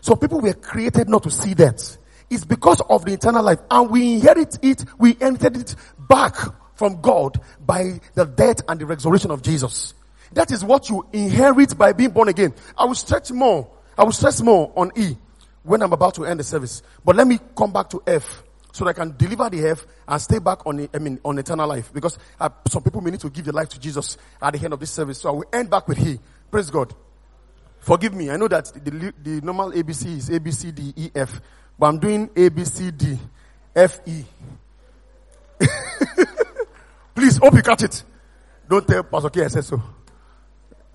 So 0.00 0.16
people 0.16 0.40
were 0.40 0.54
created 0.54 1.08
not 1.08 1.22
to 1.22 1.30
see 1.30 1.54
that. 1.54 1.98
It's 2.30 2.44
because 2.44 2.80
of 2.88 3.04
the 3.04 3.12
eternal 3.12 3.42
life 3.42 3.58
and 3.70 3.90
we 3.90 4.14
inherit 4.14 4.58
it, 4.62 4.84
we 4.98 5.16
inherited 5.20 5.56
it 5.56 5.74
back 6.08 6.36
from 6.74 7.00
God 7.00 7.40
by 7.66 8.00
the 8.14 8.24
death 8.24 8.62
and 8.68 8.80
the 8.80 8.86
resurrection 8.86 9.30
of 9.30 9.42
Jesus. 9.42 9.94
That 10.32 10.52
is 10.52 10.64
what 10.64 10.88
you 10.88 11.06
inherit 11.12 11.76
by 11.76 11.92
being 11.92 12.10
born 12.10 12.28
again. 12.28 12.54
I 12.78 12.84
will 12.84 12.94
stretch 12.94 13.32
more. 13.32 13.68
I 13.98 14.04
will 14.04 14.12
stress 14.12 14.40
more 14.40 14.72
on 14.76 14.92
E 14.96 15.16
when 15.62 15.82
I'm 15.82 15.92
about 15.92 16.14
to 16.14 16.24
end 16.24 16.40
the 16.40 16.44
service. 16.44 16.82
But 17.04 17.16
let 17.16 17.26
me 17.26 17.38
come 17.56 17.72
back 17.72 17.90
to 17.90 18.02
F 18.06 18.44
so 18.72 18.84
that 18.84 18.90
I 18.90 18.92
can 18.92 19.16
deliver 19.16 19.50
the 19.50 19.68
F 19.68 19.84
and 20.06 20.22
stay 20.22 20.38
back 20.38 20.64
on, 20.66 20.88
I 20.94 20.98
mean, 20.98 21.18
on 21.24 21.38
eternal 21.38 21.68
life. 21.68 21.92
Because 21.92 22.16
uh, 22.38 22.48
some 22.68 22.82
people 22.82 23.00
may 23.00 23.10
need 23.10 23.20
to 23.20 23.30
give 23.30 23.44
their 23.44 23.52
life 23.52 23.68
to 23.70 23.80
Jesus 23.80 24.16
at 24.40 24.52
the 24.54 24.64
end 24.64 24.72
of 24.72 24.80
this 24.80 24.92
service. 24.92 25.18
So 25.18 25.30
I 25.30 25.32
will 25.32 25.44
end 25.52 25.68
back 25.68 25.88
with 25.88 25.98
E. 25.98 26.18
Praise 26.50 26.70
God. 26.70 26.94
Forgive 27.80 28.14
me. 28.14 28.30
I 28.30 28.36
know 28.36 28.48
that 28.48 28.66
the, 28.84 29.12
the 29.22 29.40
normal 29.40 29.72
ABC 29.72 30.16
is 30.16 30.30
A, 30.30 30.38
B, 30.38 30.50
C, 30.50 30.70
D, 30.70 30.92
E, 30.96 31.10
F. 31.14 31.40
But 31.80 31.86
I'm 31.86 31.98
doing 31.98 32.28
A, 32.36 32.50
B, 32.50 32.62
C, 32.62 32.90
D, 32.90 33.18
F, 33.74 34.00
E. 34.06 34.22
Please, 37.14 37.38
hope 37.38 37.54
you 37.54 37.62
catch 37.62 37.82
it. 37.84 38.02
Don't 38.68 38.86
tell 38.86 39.02
Pastor 39.02 39.30
K 39.30 39.44
I 39.46 39.48
said 39.48 39.64
so. 39.64 39.82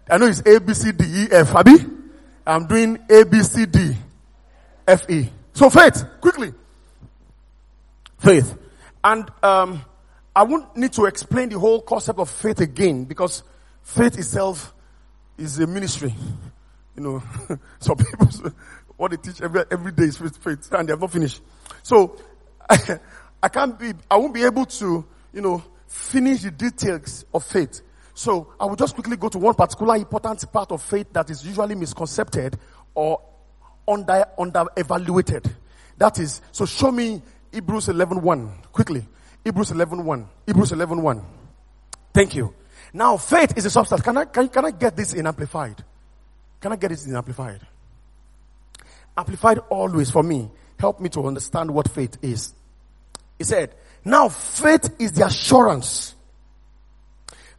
I 0.07 0.19
know 0.19 0.27
it's 0.27 0.41
A, 0.45 0.61
B, 0.61 0.75
C, 0.75 0.91
D, 0.91 1.03
E, 1.03 1.27
F. 1.31 1.55
Abi? 1.55 1.73
I'm 2.45 2.67
doing 2.67 2.99
A, 3.09 3.25
B, 3.25 3.41
C, 3.41 3.65
D, 3.65 3.95
F, 4.87 5.09
E. 5.09 5.27
So 5.53 5.71
faith, 5.71 6.05
quickly. 6.21 6.53
Faith. 8.19 8.55
And, 9.03 9.27
um, 9.41 9.83
I 10.35 10.43
won't 10.43 10.77
need 10.77 10.93
to 10.93 11.05
explain 11.05 11.49
the 11.49 11.57
whole 11.57 11.81
concept 11.81 12.19
of 12.19 12.29
faith 12.29 12.59
again 12.59 13.05
because 13.05 13.41
faith 13.81 14.19
itself 14.19 14.71
is 15.35 15.57
a 15.57 15.65
ministry. 15.65 16.13
You 16.95 17.01
know, 17.01 17.23
some 17.79 17.97
people, 17.97 18.29
what 18.97 19.11
they 19.11 19.17
teach 19.17 19.41
every, 19.41 19.63
every 19.71 19.91
day 19.91 20.03
is 20.03 20.17
faith, 20.17 20.71
and 20.71 20.87
they 20.87 20.93
have 20.93 21.01
not 21.01 21.11
finished. 21.11 21.41
So, 21.83 22.17
I, 23.43 23.49
can't 23.49 23.77
be, 23.77 23.93
I 24.09 24.17
won't 24.17 24.33
be 24.33 24.43
able 24.43 24.65
to, 24.65 25.05
you 25.33 25.41
know, 25.41 25.63
finish 25.87 26.41
the 26.41 26.51
details 26.51 27.25
of 27.33 27.43
faith. 27.43 27.81
So 28.13 28.53
I 28.59 28.65
will 28.65 28.77
just 28.77 28.93
quickly 28.93 29.17
go 29.17 29.29
to 29.29 29.37
one 29.37 29.55
particular 29.55 29.95
important 29.95 30.51
part 30.51 30.71
of 30.71 30.81
faith 30.81 31.11
that 31.13 31.29
is 31.29 31.45
usually 31.45 31.75
misconcepted 31.75 32.57
or 32.93 33.21
under, 33.87 34.25
under 34.37 34.65
evaluated. 34.77 35.53
That 35.97 36.17
is, 36.19 36.41
so 36.51 36.65
show 36.65 36.91
me 36.91 37.21
Hebrews 37.51 37.87
11.1 37.87 38.21
1, 38.21 38.51
quickly. 38.71 39.05
Hebrews 39.43 39.71
11.1. 39.71 40.03
1. 40.03 40.27
Hebrews 40.47 40.71
11.1. 40.71 41.01
1. 41.01 41.25
Thank 42.13 42.35
you. 42.35 42.53
Now 42.93 43.17
faith 43.17 43.57
is 43.57 43.65
a 43.65 43.69
substance. 43.69 44.01
Can 44.01 44.17
I, 44.17 44.25
can, 44.25 44.47
can 44.47 44.65
I 44.65 44.71
get 44.71 44.95
this 44.95 45.13
in 45.13 45.27
amplified? 45.27 45.83
Can 46.61 46.71
I 46.71 46.77
get 46.77 46.89
this 46.89 47.05
in 47.05 47.15
amplified? 47.15 47.59
Amplified 49.17 49.59
always 49.69 50.11
for 50.11 50.23
me. 50.23 50.49
Help 50.77 50.99
me 50.99 51.09
to 51.09 51.25
understand 51.25 51.71
what 51.71 51.89
faith 51.89 52.17
is. 52.21 52.53
He 53.37 53.43
said, 53.43 53.75
now 54.03 54.29
faith 54.29 54.95
is 54.99 55.13
the 55.13 55.25
assurance, 55.25 56.15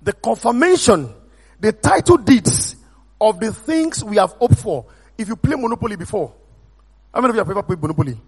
the 0.00 0.12
confirmation, 0.12 1.12
the 1.58 1.72
title 1.72 2.18
deeds 2.18 2.76
of 3.20 3.40
the 3.40 3.52
things 3.52 4.04
we 4.04 4.16
have 4.16 4.30
hoped 4.32 4.58
for. 4.58 4.86
If 5.18 5.28
you 5.28 5.36
play 5.36 5.56
Monopoly 5.56 5.96
before, 5.96 6.32
how 7.12 7.20
many 7.20 7.30
of 7.30 7.36
you 7.36 7.40
have 7.40 7.50
ever 7.50 7.62
played 7.62 7.80
Monopoly? 7.80 8.20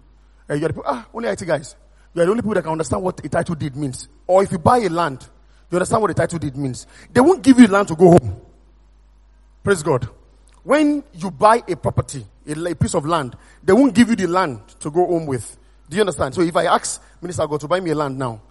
Uh, 0.49 0.55
you're 0.55 0.69
the, 0.69 0.81
ah, 0.83 1.07
only 1.13 1.29
IT 1.29 1.45
guys. 1.45 1.75
You're 2.13 2.25
the 2.25 2.31
only 2.31 2.41
people 2.41 2.55
that 2.55 2.63
can 2.63 2.71
understand 2.71 3.03
what 3.03 3.23
a 3.23 3.29
title 3.29 3.55
deed 3.55 3.75
means. 3.75 4.07
Or 4.25 4.43
if 4.43 4.51
you 4.51 4.57
buy 4.57 4.79
a 4.79 4.89
land, 4.89 5.27
you 5.69 5.75
understand 5.77 6.01
what 6.01 6.11
a 6.11 6.15
title 6.15 6.39
deed 6.39 6.57
means. 6.57 6.87
They 7.13 7.21
won't 7.21 7.43
give 7.43 7.59
you 7.59 7.67
land 7.67 7.87
to 7.89 7.95
go 7.95 8.09
home. 8.09 8.41
Praise 9.63 9.83
God. 9.83 10.09
When 10.63 11.03
you 11.13 11.31
buy 11.31 11.61
a 11.67 11.75
property, 11.75 12.25
a, 12.49 12.75
piece 12.75 12.95
of 12.95 13.05
land, 13.05 13.35
they 13.63 13.73
won't 13.73 13.93
give 13.93 14.09
you 14.09 14.15
the 14.15 14.27
land 14.27 14.61
to 14.79 14.89
go 14.89 15.05
home 15.05 15.25
with. 15.25 15.57
Do 15.89 15.95
you 15.95 16.01
understand? 16.01 16.35
So 16.35 16.41
if 16.41 16.55
I 16.55 16.65
ask 16.65 17.01
Minister 17.21 17.47
God 17.47 17.59
to 17.61 17.67
buy 17.67 17.79
me 17.79 17.91
a 17.91 17.95
land 17.95 18.17
now, 18.17 18.41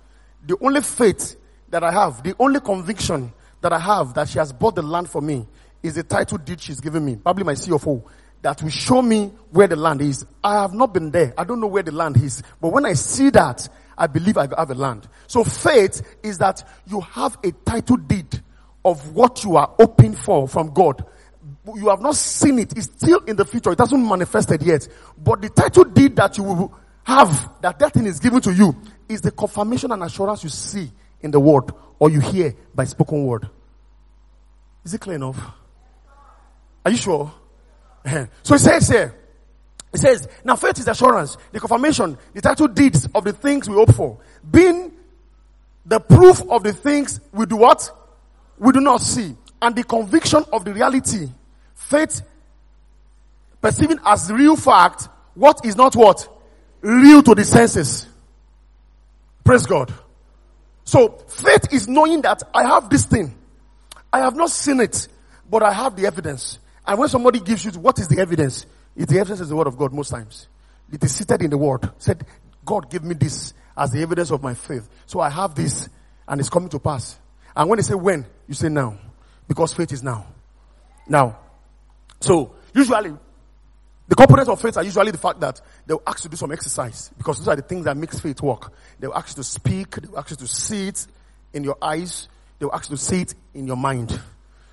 the 0.47 0.57
only 0.61 0.81
faith 0.81 1.37
that 1.69 1.83
I 1.83 1.91
have, 1.93 2.23
the 2.23 2.35
only 2.39 2.61
conviction 2.61 3.33
that 3.61 3.73
I 3.73 3.79
have 3.79 4.15
that 4.15 4.29
she 4.29 4.39
has 4.39 4.53
bought 4.53 4.75
the 4.75 4.83
land 4.83 5.09
for 5.09 5.21
me 5.21 5.47
is 5.83 5.95
the 5.95 6.03
title 6.03 6.39
deed 6.39 6.61
she's 6.61 6.81
given 6.81 7.05
me, 7.05 7.17
probably 7.17 7.45
my 7.45 7.55
C 7.55 7.73
of 7.73 7.87
O, 7.87 8.05
that 8.43 8.63
will 8.63 8.71
show 8.71 9.03
me 9.03 9.33
where 9.51 9.67
the 9.67 9.77
land 9.77 10.01
is. 10.01 10.25
I 10.43 10.61
have 10.63 10.73
not 10.73 10.95
been 10.95 11.11
there. 11.11 11.35
I 11.37 11.45
don't 11.45 11.61
know 11.61 11.67
where 11.67 11.83
the 11.83 11.93
land 11.93 12.17
is. 12.17 12.43
But 12.61 12.73
when 12.73 12.87
I 12.87 12.93
see 12.93 13.31
that, 13.31 13.69
I 13.97 14.07
believe 14.07 14.39
I 14.39 14.49
have 14.57 14.71
a 14.71 14.75
land. 14.75 15.09
So 15.27 15.43
faith 15.43 16.03
is 16.23 16.39
that 16.39 16.63
you 16.87 17.01
have 17.01 17.37
a 17.43 17.51
title 17.51 17.97
deed 17.97 18.43
of 18.85 19.15
what 19.15 19.43
you 19.45 19.57
are 19.57 19.73
hoping 19.79 20.15
for 20.15 20.47
from 20.47 20.73
God. 20.73 21.05
You 21.77 21.89
have 21.89 22.01
not 22.01 22.16
seen 22.16 22.59
it. 22.59 22.77
It's 22.77 22.87
still 22.87 23.21
in 23.21 23.37
the 23.37 23.45
future. 23.45 23.73
It 23.73 23.79
hasn't 23.79 24.03
manifested 24.03 24.62
yet. 24.62 24.89
But 25.16 25.43
the 25.43 25.51
title 25.51 25.85
deed 25.85 26.16
that 26.16 26.39
you 26.39 26.45
will 26.45 26.75
have, 27.05 27.51
that 27.61 27.79
that 27.79 27.93
thing 27.93 28.07
is 28.07 28.21
given 28.21 28.41
to 28.43 28.53
you, 28.53 28.75
is 29.09 29.21
the 29.21 29.31
confirmation 29.31 29.93
and 29.93 30.03
assurance 30.03 30.45
you 30.45 30.51
see 30.51 30.91
in 31.21 31.31
the 31.31 31.41
word 31.41 31.71
or 31.99 32.11
you 32.11 32.21
hear 32.21 32.55
by 32.75 32.85
spoken 32.85 33.25
word. 33.25 33.49
Is 34.85 34.95
it 34.95 35.01
clear 35.01 35.16
enough? 35.16 35.39
Are 36.85 36.91
you 36.91 36.97
sure? 36.97 37.33
So 38.43 38.55
it 38.55 38.61
says 38.61 38.89
here, 38.89 39.14
it 39.93 39.99
says, 39.99 40.29
now 40.45 40.57
faith 40.57 40.79
is 40.79 40.89
assurance, 40.89 41.37
the 41.53 41.61
confirmation, 41.61 42.16
the 42.35 42.41
title 42.41 42.69
deeds 42.69 43.09
of 43.14 43.25
the 43.25 43.33
things 43.33 43.69
we 43.69 43.75
hope 43.75 43.95
for, 43.95 44.19
being 44.51 44.93
the 45.85 45.99
proof 45.99 46.43
of 46.49 46.62
the 46.62 46.73
things 46.73 47.21
we 47.33 47.47
do 47.47 47.57
what? 47.57 47.91
We 48.59 48.73
do 48.73 48.81
not 48.81 49.01
see. 49.01 49.35
And 49.61 49.75
the 49.75 49.85
conviction 49.85 50.45
of 50.53 50.64
the 50.64 50.73
reality. 50.73 51.29
Faith 51.79 52.20
perceiving 53.61 53.99
as 54.05 54.31
real 54.31 54.57
fact 54.57 55.09
what 55.35 55.64
is 55.64 55.76
not 55.76 55.95
what? 55.95 56.29
Real 56.81 57.22
to 57.22 57.35
the 57.35 57.45
senses. 57.45 58.07
Praise 59.45 59.66
God. 59.66 59.95
So 60.85 61.11
faith 61.29 61.72
is 61.72 61.87
knowing 61.87 62.22
that 62.22 62.43
I 62.53 62.64
have 62.64 62.91
this 62.91 63.07
thing. 63.07 63.37
I 64.12 64.18
have 64.20 64.35
not 64.35 64.51
seen 64.51 64.81
it, 64.81 65.07
but 65.49 65.62
I 65.62 65.72
have 65.72 65.95
the 65.97 66.07
evidence. 66.07 66.59
And 66.87 66.99
when 66.99 67.09
somebody 67.09 67.41
gives 67.41 67.64
you 67.64 67.70
what 67.72 67.99
is 67.99 68.09
the 68.09 68.20
evidence? 68.20 68.66
If 68.97 69.09
the 69.09 69.20
evidence 69.20 69.41
is 69.41 69.49
the 69.49 69.57
word 69.57 69.68
of 69.68 69.79
God 69.79 69.93
most 69.93 70.11
times. 70.11 70.49
It 70.93 71.03
is 71.05 71.14
seated 71.14 71.43
in 71.43 71.51
the 71.51 71.59
word. 71.59 71.89
Said, 71.99 72.26
God 72.64 72.91
give 72.91 73.05
me 73.05 73.14
this 73.14 73.55
as 73.76 73.93
the 73.93 74.03
evidence 74.03 74.31
of 74.33 74.43
my 74.43 74.55
faith. 74.55 74.89
So 75.07 75.20
I 75.20 75.31
have 75.31 75.55
this 75.55 75.89
and 76.26 76.41
it's 76.41 76.51
coming 76.51 76.68
to 76.70 76.81
pass. 76.81 77.16
And 77.55 77.68
when 77.68 77.76
they 77.76 77.83
say 77.83 77.95
when, 77.95 78.26
you 78.49 78.55
say 78.55 78.68
now. 78.68 78.99
Because 79.47 79.72
faith 79.72 79.93
is 79.93 80.03
now. 80.03 80.26
Now. 81.07 81.39
So 82.21 82.55
usually 82.75 83.12
the 84.09 84.14
components 84.14 84.49
of 84.49 84.61
faith 84.61 84.77
are 84.79 84.83
usually 84.83 85.11
the 85.11 85.19
fact 85.19 85.39
that 85.41 85.61
they'll 85.87 86.03
ask 86.07 86.21
you 86.21 86.23
to 86.25 86.29
do 86.31 86.37
some 86.37 86.51
exercise 86.51 87.11
because 87.19 87.39
those 87.39 87.49
are 87.49 87.57
the 87.57 87.62
things 87.62 87.85
that 87.85 87.97
makes 87.97 88.19
faith 88.19 88.41
work. 88.41 88.73
They'll 88.99 89.12
ask 89.12 89.37
you 89.37 89.43
to 89.43 89.45
speak, 89.45 89.97
they'll 89.97 90.19
ask 90.19 90.31
you 90.31 90.37
to 90.37 90.47
see 90.47 90.89
it 90.89 91.07
in 91.53 91.62
your 91.62 91.77
eyes, 91.83 92.29
they'll 92.59 92.73
ask 92.73 92.91
you 92.91 92.97
to 92.97 93.03
see 93.03 93.21
it 93.21 93.35
in 93.53 93.66
your 93.66 93.77
mind. 93.77 94.19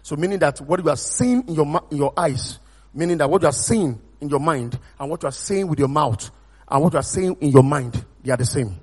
So 0.04 0.16
meaning 0.16 0.40
that 0.40 0.62
what 0.62 0.82
you 0.82 0.90
are 0.90 0.96
seeing 0.96 1.46
in 1.48 1.54
your, 1.54 1.82
in 1.92 1.98
your 1.98 2.14
eyes, 2.16 2.60
meaning 2.94 3.18
that 3.18 3.30
what 3.30 3.42
you 3.42 3.50
are 3.50 3.54
seeing 3.54 4.00
in 4.22 4.30
your 4.30 4.40
mind 4.40 4.80
and 4.98 5.10
what 5.10 5.22
you 5.24 5.28
are 5.28 5.34
saying 5.34 5.68
with 5.68 5.80
your 5.80 5.90
mouth 5.90 6.32
and 6.70 6.82
what 6.82 6.94
you 6.94 7.00
are 7.00 7.04
saying 7.04 7.36
in 7.42 7.52
your 7.52 7.64
mind, 7.64 8.06
they 8.24 8.32
are 8.32 8.38
the 8.38 8.46
same. 8.46 8.80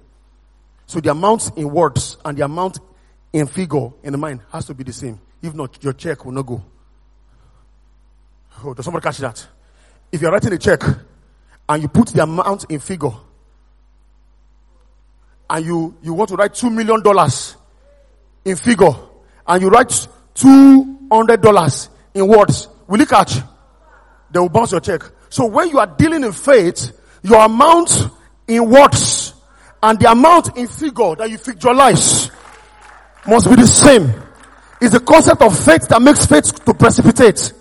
So 0.86 1.00
the 1.00 1.10
amount 1.10 1.56
in 1.56 1.70
words 1.70 2.18
and 2.24 2.36
the 2.36 2.44
amount 2.44 2.78
in 3.32 3.46
figure 3.46 3.88
in 4.02 4.12
the 4.12 4.18
mind 4.18 4.40
has 4.52 4.66
to 4.66 4.74
be 4.74 4.84
the 4.84 4.92
same. 4.92 5.18
If 5.40 5.54
not, 5.54 5.82
your 5.82 5.94
check 5.94 6.24
will 6.24 6.32
not 6.32 6.44
go. 6.44 6.62
Oh, 8.64 8.74
does 8.74 8.84
somebody 8.84 9.02
catch 9.02 9.18
that? 9.18 9.46
If 10.10 10.20
you're 10.20 10.30
writing 10.30 10.52
a 10.52 10.58
check 10.58 10.82
and 11.68 11.82
you 11.82 11.88
put 11.88 12.08
the 12.08 12.22
amount 12.22 12.64
in 12.68 12.80
figure 12.80 13.12
and 15.48 15.64
you, 15.64 15.96
you 16.02 16.12
want 16.14 16.28
to 16.30 16.36
write 16.36 16.54
two 16.54 16.70
million 16.70 17.02
dollars 17.02 17.56
in 18.44 18.56
figure 18.56 18.94
and 19.46 19.62
you 19.62 19.68
write 19.68 20.08
two 20.34 20.98
hundred 21.10 21.40
dollars 21.40 21.88
in 22.14 22.26
words, 22.28 22.68
will 22.86 23.00
you 23.00 23.06
catch? 23.06 23.36
They 24.30 24.38
will 24.38 24.48
bounce 24.48 24.72
your 24.72 24.80
check. 24.80 25.02
So 25.28 25.46
when 25.46 25.68
you 25.70 25.78
are 25.78 25.86
dealing 25.86 26.24
in 26.24 26.32
faith, 26.32 26.92
your 27.22 27.44
amount 27.44 28.08
in 28.46 28.68
words 28.68 29.34
and 29.82 29.98
the 29.98 30.10
amount 30.10 30.56
in 30.56 30.68
figure 30.68 31.14
that 31.16 31.30
you 31.30 31.38
visualize 31.38 32.30
must 33.26 33.48
be 33.48 33.56
the 33.56 33.66
same. 33.66 34.12
It's 34.80 34.92
the 34.92 35.00
concept 35.00 35.42
of 35.42 35.58
faith 35.58 35.88
that 35.88 36.02
makes 36.02 36.26
faith 36.26 36.64
to 36.64 36.74
precipitate. 36.74 37.52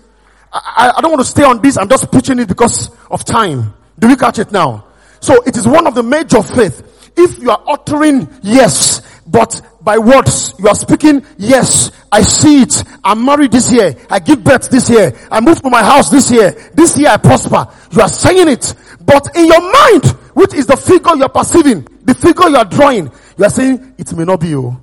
I, 0.52 0.92
I 0.96 1.00
don't 1.00 1.10
want 1.10 1.22
to 1.22 1.30
stay 1.30 1.44
on 1.44 1.62
this. 1.62 1.78
I'm 1.78 1.88
just 1.88 2.10
preaching 2.10 2.38
it 2.38 2.48
because 2.48 2.90
of 3.10 3.24
time. 3.24 3.74
Do 3.98 4.08
we 4.08 4.16
catch 4.16 4.38
it 4.38 4.52
now? 4.52 4.86
So 5.20 5.42
it 5.42 5.56
is 5.56 5.66
one 5.66 5.86
of 5.86 5.94
the 5.94 6.02
major 6.02 6.42
faith. 6.42 7.12
If 7.16 7.38
you 7.38 7.50
are 7.50 7.62
uttering 7.66 8.28
yes, 8.42 9.00
but 9.26 9.60
by 9.80 9.98
words, 9.98 10.54
you 10.58 10.68
are 10.68 10.74
speaking, 10.74 11.24
yes, 11.38 11.90
I 12.10 12.22
see 12.22 12.62
it. 12.62 12.84
I'm 13.04 13.24
married 13.24 13.52
this 13.52 13.72
year. 13.72 13.96
I 14.10 14.18
give 14.18 14.42
birth 14.44 14.68
this 14.68 14.90
year. 14.90 15.12
I 15.30 15.40
move 15.40 15.62
to 15.62 15.70
my 15.70 15.82
house 15.82 16.10
this 16.10 16.30
year. 16.30 16.52
This 16.74 16.98
year 16.98 17.08
I 17.10 17.16
prosper. 17.16 17.66
You 17.90 18.00
are 18.02 18.08
saying 18.08 18.48
it. 18.48 18.74
But 19.00 19.36
in 19.36 19.46
your 19.46 19.60
mind, 19.60 20.06
which 20.34 20.54
is 20.54 20.66
the 20.66 20.76
figure 20.76 21.16
you 21.16 21.22
are 21.22 21.28
perceiving, 21.28 21.86
the 22.02 22.14
figure 22.14 22.48
you 22.48 22.56
are 22.56 22.64
drawing, 22.64 23.10
you 23.38 23.44
are 23.44 23.50
saying, 23.50 23.94
it 23.98 24.12
may 24.14 24.24
not 24.24 24.40
be 24.40 24.48
you. 24.48 24.66
Oh. 24.66 24.80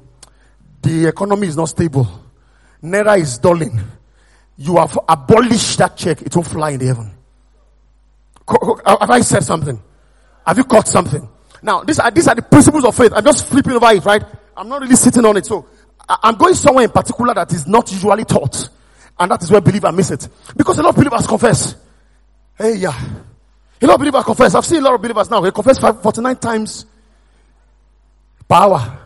The 0.82 1.08
economy 1.08 1.48
is 1.48 1.58
not 1.58 1.70
stable. 1.70 2.08
Naira 2.82 3.20
is 3.20 3.38
dulling. 3.38 3.80
You 4.60 4.76
have 4.76 5.00
abolished 5.08 5.78
that 5.78 5.96
check. 5.96 6.22
It 6.22 6.36
won't 6.36 6.48
fly 6.48 6.72
in 6.72 6.80
the 6.80 6.88
heaven. 6.88 7.12
Uh, 8.46 8.98
have 9.00 9.10
I 9.10 9.22
said 9.22 9.44
something? 9.44 9.82
Have 10.46 10.58
you 10.58 10.66
caught 10.66 10.86
something? 10.86 11.28
Now, 11.62 11.84
these 11.84 11.98
are, 11.98 12.12
these 12.12 12.28
are 12.28 12.36
the 12.36 12.42
principles 12.42 12.84
of 12.84 12.94
faith. 12.94 13.14
I'm 13.16 13.24
just 13.24 13.46
flipping 13.46 13.72
over 13.72 13.90
it, 13.92 14.04
right? 14.04 14.22
I'm 14.58 14.68
not 14.68 14.82
really 14.82 14.98
sitting 14.98 15.24
on 15.24 15.38
it. 15.38 15.46
So 15.46 15.66
I'm 16.10 16.36
going 16.36 16.56
somewhere 16.56 16.84
in 16.84 16.92
particular 16.92 17.34
that 17.36 17.54
is 17.54 17.68
not 17.68 17.90
usually 17.90 18.26
taught. 18.26 18.68
And 19.18 19.32
that 19.32 19.42
is 19.44 19.50
where 19.50 19.62
believers 19.62 19.94
miss 19.94 20.12
it. 20.12 20.28
Because 20.58 20.78
a 20.80 20.84
lot 20.84 20.90
of 20.90 20.96
believers 20.98 21.26
confess. 21.26 21.76
Hey, 22.58 22.76
yeah. 22.76 23.02
A 23.82 23.88
lot 23.88 23.94
of 23.94 24.00
believers 24.00 24.26
confess. 24.26 24.56
I've 24.56 24.66
seen 24.66 24.80
a 24.80 24.82
lot 24.82 24.96
of 24.96 25.02
believers 25.02 25.30
now. 25.30 25.40
They 25.40 25.52
confess 25.52 25.80
49 25.80 26.36
times 26.36 26.86
per 28.46 28.56
hour. 28.56 29.00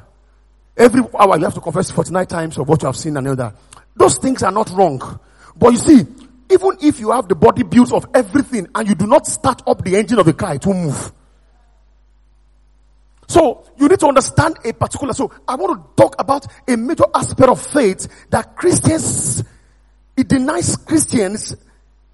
Every 0.75 1.01
hour 1.13 1.37
you 1.37 1.43
have 1.43 1.53
to 1.53 1.61
confess 1.61 1.91
49 1.91 2.25
times 2.25 2.57
of 2.57 2.67
what 2.67 2.81
you 2.81 2.87
have 2.87 2.97
seen 2.97 3.17
and 3.17 3.27
all 3.27 3.35
that. 3.35 3.55
Those 3.95 4.17
things 4.17 4.41
are 4.41 4.51
not 4.51 4.71
wrong. 4.71 5.19
But 5.55 5.73
you 5.73 5.77
see, 5.77 6.05
even 6.49 6.77
if 6.81 6.99
you 6.99 7.11
have 7.11 7.27
the 7.27 7.35
body 7.35 7.63
built 7.63 7.93
of 7.93 8.07
everything 8.13 8.67
and 8.73 8.87
you 8.87 8.95
do 8.95 9.07
not 9.07 9.25
start 9.27 9.61
up 9.67 9.83
the 9.83 9.95
engine 9.95 10.19
of 10.19 10.25
the 10.25 10.33
car, 10.33 10.55
it 10.55 10.65
will 10.65 10.73
move. 10.73 11.11
So 13.27 13.65
you 13.77 13.87
need 13.87 13.99
to 13.99 14.07
understand 14.07 14.57
a 14.63 14.73
particular. 14.73 15.13
So 15.13 15.31
I 15.47 15.55
want 15.55 15.81
to 15.81 16.01
talk 16.01 16.15
about 16.19 16.45
a 16.67 16.77
major 16.77 17.05
aspect 17.15 17.49
of 17.49 17.65
faith 17.65 18.07
that 18.29 18.55
Christians, 18.55 19.43
it 20.15 20.27
denies 20.27 20.75
Christians 20.77 21.55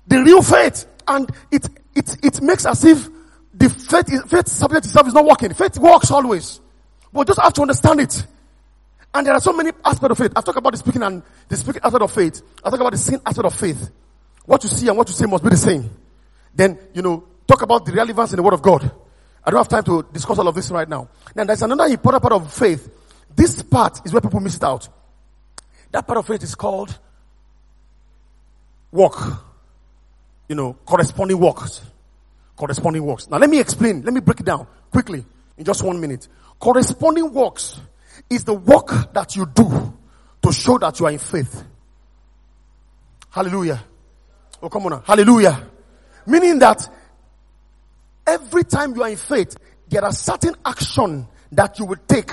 the 0.07 0.23
real 0.23 0.41
faith, 0.41 0.85
and 1.07 1.29
it 1.51 1.67
it 1.95 2.17
it 2.23 2.41
makes 2.41 2.65
as 2.65 2.83
if 2.83 3.07
the 3.53 3.69
faith 3.69 4.11
is, 4.11 4.23
faith 4.23 4.47
subject 4.47 4.85
itself 4.85 5.07
is 5.07 5.13
not 5.13 5.25
working. 5.25 5.53
Faith 5.53 5.77
works 5.77 6.09
always, 6.09 6.59
but 7.13 7.27
just 7.27 7.39
have 7.39 7.53
to 7.53 7.61
understand 7.61 7.99
it. 7.99 8.25
And 9.13 9.25
there 9.25 9.33
are 9.33 9.39
so 9.39 9.53
many 9.53 9.71
aspects 9.83 10.11
of 10.11 10.17
faith. 10.17 10.31
I've 10.35 10.43
talked 10.43 10.57
about 10.57 10.71
the 10.71 10.77
speaking 10.77 11.01
and 11.01 11.23
the 11.47 11.57
speaking 11.57 11.81
aspect 11.83 12.03
of 12.03 12.11
faith. 12.11 12.41
I 12.63 12.69
talk 12.69 12.79
about 12.79 12.91
the 12.91 12.97
seeing 12.97 13.21
aspect 13.25 13.45
of 13.45 13.55
faith. 13.55 13.89
What 14.45 14.63
you 14.63 14.69
see 14.69 14.87
and 14.87 14.97
what 14.97 15.07
you 15.07 15.13
say 15.13 15.25
must 15.25 15.43
be 15.43 15.49
the 15.49 15.57
same. 15.57 15.89
Then, 16.53 16.77
you 16.93 17.01
know, 17.01 17.23
talk 17.47 17.61
about 17.61 17.85
the 17.85 17.91
relevance 17.91 18.31
in 18.31 18.37
the 18.37 18.43
word 18.43 18.53
of 18.53 18.61
God. 18.61 18.91
I 19.43 19.51
don't 19.51 19.59
have 19.59 19.67
time 19.69 19.83
to 19.85 20.05
discuss 20.11 20.37
all 20.37 20.47
of 20.47 20.55
this 20.55 20.69
right 20.69 20.87
now. 20.87 21.09
Now 21.35 21.43
there's 21.43 21.61
another 21.61 21.85
important 21.85 22.21
part 22.21 22.33
of 22.33 22.53
faith. 22.53 22.89
This 23.35 23.61
part 23.63 24.01
is 24.05 24.13
where 24.13 24.21
people 24.21 24.39
miss 24.39 24.57
it 24.57 24.63
out. 24.63 24.87
That 25.91 26.05
part 26.05 26.19
of 26.19 26.27
faith 26.27 26.43
is 26.43 26.53
called 26.55 26.97
work. 28.91 29.17
You 30.47 30.55
know, 30.55 30.73
corresponding 30.85 31.39
works. 31.39 31.81
Corresponding 32.55 33.03
works. 33.03 33.29
Now 33.29 33.37
let 33.37 33.49
me 33.49 33.59
explain. 33.59 34.01
Let 34.01 34.13
me 34.13 34.19
break 34.19 34.39
it 34.39 34.45
down 34.45 34.67
quickly 34.91 35.25
in 35.57 35.65
just 35.65 35.81
one 35.81 35.99
minute. 35.99 36.27
Corresponding 36.59 37.33
works 37.33 37.79
is 38.29 38.43
the 38.43 38.53
work 38.53 39.13
that 39.13 39.35
you 39.35 39.45
do 39.45 39.97
to 40.41 40.51
show 40.51 40.77
that 40.77 40.99
you 40.99 41.05
are 41.05 41.11
in 41.11 41.19
faith. 41.19 41.63
Hallelujah. 43.29 43.83
Oh, 44.61 44.69
come 44.69 44.85
on 44.85 44.91
now. 44.91 45.03
Hallelujah. 45.05 45.67
Meaning 46.25 46.59
that 46.59 46.87
every 48.25 48.63
time 48.63 48.95
you 48.95 49.03
are 49.03 49.09
in 49.09 49.17
faith, 49.17 49.57
there 49.87 50.03
are 50.03 50.11
certain 50.11 50.55
action 50.65 51.27
that 51.51 51.79
you 51.79 51.85
will 51.85 51.97
take 52.07 52.31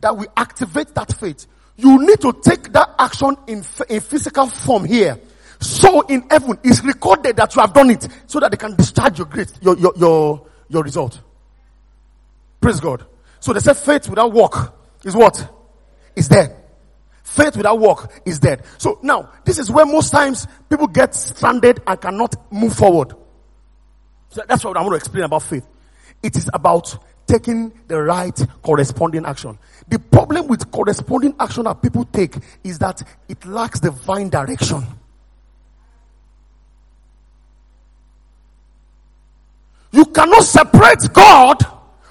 that 0.00 0.16
will 0.16 0.26
activate 0.36 0.94
that 0.94 1.12
faith. 1.14 1.46
You 1.76 2.06
need 2.06 2.20
to 2.20 2.32
take 2.42 2.72
that 2.72 2.94
action 2.98 3.36
in, 3.46 3.64
in 3.88 4.00
physical 4.00 4.46
form 4.46 4.84
here 4.84 5.18
so 5.60 6.02
in 6.02 6.26
heaven 6.30 6.58
is 6.62 6.84
recorded 6.84 7.36
that 7.36 7.54
you 7.54 7.62
have 7.62 7.72
done 7.72 7.90
it 7.90 8.06
so 8.26 8.38
that 8.40 8.50
they 8.50 8.56
can 8.56 8.76
discharge 8.76 9.18
your 9.18 9.26
great, 9.26 9.50
your, 9.62 9.76
your, 9.78 9.92
your, 9.96 10.46
your 10.68 10.82
result. 10.82 11.20
Praise 12.60 12.80
God. 12.80 13.06
So 13.44 13.52
they 13.52 13.60
say 13.60 13.74
faith 13.74 14.08
without 14.08 14.32
work 14.32 14.72
is 15.04 15.14
what? 15.14 15.52
Is 16.16 16.28
dead. 16.28 16.56
Faith 17.22 17.58
without 17.58 17.78
work 17.78 18.22
is 18.24 18.38
dead. 18.38 18.64
So 18.78 18.98
now, 19.02 19.32
this 19.44 19.58
is 19.58 19.70
where 19.70 19.84
most 19.84 20.12
times 20.12 20.46
people 20.70 20.86
get 20.86 21.14
stranded 21.14 21.82
and 21.86 22.00
cannot 22.00 22.50
move 22.50 22.74
forward. 22.74 23.12
So 24.30 24.42
that's 24.48 24.64
what 24.64 24.78
I 24.78 24.80
want 24.80 24.92
to 24.92 24.96
explain 24.96 25.24
about 25.24 25.42
faith. 25.42 25.66
It 26.22 26.38
is 26.38 26.48
about 26.54 26.96
taking 27.26 27.74
the 27.86 28.00
right 28.00 28.40
corresponding 28.62 29.26
action. 29.26 29.58
The 29.88 29.98
problem 29.98 30.46
with 30.46 30.70
corresponding 30.70 31.34
action 31.38 31.64
that 31.64 31.82
people 31.82 32.06
take 32.06 32.36
is 32.62 32.78
that 32.78 33.02
it 33.28 33.44
lacks 33.44 33.78
divine 33.78 34.30
direction. 34.30 34.86
You 39.92 40.06
cannot 40.06 40.44
separate 40.44 41.12
God 41.12 41.58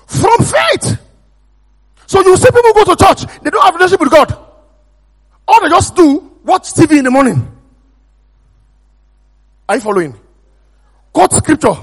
from 0.05 0.38
faith. 0.38 0.99
So 2.07 2.21
you 2.21 2.35
see 2.37 2.51
people 2.51 2.73
go 2.73 2.83
to 2.83 2.95
church, 2.95 3.25
they 3.41 3.49
don't 3.49 3.63
have 3.63 3.73
relationship 3.75 3.99
with 4.01 4.11
God. 4.11 4.37
All 5.47 5.61
they 5.61 5.69
just 5.69 5.95
do, 5.95 6.31
watch 6.43 6.73
TV 6.73 6.97
in 6.97 7.03
the 7.05 7.11
morning. 7.11 7.49
Are 9.67 9.75
you 9.75 9.81
following? 9.81 10.15
Quote 11.11 11.33
scripture. 11.33 11.75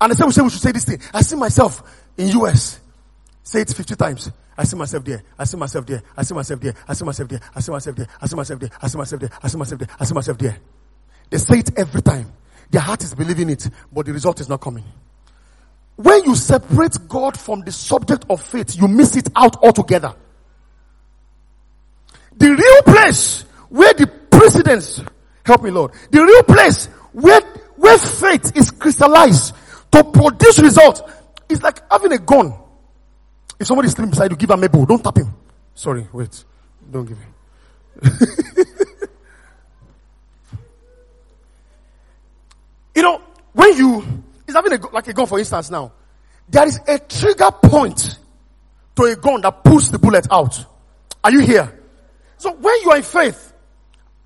And 0.00 0.10
they 0.12 0.16
say 0.16 0.24
we 0.24 0.32
say 0.32 0.42
we 0.42 0.50
should 0.50 0.60
say 0.60 0.72
this 0.72 0.84
thing. 0.84 1.00
I 1.12 1.22
see 1.22 1.36
myself 1.36 1.82
in 2.16 2.28
US. 2.28 2.80
Say 3.42 3.60
it 3.60 3.70
50 3.70 3.96
times. 3.96 4.30
I 4.56 4.64
see 4.64 4.76
myself 4.76 5.04
there. 5.04 5.22
I 5.38 5.44
see 5.44 5.56
myself 5.56 5.86
there. 5.86 6.02
I 6.16 6.22
see 6.22 6.34
myself 6.34 6.60
there. 6.60 6.74
I 6.86 6.92
see 6.92 7.04
myself 7.04 7.28
there. 7.28 7.40
I 7.54 7.60
see 7.60 7.70
myself 7.70 7.98
there. 7.98 8.08
I 8.22 8.26
see 8.26 8.36
myself 8.36 8.60
there. 8.60 8.70
I 8.80 8.86
see 8.88 8.96
myself 8.98 9.20
there. 9.20 9.30
I 9.42 9.48
see 9.48 9.58
myself 9.58 9.78
there. 9.78 9.88
I 9.98 10.04
see 10.04 10.14
myself 10.14 10.38
there. 10.38 10.56
They 11.30 11.38
say 11.38 11.58
it 11.58 11.78
every 11.78 12.02
time. 12.02 12.32
Their 12.70 12.80
heart 12.80 13.02
is 13.02 13.14
believing 13.14 13.50
it, 13.50 13.68
but 13.92 14.06
the 14.06 14.12
result 14.12 14.40
is 14.40 14.48
not 14.48 14.60
coming. 14.60 14.84
When 15.96 16.24
you 16.24 16.34
separate 16.34 16.96
God 17.08 17.38
from 17.38 17.60
the 17.60 17.72
subject 17.72 18.24
of 18.28 18.42
faith, 18.42 18.76
you 18.76 18.88
miss 18.88 19.16
it 19.16 19.28
out 19.36 19.62
altogether. 19.62 20.14
The 22.36 22.50
real 22.50 22.94
place 22.94 23.42
where 23.68 23.94
the 23.94 24.06
precedence, 24.30 25.02
help 25.44 25.62
me 25.62 25.70
Lord, 25.70 25.92
the 26.10 26.22
real 26.22 26.42
place 26.42 26.86
where, 27.12 27.40
where 27.76 27.98
faith 27.98 28.56
is 28.56 28.70
crystallized 28.72 29.54
to 29.92 30.02
produce 30.02 30.58
results 30.58 31.02
is 31.48 31.62
like 31.62 31.80
having 31.90 32.12
a 32.12 32.18
gun. 32.18 32.54
If 33.58 33.68
somebody 33.68 33.86
is 33.86 33.92
sleeping 33.92 34.10
beside 34.10 34.30
you, 34.32 34.36
give 34.36 34.50
him 34.50 34.64
a 34.64 34.68
bow. 34.68 34.84
Don't 34.84 35.02
tap 35.02 35.16
him. 35.16 35.32
Sorry, 35.74 36.06
wait. 36.12 36.44
Don't 36.90 37.06
give 37.06 37.18
him. 37.18 37.34
you 42.94 43.02
know, 43.02 43.22
when 43.52 43.76
you, 43.76 44.04
it's 44.54 44.72
having 44.72 44.78
a, 44.78 44.94
like 44.94 45.08
a 45.08 45.12
gun 45.12 45.26
for 45.26 45.38
instance 45.38 45.70
now. 45.70 45.92
There 46.48 46.66
is 46.66 46.78
a 46.86 46.98
trigger 46.98 47.50
point 47.50 48.18
to 48.96 49.02
a 49.04 49.16
gun 49.16 49.40
that 49.40 49.64
pulls 49.64 49.90
the 49.90 49.98
bullet 49.98 50.26
out. 50.30 50.64
Are 51.22 51.32
you 51.32 51.40
here? 51.40 51.80
So 52.36 52.52
when 52.54 52.74
you 52.82 52.90
are 52.90 52.96
in 52.98 53.02
faith, 53.02 53.52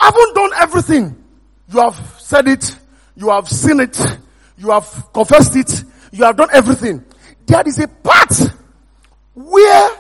haven't 0.01 0.35
done 0.35 0.51
everything. 0.57 1.25
You 1.73 1.81
have 1.81 2.17
said 2.19 2.49
it, 2.49 2.77
you 3.17 3.31
have 3.31 3.49
seen 3.49 3.81
it, 3.81 3.99
you 4.57 4.71
have 4.71 5.13
confessed 5.13 5.57
it, 5.57 5.85
you 6.13 6.25
have 6.25 6.37
done 6.37 6.49
everything. 6.53 7.05
There 7.47 7.63
is 7.67 7.79
a 7.79 7.89
part 7.89 8.35
where 9.35 9.91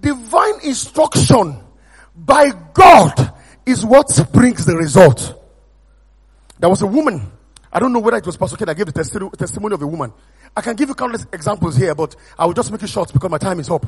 divine 0.00 0.60
instruction 0.64 1.60
by 2.16 2.50
God 2.74 3.32
is 3.64 3.86
what 3.86 4.08
brings 4.32 4.64
the 4.66 4.76
result. 4.76 5.38
There 6.58 6.68
was 6.68 6.82
a 6.82 6.86
woman, 6.86 7.30
I 7.72 7.78
don't 7.78 7.92
know 7.92 8.00
whether 8.00 8.18
it 8.18 8.26
was 8.26 8.36
Pastor 8.36 8.56
Ken 8.56 8.66
that 8.66 8.76
gave 8.76 8.86
the 8.86 9.30
testimony 9.38 9.74
of 9.74 9.82
a 9.82 9.86
woman. 9.86 10.12
I 10.54 10.60
can 10.60 10.76
give 10.76 10.90
you 10.90 10.94
countless 10.94 11.26
examples 11.32 11.76
here, 11.76 11.94
but 11.94 12.14
I 12.38 12.44
will 12.44 12.52
just 12.52 12.70
make 12.70 12.82
it 12.82 12.88
short 12.88 13.12
because 13.12 13.30
my 13.30 13.38
time 13.38 13.60
is 13.60 13.70
up. 13.70 13.86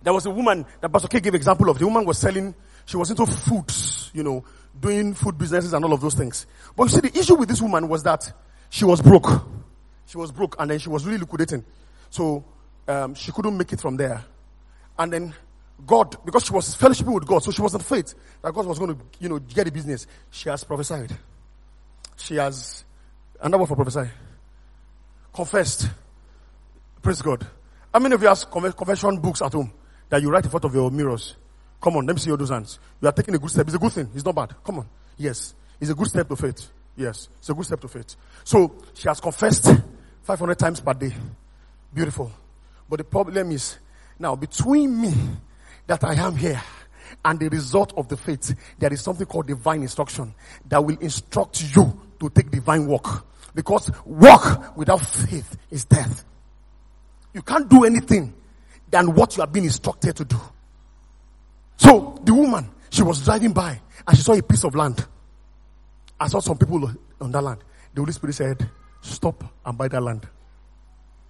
There 0.00 0.12
was 0.12 0.26
a 0.26 0.30
woman 0.30 0.64
that 0.80 0.92
Pastor 0.92 1.08
K 1.08 1.18
gave 1.18 1.34
example 1.34 1.68
of. 1.70 1.78
The 1.78 1.86
woman 1.86 2.04
was 2.04 2.18
selling, 2.18 2.54
she 2.86 2.96
was 2.96 3.10
into 3.10 3.26
foods, 3.26 4.12
you 4.14 4.22
know, 4.22 4.44
doing 4.78 5.12
food 5.14 5.36
businesses 5.36 5.72
and 5.72 5.84
all 5.84 5.92
of 5.92 6.00
those 6.00 6.14
things. 6.14 6.46
But 6.76 6.84
you 6.84 6.88
see, 6.90 7.00
the 7.00 7.18
issue 7.18 7.34
with 7.34 7.48
this 7.48 7.60
woman 7.60 7.88
was 7.88 8.04
that 8.04 8.32
she 8.70 8.84
was 8.84 9.02
broke. 9.02 9.28
She 10.06 10.16
was 10.16 10.30
broke 10.30 10.54
and 10.60 10.70
then 10.70 10.78
she 10.78 10.88
was 10.88 11.04
really 11.04 11.18
liquidating. 11.18 11.64
So, 12.10 12.44
um, 12.86 13.14
she 13.14 13.32
couldn't 13.32 13.58
make 13.58 13.72
it 13.72 13.80
from 13.80 13.96
there. 13.96 14.24
And 14.96 15.12
then 15.12 15.34
God, 15.84 16.16
because 16.24 16.44
she 16.44 16.52
was 16.52 16.76
fellowshipping 16.76 17.12
with 17.12 17.26
God, 17.26 17.42
so 17.42 17.50
she 17.50 17.60
was 17.60 17.74
in 17.74 17.80
faith 17.80 18.14
that 18.42 18.54
God 18.54 18.66
was 18.66 18.78
going 18.78 18.94
to, 18.94 19.00
you 19.18 19.28
know, 19.28 19.40
get 19.40 19.64
the 19.64 19.72
business. 19.72 20.06
She 20.30 20.48
has 20.48 20.62
prophesied. 20.62 21.16
She 22.18 22.36
has, 22.36 22.84
another 23.40 23.58
word 23.58 23.68
for 23.68 23.76
prophesy 23.76 24.10
confessed. 25.38 25.88
Praise 27.00 27.22
God. 27.22 27.46
How 27.94 28.00
many 28.00 28.14
of 28.16 28.22
you 28.22 28.26
have 28.26 28.50
confession 28.50 29.20
books 29.20 29.40
at 29.40 29.52
home 29.52 29.72
that 30.08 30.20
you 30.20 30.30
write 30.30 30.42
in 30.42 30.50
front 30.50 30.64
of 30.64 30.74
your 30.74 30.90
mirrors? 30.90 31.36
Come 31.80 31.96
on, 31.96 32.06
let 32.06 32.16
me 32.16 32.20
see 32.20 32.28
your 32.28 32.36
those 32.36 32.50
hands. 32.50 32.80
You 33.00 33.06
are 33.06 33.12
taking 33.12 33.36
a 33.36 33.38
good 33.38 33.50
step. 33.50 33.64
It's 33.66 33.76
a 33.76 33.78
good 33.78 33.92
thing. 33.92 34.10
It's 34.16 34.24
not 34.24 34.34
bad. 34.34 34.52
Come 34.64 34.80
on. 34.80 34.88
Yes. 35.16 35.54
It's 35.80 35.90
a 35.90 35.94
good 35.94 36.08
step 36.08 36.28
to 36.28 36.34
faith. 36.34 36.68
Yes. 36.96 37.28
It's 37.38 37.48
a 37.48 37.54
good 37.54 37.66
step 37.66 37.80
to 37.82 37.88
faith. 37.88 38.16
So 38.42 38.74
she 38.94 39.06
has 39.06 39.20
confessed 39.20 39.72
500 40.22 40.58
times 40.58 40.80
per 40.80 40.94
day. 40.94 41.14
Beautiful. 41.94 42.32
But 42.88 42.96
the 42.96 43.04
problem 43.04 43.52
is 43.52 43.78
now 44.18 44.34
between 44.34 45.00
me 45.00 45.14
that 45.86 46.02
I 46.02 46.14
am 46.14 46.34
here 46.34 46.60
and 47.24 47.38
the 47.38 47.48
result 47.48 47.92
of 47.96 48.08
the 48.08 48.16
faith, 48.16 48.56
there 48.76 48.92
is 48.92 49.02
something 49.02 49.26
called 49.26 49.46
divine 49.46 49.82
instruction 49.82 50.34
that 50.68 50.84
will 50.84 50.98
instruct 50.98 51.62
you 51.76 52.07
to 52.20 52.30
take 52.30 52.50
divine 52.50 52.86
work. 52.86 53.24
Because 53.54 53.90
work 54.04 54.76
without 54.76 55.04
faith 55.04 55.56
is 55.70 55.84
death. 55.84 56.24
You 57.34 57.42
can't 57.42 57.68
do 57.68 57.84
anything 57.84 58.34
than 58.90 59.14
what 59.14 59.36
you 59.36 59.42
have 59.42 59.52
been 59.52 59.64
instructed 59.64 60.16
to 60.16 60.24
do. 60.24 60.40
So 61.76 62.20
the 62.24 62.34
woman, 62.34 62.70
she 62.90 63.02
was 63.02 63.24
driving 63.24 63.52
by 63.52 63.80
and 64.06 64.16
she 64.16 64.22
saw 64.22 64.32
a 64.32 64.42
piece 64.42 64.64
of 64.64 64.74
land. 64.74 65.06
I 66.20 66.28
saw 66.28 66.40
some 66.40 66.58
people 66.58 66.90
on 67.20 67.32
that 67.32 67.42
land. 67.42 67.60
The 67.94 68.00
Holy 68.00 68.12
Spirit 68.12 68.34
said, 68.34 68.70
stop 69.00 69.44
and 69.64 69.78
buy 69.78 69.88
that 69.88 70.02
land. 70.02 70.26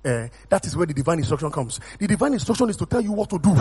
Uh, 0.05 0.29
that 0.49 0.65
is 0.65 0.77
where 0.77 0.87
the 0.87 0.95
divine 0.95 1.19
instruction 1.19 1.51
comes. 1.51 1.81
The 1.99 2.07
divine 2.07 2.33
instruction 2.33 2.71
is 2.71 2.77
to 2.77 2.87
tell 2.87 3.01
you 3.01 3.13
what 3.13 3.29
to 3.31 3.39
do 3.39 3.55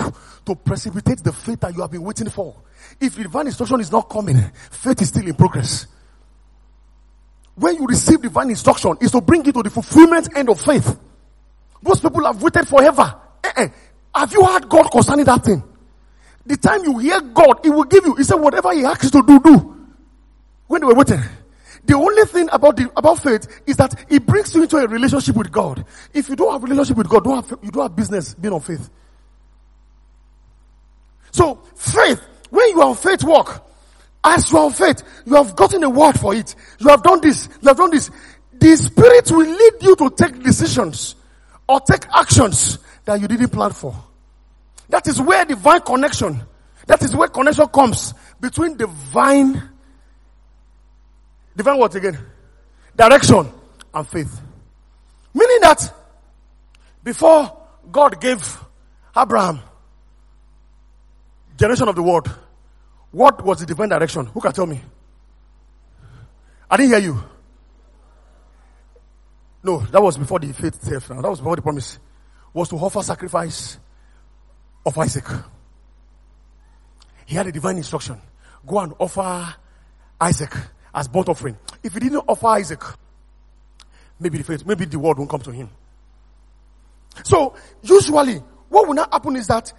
to 0.45 0.55
precipitate 0.55 1.23
the 1.23 1.33
faith 1.33 1.59
that 1.61 1.75
you 1.75 1.81
have 1.81 1.91
been 1.91 2.03
waiting 2.03 2.29
for. 2.29 2.55
If 3.01 3.17
divine 3.17 3.47
instruction 3.47 3.79
is 3.81 3.91
not 3.91 4.09
coming, 4.09 4.39
faith 4.69 5.01
is 5.01 5.09
still 5.09 5.27
in 5.27 5.33
progress 5.33 5.87
when 7.57 7.75
you 7.75 7.87
receive 7.87 8.21
divine 8.21 8.51
instruction 8.51 8.95
is 9.01 9.11
to 9.11 9.19
bring 9.19 9.43
you 9.43 9.51
to 9.51 9.63
the 9.63 9.69
fulfillment 9.69 10.29
end 10.35 10.47
of 10.49 10.61
faith. 10.61 10.99
Most 11.81 12.03
people 12.03 12.23
have 12.25 12.41
waited 12.41 12.67
forever. 12.67 13.15
Eh-eh. 13.43 13.67
Have 14.13 14.31
you 14.31 14.45
heard 14.45 14.69
God 14.69 14.91
concerning 14.91 15.25
that 15.25 15.43
thing? 15.43 15.63
The 16.45 16.55
time 16.55 16.83
you 16.83 16.97
hear 16.99 17.19
God, 17.19 17.59
He 17.63 17.69
will 17.71 17.83
give 17.83 18.05
you. 18.05 18.13
He 18.15 18.23
said, 18.23 18.35
whatever 18.35 18.73
He 18.73 18.85
asks 18.85 19.05
you 19.05 19.09
to 19.09 19.23
do, 19.25 19.39
do. 19.39 19.75
When 20.67 20.81
they 20.81 20.87
were 20.87 20.93
waiting. 20.93 21.21
The 21.83 21.95
only 21.95 22.25
thing 22.25 22.47
about 22.51 22.75
the, 22.75 22.91
about 22.95 23.23
faith 23.23 23.47
is 23.65 23.77
that 23.77 24.05
it 24.09 24.25
brings 24.25 24.53
you 24.53 24.61
into 24.61 24.77
a 24.77 24.87
relationship 24.87 25.35
with 25.35 25.51
God. 25.51 25.83
If 26.13 26.29
you 26.29 26.35
don't 26.35 26.51
have 26.51 26.63
a 26.63 26.67
relationship 26.67 26.97
with 26.97 27.09
God, 27.09 27.23
don't 27.23 27.43
have, 27.43 27.59
you 27.63 27.71
don't 27.71 27.83
have 27.83 27.95
business 27.95 28.35
being 28.35 28.53
on 28.53 28.61
faith. 28.61 28.89
So, 31.31 31.55
faith, 31.75 32.21
when 32.49 32.69
you 32.69 32.81
are 32.81 32.89
on 32.89 32.95
faith 32.95 33.23
walk, 33.23 33.66
as 34.27 34.51
you 34.51 34.57
have 34.57 34.75
faith, 34.75 35.03
you 35.25 35.35
have 35.35 35.55
gotten 35.55 35.83
a 35.83 35.89
word 35.89 36.19
for 36.19 36.35
it. 36.35 36.53
You 36.79 36.89
have 36.89 37.03
done 37.03 37.21
this. 37.21 37.47
You 37.61 37.69
have 37.69 37.77
done 37.77 37.91
this. 37.91 38.09
The 38.53 38.75
Spirit 38.75 39.31
will 39.31 39.47
lead 39.47 39.73
you 39.81 39.95
to 39.95 40.09
take 40.09 40.41
decisions 40.43 41.15
or 41.67 41.79
take 41.81 42.05
actions 42.13 42.79
that 43.05 43.21
you 43.21 43.27
didn't 43.27 43.49
plan 43.49 43.71
for. 43.71 43.95
That 44.89 45.07
is 45.07 45.21
where 45.21 45.45
divine 45.45 45.81
connection, 45.81 46.41
that 46.87 47.01
is 47.03 47.15
where 47.15 47.27
connection 47.27 47.67
comes 47.67 48.13
between 48.39 48.77
divine, 48.77 49.69
divine 51.55 51.77
what 51.77 51.95
again? 51.95 52.17
Direction 52.95 53.49
and 53.93 54.07
faith. 54.07 54.41
Meaning 55.33 55.59
that 55.61 55.93
before 57.03 57.55
God 57.91 58.19
gave 58.19 58.57
Abraham 59.15 59.59
generation 61.57 61.87
of 61.87 61.95
the 61.95 62.03
world, 62.03 62.29
what 63.11 63.43
was 63.43 63.59
the 63.59 63.65
divine 63.65 63.89
direction? 63.89 64.25
Who 64.27 64.41
can 64.41 64.51
tell 64.51 64.65
me? 64.65 64.81
I 66.69 66.77
didn't 66.77 66.91
hear 66.91 66.99
you. 66.99 67.23
No, 69.63 69.79
that 69.79 70.01
was 70.01 70.17
before 70.17 70.39
the 70.39 70.53
faith 70.53 70.75
itself. 70.75 71.09
Now. 71.09 71.21
That 71.21 71.29
was 71.29 71.39
before 71.39 71.55
the 71.55 71.61
promise. 71.61 71.99
Was 72.53 72.69
to 72.69 72.75
offer 72.75 73.01
sacrifice 73.01 73.77
of 74.85 74.97
Isaac. 74.97 75.25
He 77.25 77.35
had 77.35 77.47
a 77.47 77.51
divine 77.51 77.77
instruction. 77.77 78.21
Go 78.65 78.79
and 78.79 78.93
offer 78.99 79.53
Isaac 80.19 80.53
as 80.93 81.07
burnt 81.07 81.29
offering. 81.29 81.57
If 81.83 81.93
he 81.93 81.99
didn't 81.99 82.23
offer 82.27 82.47
Isaac, 82.47 82.81
maybe 84.19 84.37
the 84.39 84.43
faith, 84.43 84.65
maybe 84.65 84.85
the 84.85 84.97
word 84.97 85.17
won't 85.17 85.29
come 85.29 85.41
to 85.41 85.51
him. 85.51 85.69
So, 87.23 87.55
usually, 87.83 88.37
what 88.69 88.87
will 88.87 88.93
not 88.93 89.11
happen 89.11 89.35
is 89.35 89.47
that 89.47 89.73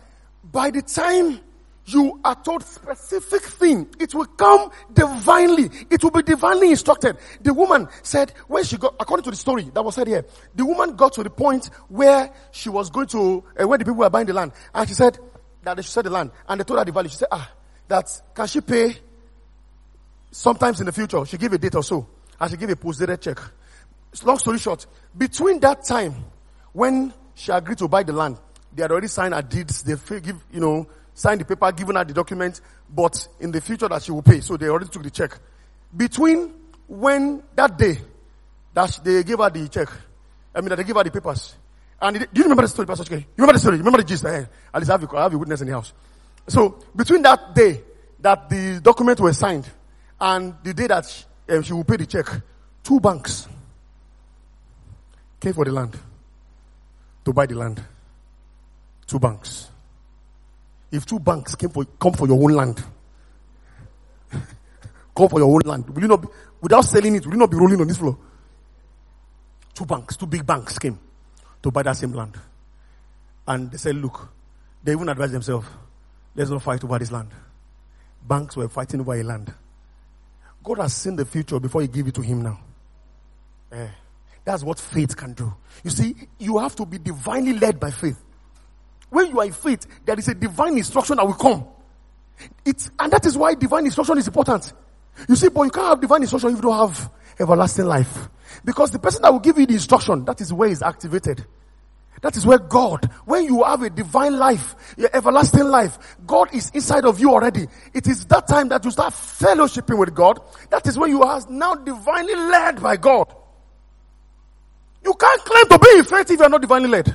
by 0.44 0.70
the 0.70 0.82
time 0.82 1.40
you 1.88 2.20
are 2.24 2.34
told 2.42 2.62
specific 2.62 3.42
thing. 3.42 3.88
It 3.98 4.14
will 4.14 4.26
come 4.26 4.70
divinely. 4.92 5.70
It 5.90 6.02
will 6.02 6.10
be 6.10 6.22
divinely 6.22 6.70
instructed. 6.70 7.16
The 7.40 7.54
woman 7.54 7.88
said, 8.02 8.32
when 8.46 8.64
she 8.64 8.76
got, 8.76 8.94
according 9.00 9.24
to 9.24 9.30
the 9.30 9.36
story 9.36 9.70
that 9.72 9.82
was 9.82 9.94
said 9.94 10.06
here, 10.06 10.24
the 10.54 10.64
woman 10.64 10.96
got 10.96 11.14
to 11.14 11.22
the 11.22 11.30
point 11.30 11.70
where 11.88 12.30
she 12.50 12.68
was 12.68 12.90
going 12.90 13.06
to, 13.08 13.44
uh, 13.58 13.66
where 13.66 13.78
the 13.78 13.84
people 13.84 13.98
were 13.98 14.10
buying 14.10 14.26
the 14.26 14.34
land. 14.34 14.52
And 14.74 14.88
she 14.88 14.94
said, 14.94 15.18
that 15.62 15.76
they 15.76 15.82
should 15.82 15.92
sell 15.92 16.02
the 16.02 16.10
land. 16.10 16.30
And 16.48 16.60
they 16.60 16.64
told 16.64 16.78
her 16.78 16.84
the 16.84 16.92
value. 16.92 17.08
She 17.08 17.16
said, 17.16 17.28
ah, 17.30 17.50
that 17.88 18.22
can 18.34 18.46
she 18.46 18.60
pay 18.60 18.96
sometimes 20.30 20.80
in 20.80 20.86
the 20.86 20.92
future? 20.92 21.24
She 21.24 21.38
gave 21.38 21.52
a 21.52 21.58
date 21.58 21.74
or 21.74 21.82
so. 21.82 22.06
And 22.40 22.50
she 22.50 22.56
gave 22.56 22.70
a 22.70 22.76
post-dated 22.76 23.20
check. 23.20 23.38
Long 24.24 24.38
story 24.38 24.58
short, 24.58 24.86
between 25.16 25.60
that 25.60 25.84
time 25.84 26.14
when 26.72 27.12
she 27.34 27.52
agreed 27.52 27.78
to 27.78 27.88
buy 27.88 28.02
the 28.02 28.12
land, 28.12 28.38
they 28.74 28.82
had 28.82 28.90
already 28.90 29.08
signed 29.08 29.34
her 29.34 29.42
deeds. 29.42 29.82
They 29.82 29.94
give, 30.20 30.44
you 30.52 30.60
know, 30.60 30.86
signed 31.18 31.40
the 31.40 31.44
paper, 31.44 31.72
given 31.72 31.96
her 31.96 32.04
the 32.04 32.14
document, 32.14 32.60
but 32.88 33.26
in 33.40 33.50
the 33.50 33.60
future 33.60 33.88
that 33.88 34.02
she 34.02 34.12
will 34.12 34.22
pay. 34.22 34.40
So 34.40 34.56
they 34.56 34.68
already 34.68 34.88
took 34.88 35.02
the 35.02 35.10
check. 35.10 35.36
Between 35.94 36.54
when 36.86 37.42
that 37.56 37.76
day 37.76 37.98
that 38.72 39.00
they 39.02 39.24
gave 39.24 39.38
her 39.38 39.50
the 39.50 39.68
check, 39.68 39.88
I 40.54 40.60
mean 40.60 40.68
that 40.70 40.76
they 40.76 40.84
gave 40.84 40.94
her 40.94 41.02
the 41.02 41.10
papers. 41.10 41.56
And 42.00 42.20
do 42.20 42.26
you 42.34 42.42
remember 42.44 42.62
the 42.62 42.68
story, 42.68 42.86
Pastor 42.86 43.12
You 43.12 43.24
remember 43.36 43.54
the 43.54 43.58
story? 43.58 43.76
You 43.76 43.82
remember 43.82 43.98
the 43.98 44.04
gist? 44.04 44.24
Eh? 44.24 44.44
At 44.72 44.80
least 44.80 44.90
I 44.90 44.94
have, 44.94 45.02
a, 45.12 45.16
I 45.16 45.22
have 45.24 45.34
a 45.34 45.38
witness 45.38 45.60
in 45.60 45.66
the 45.66 45.72
house. 45.72 45.92
So 46.46 46.78
between 46.94 47.22
that 47.22 47.52
day 47.52 47.82
that 48.20 48.48
the 48.48 48.80
document 48.80 49.18
was 49.18 49.38
signed 49.38 49.68
and 50.20 50.54
the 50.62 50.72
day 50.72 50.86
that 50.86 51.04
she, 51.04 51.24
um, 51.52 51.62
she 51.62 51.72
will 51.72 51.84
pay 51.84 51.96
the 51.96 52.06
check, 52.06 52.26
two 52.84 53.00
banks 53.00 53.48
came 55.40 55.52
for 55.52 55.64
the 55.64 55.72
land 55.72 55.98
to 57.24 57.32
buy 57.32 57.46
the 57.46 57.56
land. 57.56 57.82
Two 59.06 59.18
banks. 59.18 59.68
If 60.90 61.04
two 61.06 61.18
banks 61.18 61.54
came 61.54 61.70
for, 61.70 61.84
come 61.84 62.12
for 62.12 62.26
your 62.26 62.42
own 62.42 62.54
land, 62.54 62.82
come 65.16 65.28
for 65.28 65.38
your 65.38 65.52
own 65.52 65.60
land, 65.64 65.88
will 65.90 66.02
you 66.02 66.08
not 66.08 66.22
be, 66.22 66.28
without 66.60 66.82
selling 66.82 67.14
it, 67.14 67.26
will 67.26 67.34
you 67.34 67.38
not 67.38 67.50
be 67.50 67.56
rolling 67.56 67.80
on 67.80 67.86
this 67.86 67.98
floor? 67.98 68.16
Two 69.74 69.84
banks, 69.86 70.16
two 70.16 70.26
big 70.26 70.44
banks 70.46 70.78
came 70.78 70.98
to 71.62 71.70
buy 71.70 71.82
that 71.82 71.96
same 71.96 72.12
land. 72.12 72.36
And 73.46 73.70
they 73.70 73.78
said, 73.78 73.96
look, 73.96 74.28
they 74.82 74.92
even 74.92 75.08
advised 75.08 75.32
themselves, 75.32 75.66
let's 76.34 76.50
not 76.50 76.62
fight 76.62 76.82
over 76.84 76.98
this 76.98 77.12
land. 77.12 77.30
Banks 78.26 78.56
were 78.56 78.68
fighting 78.68 79.00
over 79.00 79.14
a 79.14 79.22
land. 79.22 79.52
God 80.64 80.78
has 80.78 80.94
seen 80.94 81.16
the 81.16 81.24
future 81.24 81.60
before 81.60 81.82
he 81.82 81.88
gave 81.88 82.08
it 82.08 82.14
to 82.14 82.22
him 82.22 82.42
now. 82.42 82.60
Eh, 83.72 83.88
that's 84.44 84.62
what 84.62 84.78
faith 84.78 85.16
can 85.16 85.34
do. 85.34 85.52
You 85.84 85.90
see, 85.90 86.14
you 86.38 86.58
have 86.58 86.74
to 86.76 86.86
be 86.86 86.98
divinely 86.98 87.52
led 87.52 87.78
by 87.78 87.90
faith. 87.90 88.18
When 89.10 89.30
you 89.30 89.40
are 89.40 89.46
in 89.46 89.52
faith, 89.52 89.86
there 90.04 90.18
is 90.18 90.28
a 90.28 90.34
divine 90.34 90.76
instruction 90.76 91.16
that 91.16 91.26
will 91.26 91.34
come. 91.34 91.66
It's, 92.64 92.90
and 92.98 93.12
that 93.12 93.26
is 93.26 93.36
why 93.36 93.54
divine 93.54 93.84
instruction 93.84 94.18
is 94.18 94.26
important. 94.26 94.72
You 95.28 95.36
see, 95.36 95.48
but 95.48 95.62
you 95.62 95.70
can't 95.70 95.88
have 95.88 96.00
divine 96.00 96.22
instruction 96.22 96.50
if 96.50 96.56
you 96.56 96.62
don't 96.62 96.88
have 96.88 97.10
everlasting 97.40 97.86
life. 97.86 98.28
Because 98.64 98.90
the 98.90 98.98
person 98.98 99.22
that 99.22 99.32
will 99.32 99.40
give 99.40 99.58
you 99.58 99.66
the 99.66 99.74
instruction, 99.74 100.24
that 100.24 100.40
is 100.40 100.52
where 100.52 100.68
it's 100.68 100.82
activated. 100.82 101.44
That 102.22 102.36
is 102.36 102.44
where 102.44 102.58
God, 102.58 103.08
when 103.24 103.44
you 103.44 103.62
have 103.62 103.82
a 103.82 103.90
divine 103.90 104.36
life, 104.38 104.74
your 104.96 105.10
everlasting 105.12 105.64
life, 105.64 105.98
God 106.26 106.52
is 106.52 106.70
inside 106.70 107.04
of 107.04 107.20
you 107.20 107.30
already. 107.30 107.68
It 107.94 108.08
is 108.08 108.24
that 108.26 108.48
time 108.48 108.68
that 108.70 108.84
you 108.84 108.90
start 108.90 109.14
fellowshipping 109.14 109.98
with 109.98 110.14
God. 110.14 110.40
That 110.70 110.86
is 110.86 110.98
when 110.98 111.10
you 111.10 111.22
are 111.22 111.40
now 111.48 111.76
divinely 111.76 112.34
led 112.34 112.82
by 112.82 112.96
God. 112.96 113.32
You 115.04 115.14
can't 115.14 115.40
claim 115.42 115.68
to 115.68 115.78
be 115.78 115.98
in 115.98 116.04
faith 116.04 116.30
if 116.30 116.38
you 116.38 116.44
are 116.44 116.48
not 116.48 116.60
divinely 116.60 116.88
led. 116.88 117.14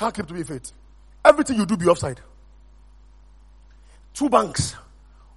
Can't 0.00 0.14
keep 0.14 0.26
to 0.28 0.32
be 0.32 0.42
faith. 0.44 0.72
Everything 1.22 1.58
you 1.58 1.66
do 1.66 1.76
be 1.76 1.84
offside. 1.84 2.18
Two 4.14 4.30
banks 4.30 4.74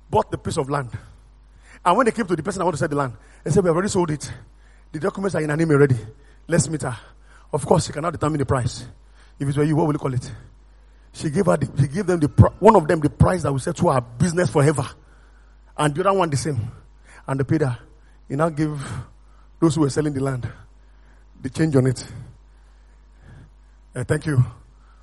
bought 0.09 0.32
the 0.32 0.38
piece 0.38 0.55
of 0.55 0.70
land. 0.70 0.89
And 1.84 1.97
when 1.97 2.05
they 2.05 2.14
came 2.14 2.26
to 2.26 2.34
the 2.34 2.41
person 2.41 2.61
I 2.61 2.64
want 2.64 2.76
to 2.76 2.78
sell 2.78 2.88
the 2.88 2.95
land, 2.95 3.11
they 3.43 3.51
said, 3.51 3.61
We 3.61 3.68
have 3.68 3.76
already 3.76 3.89
sold 3.89 4.09
it. 4.11 4.32
The 4.93 5.01
documents 5.01 5.36
are 5.36 5.41
in 5.41 5.49
her 5.49 5.57
name 5.57 5.70
already. 5.70 5.97
Let's 6.47 6.70
meet 6.70 6.84
her. 6.84 6.97
Of 7.51 7.66
course, 7.66 7.88
she 7.88 7.91
cannot 7.91 8.11
determine 8.14 8.39
the 8.39 8.45
price. 8.45 8.86
If 9.38 9.49
it 9.49 9.57
were 9.57 9.66
you, 9.66 9.76
what 9.76 9.88
will 9.88 9.95
you 9.95 9.99
call 9.99 10.14
it? 10.14 10.32
She 11.11 11.30
gave 11.30 11.45
her 11.47 11.57
the, 11.57 11.70
she 11.82 11.89
gave 11.89 12.05
them 12.05 12.22
the, 12.22 12.28
one 12.59 12.78
of 12.78 12.88
them 12.88 13.01
the 13.01 13.09
price 13.09 13.43
that 13.43 13.51
will 13.51 13.59
to 13.59 13.89
her 13.89 13.99
business 13.99 14.49
forever. 14.49 14.88
And 15.78 15.93
the 15.93 16.07
other 16.07 16.18
one 16.18 16.30
the 16.30 16.38
same. 16.38 16.72
And 17.28 17.38
they 17.38 17.43
paid 17.43 17.64
her. 17.64 17.78
He 18.30 18.38
now 18.38 18.47
gave 18.47 18.82
those 19.59 19.76
who 19.76 19.82
were 19.82 19.89
selling 19.89 20.14
the 20.14 20.24
land 20.24 20.49
the 21.41 21.49
change 21.49 21.76
on 21.76 21.86
it. 21.86 22.07
Uh, 23.95 24.03
thank 24.03 24.25
you 24.25 24.43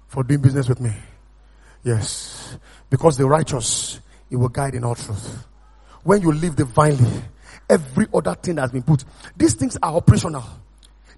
for 0.09 0.25
doing 0.25 0.41
business 0.41 0.69
with 0.69 0.81
me. 0.81 0.93
Yes. 1.85 2.59
Because 2.89 3.17
the 3.17 3.27
righteous, 3.27 4.01
it 4.29 4.37
will 4.37 4.49
guide 4.49 4.75
in 4.75 4.83
all 4.83 4.97
truth. 4.97 5.47
When 6.03 6.21
you 6.23 6.33
live 6.33 6.57
divinely, 6.57 7.23
every 7.69 8.07
other 8.13 8.35
thing 8.35 8.57
has 8.57 8.73
been 8.73 8.83
put. 8.83 9.05
These 9.37 9.55
things 9.55 9.79
are 9.81 9.95
operational. 9.95 10.45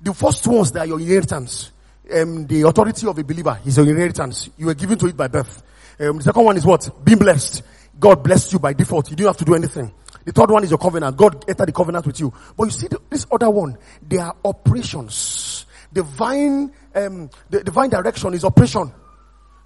The 0.02 0.12
first 0.12 0.46
ones, 0.46 0.70
they 0.70 0.80
are 0.80 0.86
your 0.86 1.00
inheritance. 1.00 1.72
Um, 2.12 2.46
the 2.46 2.62
authority 2.62 3.06
of 3.06 3.16
a 3.16 3.24
believer 3.24 3.58
is 3.64 3.78
your 3.78 3.88
inheritance. 3.88 4.50
You 4.58 4.66
were 4.66 4.74
given 4.74 4.98
to 4.98 5.06
it 5.06 5.16
by 5.16 5.28
birth. 5.28 5.62
Um, 5.98 6.18
the 6.18 6.24
second 6.24 6.44
one 6.44 6.56
is 6.58 6.66
what? 6.66 6.90
Being 7.02 7.18
blessed. 7.18 7.62
God 7.98 8.22
blessed 8.22 8.52
you 8.52 8.58
by 8.58 8.74
default. 8.74 9.08
You 9.08 9.16
don't 9.16 9.28
have 9.28 9.36
to 9.38 9.44
do 9.44 9.54
anything. 9.54 9.92
The 10.24 10.32
third 10.32 10.50
one 10.50 10.62
is 10.62 10.70
your 10.70 10.78
covenant. 10.78 11.16
God 11.16 11.48
entered 11.48 11.68
the 11.68 11.72
covenant 11.72 12.06
with 12.06 12.20
you. 12.20 12.32
But 12.56 12.64
you 12.64 12.70
see, 12.70 12.88
this 13.08 13.26
other 13.30 13.48
one, 13.48 13.78
they 14.06 14.18
are 14.18 14.36
operations 14.44 15.64
divine, 15.92 16.72
um, 16.94 17.30
the 17.50 17.62
divine 17.62 17.90
direction 17.90 18.34
is 18.34 18.44
operation. 18.44 18.92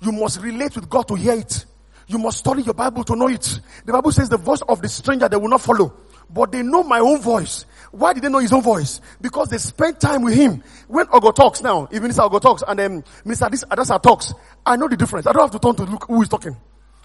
You 0.00 0.12
must 0.12 0.40
relate 0.40 0.74
with 0.76 0.88
God 0.88 1.08
to 1.08 1.14
hear 1.14 1.34
it. 1.34 1.64
You 2.08 2.18
must 2.18 2.38
study 2.38 2.62
your 2.62 2.74
Bible 2.74 3.02
to 3.04 3.16
know 3.16 3.28
it. 3.28 3.60
The 3.84 3.92
Bible 3.92 4.12
says 4.12 4.28
the 4.28 4.36
voice 4.36 4.62
of 4.62 4.80
the 4.80 4.88
stranger 4.88 5.28
they 5.28 5.36
will 5.36 5.48
not 5.48 5.60
follow. 5.60 5.92
But 6.30 6.52
they 6.52 6.62
know 6.62 6.82
my 6.82 6.98
own 6.98 7.20
voice. 7.20 7.66
Why 7.90 8.12
did 8.12 8.22
they 8.22 8.28
know 8.28 8.38
his 8.38 8.52
own 8.52 8.62
voice? 8.62 9.00
Because 9.20 9.48
they 9.48 9.58
spent 9.58 10.00
time 10.00 10.22
with 10.22 10.34
him. 10.34 10.62
When 10.88 11.06
Ogo 11.06 11.34
talks 11.34 11.62
now, 11.62 11.84
even 11.90 11.96
if 11.96 12.02
Minister 12.02 12.22
Ogo 12.22 12.40
talks 12.40 12.62
and 12.66 12.78
then 12.78 12.92
um, 12.92 13.04
Mr. 13.24 13.50
This, 13.50 13.64
Adasa 13.64 14.02
talks, 14.02 14.34
I 14.64 14.76
know 14.76 14.88
the 14.88 14.96
difference. 14.96 15.26
I 15.26 15.32
don't 15.32 15.42
have 15.42 15.50
to 15.52 15.58
turn 15.58 15.74
to 15.76 15.84
look 15.84 16.04
who 16.06 16.22
is 16.22 16.28
talking. 16.28 16.56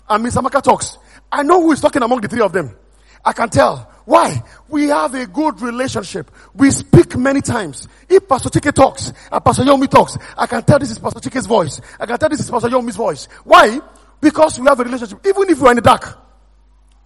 And 0.10 0.26
Mr. 0.26 0.42
Maka 0.44 0.62
talks. 0.62 0.98
I 1.32 1.44
know 1.44 1.62
who 1.62 1.72
is 1.72 1.80
talking 1.82 2.02
among 2.02 2.22
the 2.22 2.28
three 2.28 2.42
of 2.42 2.52
them. 2.52 2.76
I 3.24 3.34
can 3.34 3.50
tell. 3.50 3.92
Why? 4.12 4.44
We 4.68 4.90
have 4.90 5.16
a 5.16 5.26
good 5.26 5.62
relationship. 5.62 6.32
We 6.54 6.70
speak 6.72 7.16
many 7.16 7.40
times. 7.40 7.88
If 8.10 8.28
Pastor 8.28 8.50
Chike 8.50 8.74
talks 8.74 9.14
and 9.32 9.46
Pastor 9.46 9.64
Yomi 9.64 9.90
talks, 9.90 10.18
I 10.38 10.48
can 10.48 10.62
tell 10.64 10.80
this 10.80 10.92
is 10.92 11.00
Pastor 11.00 11.22
Chike's 11.22 11.46
voice. 11.46 11.80
I 11.98 12.06
can 12.06 12.20
tell 12.20 12.28
this 12.28 12.42
is 12.42 12.52
Pastor 12.52 12.68
Yomi's 12.68 12.98
voice. 12.98 13.30
Why? 13.46 13.80
Because 14.20 14.60
we 14.60 14.68
have 14.68 14.78
a 14.82 14.84
relationship. 14.84 15.26
Even 15.26 15.50
if 15.50 15.62
we 15.62 15.66
are 15.66 15.72
in 15.72 15.78
the 15.78 15.82
dark, 15.82 16.20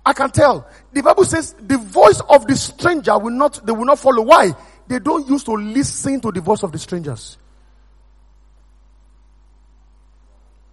I 0.04 0.14
can 0.14 0.32
tell. 0.32 0.68
The 0.92 1.04
Bible 1.04 1.26
says 1.26 1.54
the 1.62 1.78
voice 1.78 2.22
of 2.28 2.48
the 2.48 2.56
stranger 2.56 3.20
will 3.20 3.30
not, 3.30 3.64
they 3.64 3.72
will 3.72 3.86
not 3.86 4.00
follow. 4.00 4.24
Why? 4.24 4.56
They 4.88 4.98
don't 4.98 5.30
used 5.30 5.46
to 5.46 5.52
listen 5.54 6.20
to 6.22 6.32
the 6.32 6.42
voice 6.42 6.64
of 6.64 6.72
the 6.72 6.80
strangers. 6.80 7.38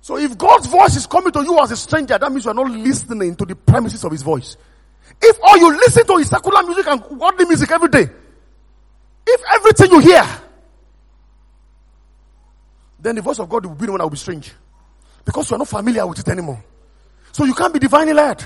So 0.00 0.16
if 0.16 0.38
God's 0.38 0.66
voice 0.66 0.96
is 0.96 1.06
coming 1.06 1.32
to 1.34 1.42
you 1.42 1.58
as 1.60 1.72
a 1.72 1.76
stranger, 1.76 2.16
that 2.16 2.32
means 2.32 2.46
you 2.46 2.52
are 2.52 2.54
not 2.54 2.70
listening 2.70 3.36
to 3.36 3.44
the 3.44 3.54
premises 3.54 4.02
of 4.02 4.12
his 4.12 4.22
voice. 4.22 4.56
If 5.22 5.38
all 5.42 5.56
you 5.56 5.76
listen 5.76 6.06
to 6.06 6.14
is 6.14 6.28
secular 6.28 6.62
music 6.62 6.86
and 6.88 7.00
worldly 7.18 7.44
music 7.46 7.70
every 7.70 7.88
day, 7.88 8.08
if 9.26 9.42
everything 9.54 9.90
you 9.92 10.00
hear, 10.00 10.24
then 12.98 13.16
the 13.16 13.22
voice 13.22 13.38
of 13.38 13.48
God 13.48 13.66
will 13.66 13.74
be 13.74 13.86
the 13.86 13.92
one 13.92 13.98
that 13.98 14.04
will 14.04 14.10
be 14.10 14.16
strange. 14.16 14.52
Because 15.24 15.50
you 15.50 15.54
are 15.54 15.58
not 15.58 15.68
familiar 15.68 16.06
with 16.06 16.18
it 16.18 16.28
anymore. 16.28 16.62
So 17.30 17.44
you 17.44 17.54
can't 17.54 17.72
be 17.72 17.78
divinely 17.78 18.12
led. 18.12 18.44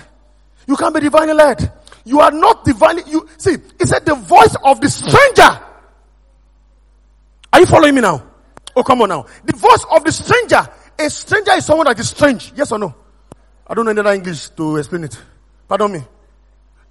You 0.66 0.77
can't 0.77 0.95
be 0.95 1.01
divinely 1.01 1.35
led. 1.35 1.72
You 2.05 2.20
are 2.20 2.31
not 2.31 2.64
divinely, 2.64 3.03
you, 3.09 3.29
see, 3.39 3.55
it 3.55 3.87
said 3.87 4.05
the 4.05 4.14
voice 4.14 4.55
of 4.62 4.81
the 4.81 4.89
stranger. 4.91 5.61
Are 7.53 7.61
you 7.61 7.66
following 7.66 7.95
me 7.95 8.03
now? 8.03 8.22
Oh, 8.74 8.83
come 8.83 9.01
on 9.03 9.09
now. 9.09 9.27
The 9.45 9.57
voice 9.57 9.85
of 9.91 10.05
the 10.05 10.12
stranger. 10.12 10.68
A 10.99 11.11
stranger 11.11 11.53
is 11.53 11.64
someone 11.64 11.87
that 11.87 11.99
is 11.99 12.11
strange. 12.11 12.53
Yes 12.55 12.70
or 12.70 12.79
no? 12.79 12.95
I 13.66 13.74
don't 13.74 13.87
know 13.87 13.91
any 13.91 14.01
other 14.01 14.12
English 14.12 14.51
to 14.51 14.77
explain 14.77 15.05
it. 15.05 15.18
Pardon 15.66 15.93
me. 15.93 16.01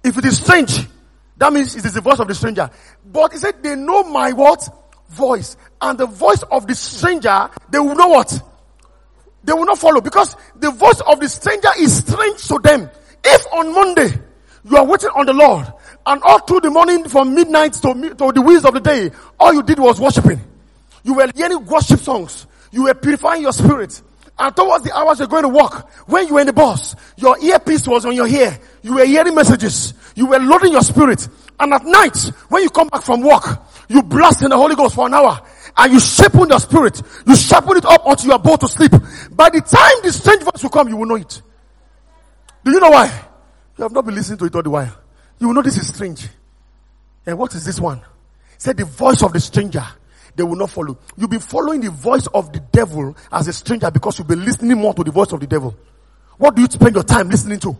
If 0.06 0.16
it 0.18 0.24
is 0.24 0.38
strange, 0.38 0.86
that 1.36 1.52
means 1.52 1.74
it 1.74 1.84
is 1.84 1.94
the 1.94 2.00
voice 2.00 2.20
of 2.20 2.28
the 2.28 2.34
stranger. 2.36 2.70
But 3.04 3.32
he 3.32 3.38
said, 3.38 3.60
they 3.60 3.74
know 3.74 4.04
my 4.04 4.30
what? 4.30 4.68
Voice. 5.08 5.56
And 5.80 5.98
the 5.98 6.06
voice 6.06 6.44
of 6.44 6.68
the 6.68 6.76
stranger, 6.76 7.50
they 7.70 7.80
will 7.80 7.96
know 7.96 8.06
what? 8.06 8.40
They 9.42 9.52
will 9.52 9.64
not 9.64 9.78
follow 9.78 10.00
because 10.00 10.36
the 10.54 10.70
voice 10.70 11.00
of 11.00 11.18
the 11.18 11.28
stranger 11.28 11.70
is 11.80 11.96
strange 11.96 12.46
to 12.46 12.60
them. 12.60 12.88
If 13.24 13.46
on 13.52 13.74
Monday, 13.74 14.12
you 14.62 14.76
are 14.76 14.84
waiting 14.84 15.10
on 15.10 15.26
the 15.26 15.32
Lord 15.32 15.66
and 16.06 16.22
all 16.22 16.38
through 16.38 16.60
the 16.60 16.70
morning 16.70 17.08
from 17.08 17.34
midnight 17.34 17.72
to, 17.72 18.14
to 18.14 18.32
the 18.32 18.42
wheels 18.42 18.64
of 18.64 18.74
the 18.74 18.80
day, 18.80 19.10
all 19.40 19.52
you 19.52 19.64
did 19.64 19.80
was 19.80 20.00
worshiping. 20.00 20.40
You 21.02 21.14
were 21.14 21.28
hearing 21.34 21.66
worship 21.66 21.98
songs. 21.98 22.46
You 22.70 22.84
were 22.84 22.94
purifying 22.94 23.42
your 23.42 23.52
spirit. 23.52 24.00
And 24.38 24.54
towards 24.54 24.84
the 24.84 24.96
hours 24.96 25.18
you're 25.18 25.28
going 25.28 25.44
to 25.44 25.48
walk, 25.48 25.90
when 26.06 26.26
you 26.28 26.34
were 26.34 26.40
in 26.40 26.46
the 26.46 26.52
bus, 26.52 26.94
your 27.16 27.38
earpiece 27.42 27.86
was 27.88 28.04
on 28.04 28.14
your 28.14 28.28
ear. 28.28 28.58
You 28.82 28.94
were 28.94 29.04
hearing 29.04 29.34
messages. 29.34 29.94
You 30.14 30.26
were 30.26 30.38
loading 30.38 30.72
your 30.72 30.82
spirit. 30.82 31.26
And 31.58 31.72
at 31.72 31.84
night, 31.84 32.18
when 32.48 32.62
you 32.62 32.68
come 32.68 32.88
back 32.88 33.02
from 33.02 33.22
work, 33.22 33.44
you 33.88 34.02
blast 34.02 34.42
in 34.42 34.50
the 34.50 34.56
Holy 34.56 34.74
Ghost 34.74 34.94
for 34.94 35.06
an 35.06 35.14
hour. 35.14 35.40
And 35.78 35.92
you 35.92 36.00
sharpen 36.00 36.48
your 36.50 36.60
spirit. 36.60 37.00
You 37.26 37.34
sharpen 37.34 37.78
it 37.78 37.86
up 37.86 38.02
until 38.06 38.26
you 38.26 38.32
are 38.32 38.38
about 38.40 38.60
to 38.60 38.68
sleep. 38.68 38.92
By 39.30 39.48
the 39.50 39.60
time 39.62 39.94
the 40.02 40.12
strange 40.12 40.42
voice 40.42 40.62
will 40.62 40.70
come, 40.70 40.88
you 40.88 40.96
will 40.96 41.06
know 41.06 41.16
it. 41.16 41.40
Do 42.64 42.72
you 42.72 42.80
know 42.80 42.90
why? 42.90 43.06
You 43.78 43.82
have 43.84 43.92
not 43.92 44.04
been 44.04 44.14
listening 44.14 44.38
to 44.38 44.44
it 44.46 44.54
all 44.54 44.62
the 44.62 44.70
while. 44.70 44.94
You 45.38 45.48
will 45.48 45.54
know 45.54 45.62
this 45.62 45.78
is 45.78 45.88
strange. 45.88 46.28
And 47.24 47.38
what 47.38 47.54
is 47.54 47.64
this 47.64 47.80
one? 47.80 48.02
Said 48.58 48.76
the 48.76 48.84
voice 48.84 49.22
of 49.22 49.32
the 49.32 49.40
stranger, 49.40 49.84
they 50.36 50.42
will 50.42 50.56
not 50.56 50.70
follow. 50.70 50.98
You've 51.16 51.30
been 51.30 51.40
following 51.40 51.80
the 51.80 51.90
voice 51.90 52.26
of 52.28 52.52
the 52.52 52.60
devil 52.60 53.16
as 53.32 53.48
a 53.48 53.52
stranger 53.52 53.90
because 53.90 54.18
you've 54.18 54.28
been 54.28 54.44
listening 54.44 54.78
more 54.78 54.92
to 54.94 55.02
the 55.02 55.10
voice 55.10 55.32
of 55.32 55.40
the 55.40 55.46
devil. 55.46 55.74
What 56.36 56.54
do 56.54 56.62
you 56.62 56.68
spend 56.68 56.94
your 56.94 57.04
time 57.04 57.30
listening 57.30 57.58
to? 57.60 57.76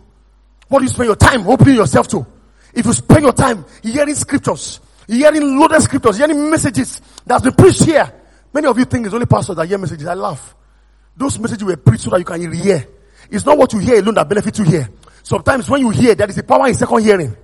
What 0.67 0.79
do 0.79 0.85
you 0.85 0.89
spend 0.89 1.07
your 1.07 1.15
time 1.15 1.47
opening 1.47 1.75
yourself 1.75 2.07
to? 2.09 2.25
If 2.73 2.85
you 2.85 2.93
spend 2.93 3.23
your 3.23 3.33
time 3.33 3.65
hearing 3.83 4.15
scriptures, 4.15 4.79
hearing 5.07 5.59
loaded 5.59 5.81
scriptures, 5.81 6.17
hearing 6.17 6.49
messages 6.49 6.99
that's 7.25 7.43
been 7.43 7.53
preached 7.53 7.85
here, 7.85 8.11
many 8.53 8.67
of 8.67 8.77
you 8.77 8.85
think 8.85 9.05
it's 9.05 9.13
only 9.13 9.27
pastors 9.27 9.55
that 9.55 9.67
hear 9.67 9.77
messages. 9.77 10.07
I 10.07 10.15
laugh. 10.15 10.55
Those 11.15 11.39
messages 11.39 11.63
were 11.63 11.77
preached 11.77 12.03
so 12.03 12.09
that 12.11 12.19
you 12.19 12.25
can 12.25 12.51
hear. 12.51 12.87
It's 13.29 13.45
not 13.45 13.57
what 13.57 13.71
you 13.73 13.79
hear 13.79 13.99
alone 13.99 14.15
that 14.15 14.27
benefits 14.27 14.59
you 14.59 14.65
here. 14.65 14.89
Sometimes 15.23 15.69
when 15.69 15.81
you 15.81 15.89
hear, 15.89 16.15
there 16.15 16.29
is 16.29 16.37
a 16.37 16.43
power 16.43 16.67
in 16.67 16.73
second 16.73 17.03
hearing. 17.03 17.35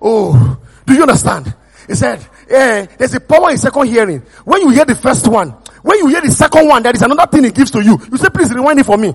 Oh, 0.00 0.58
do 0.86 0.94
you 0.94 1.02
understand? 1.02 1.54
He 1.86 1.94
said, 1.94 2.26
eh, 2.48 2.86
there's 2.98 3.14
a 3.14 3.20
power 3.20 3.50
in 3.50 3.58
second 3.58 3.86
hearing. 3.86 4.20
When 4.44 4.60
you 4.62 4.70
hear 4.70 4.84
the 4.84 4.94
first 4.94 5.28
one, 5.28 5.50
when 5.82 5.98
you 5.98 6.06
hear 6.08 6.20
the 6.20 6.30
second 6.30 6.66
one, 6.66 6.82
there 6.82 6.94
is 6.94 7.02
another 7.02 7.26
thing 7.26 7.44
it 7.44 7.54
gives 7.54 7.70
to 7.72 7.82
you. 7.82 7.98
You 8.10 8.16
say, 8.16 8.28
please 8.30 8.52
rewind 8.52 8.80
it 8.80 8.86
for 8.86 8.96
me. 8.96 9.14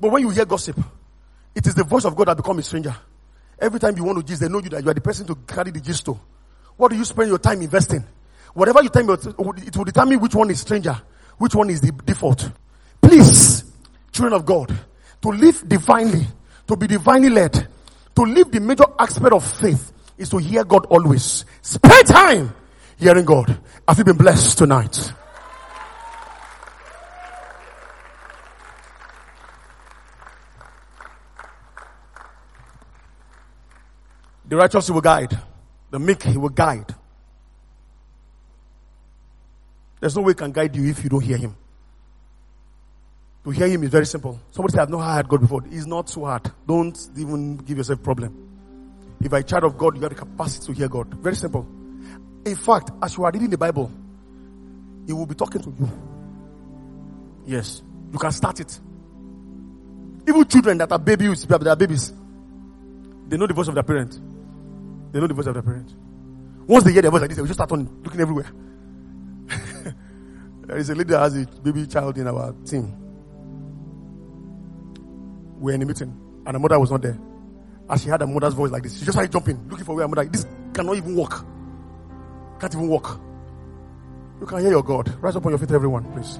But 0.00 0.10
when 0.10 0.22
you 0.22 0.30
hear 0.30 0.44
gossip, 0.44 0.78
it 1.54 1.66
is 1.66 1.74
the 1.74 1.84
voice 1.84 2.04
of 2.04 2.16
God 2.16 2.28
that 2.28 2.36
becomes 2.36 2.60
a 2.60 2.62
stranger. 2.62 2.96
Every 3.58 3.78
time 3.78 3.96
you 3.96 4.04
want 4.04 4.18
to 4.18 4.24
gist, 4.24 4.40
they 4.40 4.48
know 4.48 4.60
you 4.60 4.70
that 4.70 4.82
you 4.82 4.90
are 4.90 4.94
the 4.94 5.00
person 5.00 5.26
to 5.26 5.34
carry 5.46 5.70
the 5.70 5.80
gist 5.80 6.04
to. 6.06 6.18
What 6.76 6.90
do 6.90 6.96
you 6.96 7.04
spend 7.04 7.28
your 7.28 7.38
time 7.38 7.60
investing? 7.62 8.04
Whatever 8.52 8.82
you 8.82 8.88
time, 8.88 9.08
it 9.10 9.76
will 9.76 9.84
determine 9.84 10.20
which 10.20 10.34
one 10.34 10.50
is 10.50 10.60
stranger, 10.60 11.00
which 11.38 11.54
one 11.54 11.70
is 11.70 11.80
the 11.80 11.92
default. 11.92 12.50
Please, 13.00 13.64
children 14.12 14.32
of 14.32 14.46
God, 14.46 14.76
to 15.22 15.28
live 15.28 15.68
divinely, 15.68 16.26
to 16.66 16.76
be 16.76 16.86
divinely 16.86 17.30
led, 17.30 17.68
to 18.14 18.22
live 18.22 18.50
the 18.50 18.60
major 18.60 18.84
aspect 18.98 19.32
of 19.32 19.44
faith 19.44 19.92
is 20.16 20.28
to 20.30 20.38
hear 20.38 20.64
God 20.64 20.86
always. 20.86 21.44
Spend 21.62 22.06
time 22.06 22.54
hearing 22.98 23.24
God. 23.24 23.60
Have 23.86 23.98
you 23.98 24.04
been 24.04 24.16
blessed 24.16 24.58
tonight? 24.58 25.12
The 34.46 34.56
righteous 34.56 34.90
will 34.90 35.00
guide. 35.00 35.36
The 35.90 35.98
meek 35.98 36.22
he 36.22 36.36
will 36.36 36.50
guide. 36.50 36.94
There's 40.00 40.14
no 40.14 40.22
way 40.22 40.32
he 40.32 40.34
can 40.34 40.52
guide 40.52 40.76
you 40.76 40.88
if 40.90 41.02
you 41.02 41.10
don't 41.10 41.22
hear 41.22 41.36
him. 41.36 41.56
To 43.44 43.50
hear 43.50 43.66
him 43.68 43.82
is 43.82 43.90
very 43.90 44.06
simple. 44.06 44.40
Somebody 44.50 44.72
said, 44.72 44.82
I've 44.82 44.90
not 44.90 45.00
heard 45.00 45.28
God 45.28 45.40
before. 45.40 45.62
It's 45.70 45.86
not 45.86 46.08
so 46.08 46.24
hard. 46.24 46.50
Don't 46.66 46.96
even 47.16 47.56
give 47.56 47.78
yourself 47.78 48.02
problem. 48.02 48.43
If 49.24 49.32
you're 49.32 49.40
a 49.40 49.42
child 49.42 49.64
of 49.64 49.78
God, 49.78 49.96
you 49.96 50.02
have 50.02 50.10
the 50.10 50.16
capacity 50.16 50.66
to 50.66 50.72
hear 50.74 50.86
God. 50.86 51.14
Very 51.14 51.34
simple. 51.34 51.66
In 52.44 52.56
fact, 52.56 52.90
as 53.02 53.16
you 53.16 53.24
are 53.24 53.32
reading 53.32 53.48
the 53.48 53.56
Bible, 53.56 53.90
He 55.06 55.14
will 55.14 55.24
be 55.24 55.34
talking 55.34 55.62
to 55.62 55.70
you. 55.70 55.90
Yes. 57.46 57.82
You 58.12 58.18
can 58.18 58.32
start 58.32 58.60
it. 58.60 58.78
Even 60.28 60.44
children 60.44 60.76
that 60.76 60.92
are 60.92 60.98
babies, 60.98 61.46
that 61.46 61.66
are 61.66 61.74
babies, 61.74 62.12
they 63.26 63.38
know 63.38 63.46
the 63.46 63.54
voice 63.54 63.68
of 63.68 63.74
their 63.74 63.82
parent. 63.82 64.12
They 65.10 65.20
know 65.20 65.26
the 65.26 65.34
voice 65.34 65.46
of 65.46 65.54
their 65.54 65.62
parent. 65.62 65.94
Once 66.66 66.84
they 66.84 66.92
hear 66.92 67.00
their 67.00 67.10
voice 67.10 67.22
like 67.22 67.30
this, 67.30 67.36
they 67.36 67.42
will 67.42 67.48
just 67.48 67.58
start 67.58 67.72
on 67.72 68.02
looking 68.02 68.20
everywhere. 68.20 68.50
there 70.66 70.76
is 70.76 70.90
a 70.90 70.94
lady 70.94 71.08
that 71.10 71.20
has 71.20 71.34
a 71.34 71.46
baby 71.62 71.86
child 71.86 72.18
in 72.18 72.26
our 72.26 72.54
team. 72.66 72.94
We're 75.58 75.72
in 75.74 75.82
a 75.82 75.86
meeting, 75.86 76.42
and 76.44 76.54
the 76.54 76.58
mother 76.58 76.78
was 76.78 76.90
not 76.90 77.00
there. 77.00 77.18
As 77.88 78.02
she 78.02 78.08
had 78.08 78.20
her 78.20 78.26
mother's 78.26 78.54
voice 78.54 78.70
like 78.70 78.82
this, 78.82 78.98
she 78.98 79.04
just 79.04 79.12
started 79.12 79.30
jumping, 79.30 79.68
looking 79.68 79.84
for 79.84 79.94
where 79.94 80.04
her 80.04 80.08
mother. 80.08 80.24
This 80.24 80.46
cannot 80.72 80.96
even 80.96 81.14
walk. 81.14 81.44
Can't 82.58 82.74
even 82.74 82.88
walk. 82.88 83.20
You 84.40 84.46
can 84.46 84.60
hear 84.60 84.70
your 84.70 84.82
God. 84.82 85.14
Rise 85.22 85.36
up 85.36 85.44
on 85.44 85.52
your 85.52 85.58
feet, 85.58 85.70
everyone, 85.70 86.04
please. 86.12 86.38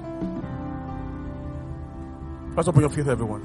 Rise 2.55 2.67
up 2.67 2.75
on 2.75 2.81
your 2.81 2.89
feet, 2.89 3.07
everyone. 3.07 3.41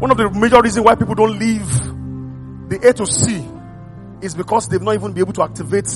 One 0.00 0.10
of 0.10 0.16
the 0.18 0.30
major 0.30 0.60
reasons 0.60 0.84
why 0.84 0.94
people 0.94 1.14
don't 1.14 1.38
leave 1.38 1.68
the 2.68 2.78
A 2.88 2.92
to 2.92 3.06
C 3.06 3.42
is 4.20 4.34
because 4.34 4.68
they've 4.68 4.82
not 4.82 4.94
even 4.94 5.12
been 5.12 5.20
able 5.20 5.32
to 5.34 5.42
activate 5.42 5.86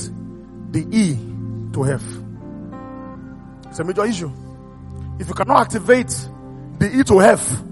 the 0.70 0.86
E 0.90 1.14
to 1.72 1.84
F. 1.84 2.02
It's 3.68 3.78
a 3.78 3.84
major 3.84 4.04
issue. 4.04 4.30
If 5.18 5.28
you 5.28 5.34
cannot 5.34 5.60
activate 5.60 6.08
the 6.78 6.90
E 6.98 7.02
to 7.04 7.20
F, 7.20 7.62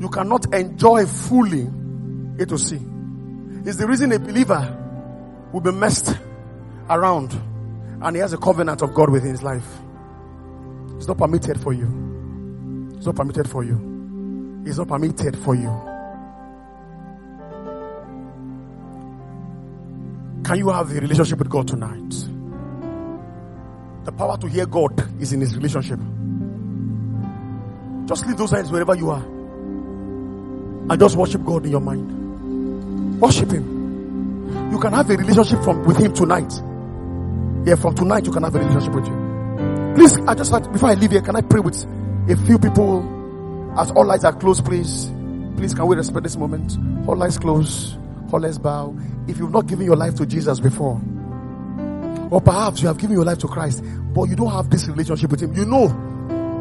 you 0.00 0.08
cannot 0.08 0.54
enjoy 0.54 1.06
fully 1.06 1.68
A 2.38 2.46
to 2.46 2.58
C. 2.58 2.78
It's 3.64 3.78
the 3.78 3.86
reason 3.86 4.12
a 4.12 4.18
believer 4.18 4.76
will 5.52 5.60
be 5.60 5.72
messed 5.72 6.16
around 6.88 7.32
and 8.02 8.14
he 8.14 8.20
has 8.20 8.32
a 8.32 8.38
covenant 8.38 8.82
of 8.82 8.94
God 8.94 9.10
within 9.10 9.30
his 9.30 9.42
life. 9.42 9.66
It's 10.96 11.08
not 11.08 11.18
permitted 11.18 11.60
for 11.60 11.72
you. 11.72 12.92
It's 12.96 13.06
not 13.06 13.16
permitted 13.16 13.48
for 13.48 13.64
you. 13.64 14.62
It's 14.66 14.78
not 14.78 14.88
permitted 14.88 15.36
for 15.38 15.54
you. 15.54 15.68
Can 20.44 20.58
you 20.58 20.68
have 20.70 20.90
a 20.90 21.00
relationship 21.00 21.38
with 21.38 21.48
God 21.48 21.66
tonight? 21.66 22.10
The 24.04 24.12
power 24.12 24.36
to 24.38 24.46
hear 24.48 24.66
God 24.66 25.20
is 25.20 25.32
in 25.32 25.40
his 25.40 25.56
relationship. 25.56 25.98
Just 28.06 28.26
leave 28.26 28.36
those 28.36 28.52
hands 28.52 28.70
wherever 28.70 28.94
you 28.94 29.10
are. 29.10 29.35
And 30.88 31.00
just 31.00 31.16
worship 31.16 31.44
God 31.44 31.64
in 31.64 31.72
your 31.72 31.80
mind. 31.80 33.20
Worship 33.20 33.50
Him. 33.50 34.70
You 34.70 34.78
can 34.78 34.92
have 34.92 35.10
a 35.10 35.16
relationship 35.16 35.64
from 35.64 35.84
with 35.84 35.96
Him 35.96 36.14
tonight. 36.14 36.52
Yeah, 37.66 37.74
from 37.74 37.96
tonight 37.96 38.24
you 38.24 38.30
can 38.30 38.44
have 38.44 38.54
a 38.54 38.60
relationship 38.60 38.94
with 38.94 39.06
Him. 39.06 39.94
Please, 39.96 40.16
I 40.28 40.34
just 40.34 40.52
like 40.52 40.70
before 40.70 40.90
I 40.90 40.94
leave 40.94 41.10
here, 41.10 41.22
can 41.22 41.34
I 41.34 41.40
pray 41.40 41.58
with 41.58 41.74
a 42.28 42.36
few 42.46 42.58
people? 42.58 43.74
As 43.76 43.90
all 43.90 44.06
lights 44.06 44.24
are 44.24 44.32
closed, 44.32 44.64
please. 44.64 45.10
Please, 45.56 45.74
can 45.74 45.86
we 45.88 45.96
respect 45.96 46.22
this 46.22 46.36
moment? 46.36 46.76
All 47.08 47.16
lights 47.16 47.38
closed. 47.38 47.98
All 48.32 48.40
lights 48.40 48.58
bow. 48.58 48.96
If 49.26 49.38
you've 49.38 49.50
not 49.50 49.66
given 49.66 49.86
your 49.86 49.96
life 49.96 50.14
to 50.16 50.26
Jesus 50.26 50.60
before, 50.60 51.00
or 52.30 52.40
perhaps 52.40 52.80
you 52.80 52.86
have 52.86 52.98
given 52.98 53.16
your 53.16 53.24
life 53.24 53.38
to 53.38 53.48
Christ, 53.48 53.82
but 54.14 54.24
you 54.24 54.36
don't 54.36 54.52
have 54.52 54.70
this 54.70 54.86
relationship 54.86 55.32
with 55.32 55.42
Him, 55.42 55.52
you 55.54 55.64
know 55.64 55.88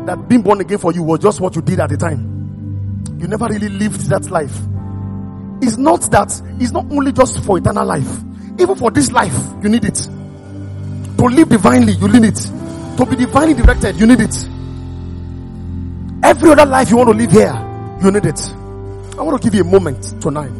that 0.07 0.27
being 0.27 0.41
born 0.41 0.61
again 0.61 0.79
for 0.79 0.91
you 0.91 1.03
was 1.03 1.19
just 1.19 1.39
what 1.39 1.55
you 1.55 1.61
did 1.61 1.79
at 1.79 1.89
the 1.89 1.97
time 1.97 2.34
you 3.19 3.27
never 3.27 3.47
really 3.47 3.69
lived 3.69 4.01
that 4.09 4.29
life. 4.29 4.55
It's 5.61 5.77
not 5.77 6.01
that, 6.11 6.41
it's 6.59 6.71
not 6.71 6.85
only 6.91 7.11
just 7.11 7.43
for 7.43 7.57
eternal 7.57 7.85
life. 7.85 8.07
Even 8.59 8.75
for 8.75 8.91
this 8.91 9.11
life, 9.11 9.35
you 9.63 9.69
need 9.69 9.85
it. 9.85 9.95
To 9.95 11.25
live 11.25 11.49
divinely, 11.49 11.93
you 11.93 12.07
need 12.07 12.25
it. 12.25 12.35
To 12.97 13.05
be 13.05 13.15
divinely 13.15 13.53
directed, 13.53 13.97
you 13.97 14.05
need 14.05 14.19
it. 14.21 14.35
Every 16.23 16.49
other 16.51 16.65
life 16.65 16.89
you 16.89 16.97
want 16.97 17.09
to 17.09 17.15
live 17.15 17.31
here, 17.31 17.53
you 18.03 18.11
need 18.11 18.25
it. 18.25 18.39
I 19.17 19.21
want 19.21 19.41
to 19.41 19.45
give 19.45 19.55
you 19.55 19.61
a 19.61 19.65
moment 19.65 20.21
tonight 20.21 20.59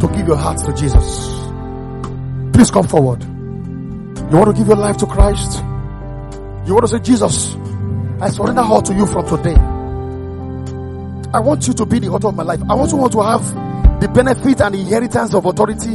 to 0.00 0.08
give 0.08 0.26
your 0.26 0.36
heart 0.36 0.58
to 0.58 0.72
Jesus. 0.74 1.28
Please 2.52 2.70
come 2.70 2.86
forward. 2.86 3.22
You 3.22 4.38
want 4.38 4.46
to 4.46 4.52
give 4.56 4.68
your 4.68 4.76
life 4.76 4.96
to 4.98 5.06
Christ? 5.06 5.58
You 6.66 6.72
want 6.72 6.82
to 6.82 6.88
say, 6.88 6.98
Jesus, 7.00 7.54
I 8.20 8.30
surrender 8.30 8.62
all 8.62 8.80
to 8.82 8.94
you 8.94 9.06
from 9.06 9.26
today. 9.28 9.73
I 11.34 11.40
want 11.40 11.66
you 11.66 11.74
to 11.74 11.84
be 11.84 11.98
the 11.98 12.06
author 12.10 12.28
of 12.28 12.36
my 12.36 12.44
life. 12.44 12.60
I 12.70 12.74
also 12.74 12.96
want 12.96 13.12
to 13.14 13.20
have 13.20 13.42
the 14.00 14.06
benefit 14.06 14.60
and 14.60 14.72
the 14.72 14.78
inheritance 14.78 15.34
of 15.34 15.44
authority 15.44 15.94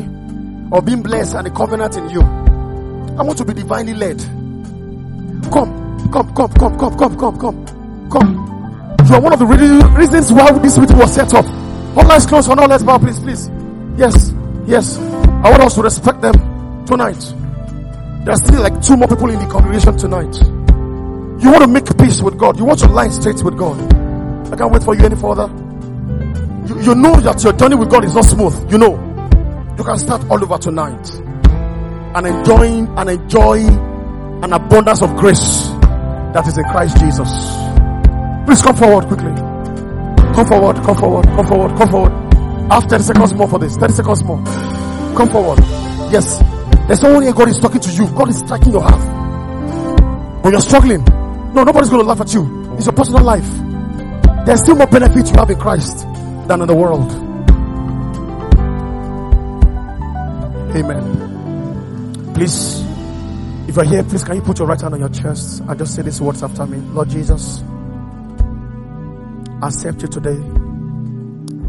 of 0.70 0.84
being 0.86 1.02
blessed 1.02 1.34
and 1.36 1.48
the 1.48 1.52
covenant 1.52 1.96
in 1.96 2.10
you. 2.10 2.20
I 2.20 3.24
want 3.24 3.38
to 3.38 3.46
be 3.46 3.54
divinely 3.54 3.94
led. 3.94 4.20
Come, 5.50 6.12
come, 6.12 6.36
come, 6.36 6.52
come, 6.52 6.78
come, 6.78 6.98
come, 6.98 7.18
come, 7.18 7.40
come, 7.40 8.10
come. 8.12 8.98
You 9.08 9.16
are 9.16 9.22
one 9.22 9.32
of 9.32 9.40
the 9.40 9.46
reasons 9.46 10.34
why 10.34 10.52
this 10.60 10.78
meeting 10.78 10.98
was 10.98 11.16
set 11.16 11.34
up. 11.34 11.46
All 11.96 12.12
eyes 12.12 12.26
closed 12.26 12.50
all 12.50 12.68
let's 12.68 12.84
bow, 12.84 12.98
please, 12.98 13.20
please. 13.20 13.50
Yes, 13.96 14.34
yes. 14.68 14.98
I 14.98 15.52
want 15.52 15.62
us 15.64 15.76
to 15.76 15.84
respect 15.84 16.20
them 16.20 16.86
tonight. 16.86 17.34
There 18.26 18.34
are 18.34 18.44
still 18.44 18.62
like 18.62 18.82
two 18.82 18.98
more 18.98 19.08
people 19.08 19.30
in 19.30 19.40
the 19.40 19.48
congregation 19.48 19.98
tonight. 19.98 20.36
You 21.42 21.50
want 21.50 21.64
to 21.64 21.68
make 21.70 21.98
peace 21.98 22.22
with 22.22 22.38
God. 22.38 22.58
You 22.60 22.66
want 22.66 22.80
to 22.80 22.88
line 22.88 23.14
straight 23.14 23.42
with 23.42 23.58
God. 23.58 23.99
I 24.52 24.56
can't 24.56 24.72
wait 24.72 24.84
for 24.84 24.96
you 24.96 25.06
any 25.06 25.16
further. 25.16 25.48
You, 26.68 26.82
you 26.82 26.96
know 26.96 27.16
that 27.22 27.44
your 27.44 27.54
journey 27.54 27.76
with 27.76 27.90
God 27.90 28.06
is 28.06 28.16
not 28.16 28.26
smooth. 28.26 28.72
You 28.72 28.78
know. 28.78 29.10
You 29.78 29.84
can 29.84 29.98
start 29.98 30.30
all 30.30 30.44
over 30.44 30.58
tonight 30.58 31.10
and 32.16 32.28
enjoying 32.28 32.88
and 32.98 33.10
enjoy 33.10 33.60
an 34.44 34.52
abundance 34.52 35.02
of 35.02 35.16
grace 35.16 35.68
that 36.34 36.46
is 36.48 36.58
in 36.58 36.64
Christ 36.66 36.98
Jesus. 36.98 37.30
Please 38.46 38.62
come 38.62 38.76
forward 38.76 39.06
quickly. 39.06 39.34
Come 40.34 40.46
forward, 40.48 40.76
come 40.84 40.98
forward, 40.98 41.26
come 41.28 41.48
forward, 41.48 41.78
come 41.78 41.90
forward. 41.90 42.12
Have 42.72 42.84
30 42.86 43.04
seconds 43.04 43.34
more 43.34 43.48
for 43.48 43.60
this. 43.60 43.78
30 43.78 43.94
seconds 43.94 44.24
more. 44.24 44.44
Come 45.16 45.30
forward. 45.30 45.60
Yes. 46.12 46.40
There's 46.88 47.00
someone 47.00 47.24
here, 47.24 47.34
God 47.34 47.50
is 47.50 47.60
talking 47.60 47.82
to 47.82 47.92
you. 47.92 48.08
God 48.10 48.30
is 48.30 48.40
striking 48.40 48.74
your 48.74 48.82
heart. 48.82 50.44
When 50.44 50.54
you're 50.54 50.62
struggling, 50.62 51.04
no, 51.54 51.64
nobody's 51.64 51.90
going 51.90 52.02
to 52.02 52.08
laugh 52.08 52.22
at 52.22 52.34
you. 52.34 52.74
It's 52.76 52.86
your 52.86 52.94
personal 52.94 53.24
life. 53.24 53.69
There's 54.46 54.62
still 54.62 54.76
more 54.76 54.88
benefit 54.88 55.30
you 55.30 55.36
have 55.38 55.50
in 55.50 55.60
Christ 55.60 56.08
than 56.48 56.62
in 56.62 56.68
the 56.68 56.76
world. 56.76 57.12
Amen. 60.76 62.34
Please, 62.34 62.82
if 63.68 63.76
you're 63.76 63.86
here, 63.86 64.04
please 64.04 64.24
can 64.24 64.36
you 64.36 64.42
put 64.42 64.60
your 64.60 64.68
right 64.68 64.80
hand 64.80 64.94
on 64.94 65.00
your 65.00 65.10
chest 65.10 65.62
and 65.62 65.78
just 65.78 65.96
say 65.96 66.02
these 66.02 66.22
words 66.22 66.42
after 66.42 66.66
me? 66.66 66.78
Lord 66.78 67.10
Jesus, 67.10 67.62
I 69.62 69.68
accept 69.68 70.02
you 70.04 70.08
today 70.08 70.38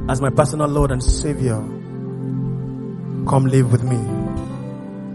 as 0.09 0.21
my 0.21 0.31
personal 0.31 0.69
Lord 0.69 0.91
and 0.93 1.03
Savior. 1.03 1.57
Come 3.29 3.47
live 3.47 3.73
with 3.73 3.83
me. 3.83 3.97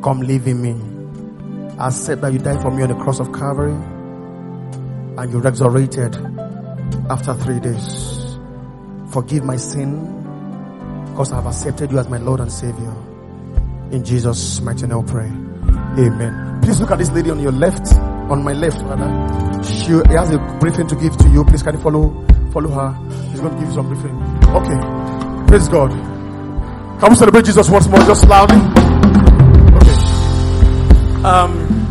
Come 0.01 0.21
live 0.21 0.47
in 0.47 0.61
me. 0.61 1.75
I 1.79 1.89
said 1.89 2.21
that 2.21 2.33
you 2.33 2.39
died 2.39 2.61
for 2.61 2.71
me 2.71 2.83
on 2.83 2.89
the 2.89 2.95
cross 2.95 3.19
of 3.19 3.31
Calvary 3.33 3.73
and 3.73 5.31
you 5.31 5.39
resurrected 5.39 6.15
after 7.09 7.33
three 7.33 7.59
days. 7.59 8.37
Forgive 9.11 9.43
my 9.43 9.55
sin 9.57 10.11
because 11.09 11.31
I 11.31 11.35
have 11.35 11.45
accepted 11.45 11.91
you 11.91 11.99
as 11.99 12.09
my 12.09 12.17
Lord 12.17 12.39
and 12.39 12.51
Savior. 12.51 12.93
In 13.91 14.03
Jesus' 14.03 14.59
mighty 14.61 14.87
name, 14.87 14.99
I 14.99 15.03
pray. 15.03 15.27
Amen. 16.05 16.59
Please 16.61 16.79
look 16.81 16.91
at 16.91 16.97
this 16.97 17.11
lady 17.11 17.29
on 17.29 17.39
your 17.39 17.51
left, 17.51 17.95
on 17.95 18.43
my 18.43 18.53
left, 18.53 18.81
rather. 18.81 19.63
She 19.63 19.91
has 20.13 20.31
a 20.33 20.39
briefing 20.59 20.87
to 20.87 20.95
give 20.95 21.15
to 21.17 21.29
you. 21.29 21.45
Please, 21.45 21.63
can 21.63 21.75
you 21.75 21.81
follow, 21.81 22.25
follow 22.51 22.69
her? 22.69 22.95
She's 23.31 23.39
going 23.39 23.53
to 23.53 23.59
give 23.59 23.69
you 23.69 23.75
some 23.75 23.87
briefing. 23.87 24.15
Okay. 24.55 25.47
Praise 25.47 25.67
God. 25.69 25.91
We 27.07 27.15
celebrate 27.15 27.45
Jesus 27.45 27.69
once 27.69 27.87
more, 27.87 27.99
just 27.99 28.27
loudly? 28.27 28.57
Okay. 29.77 29.95
Um, 31.23 31.75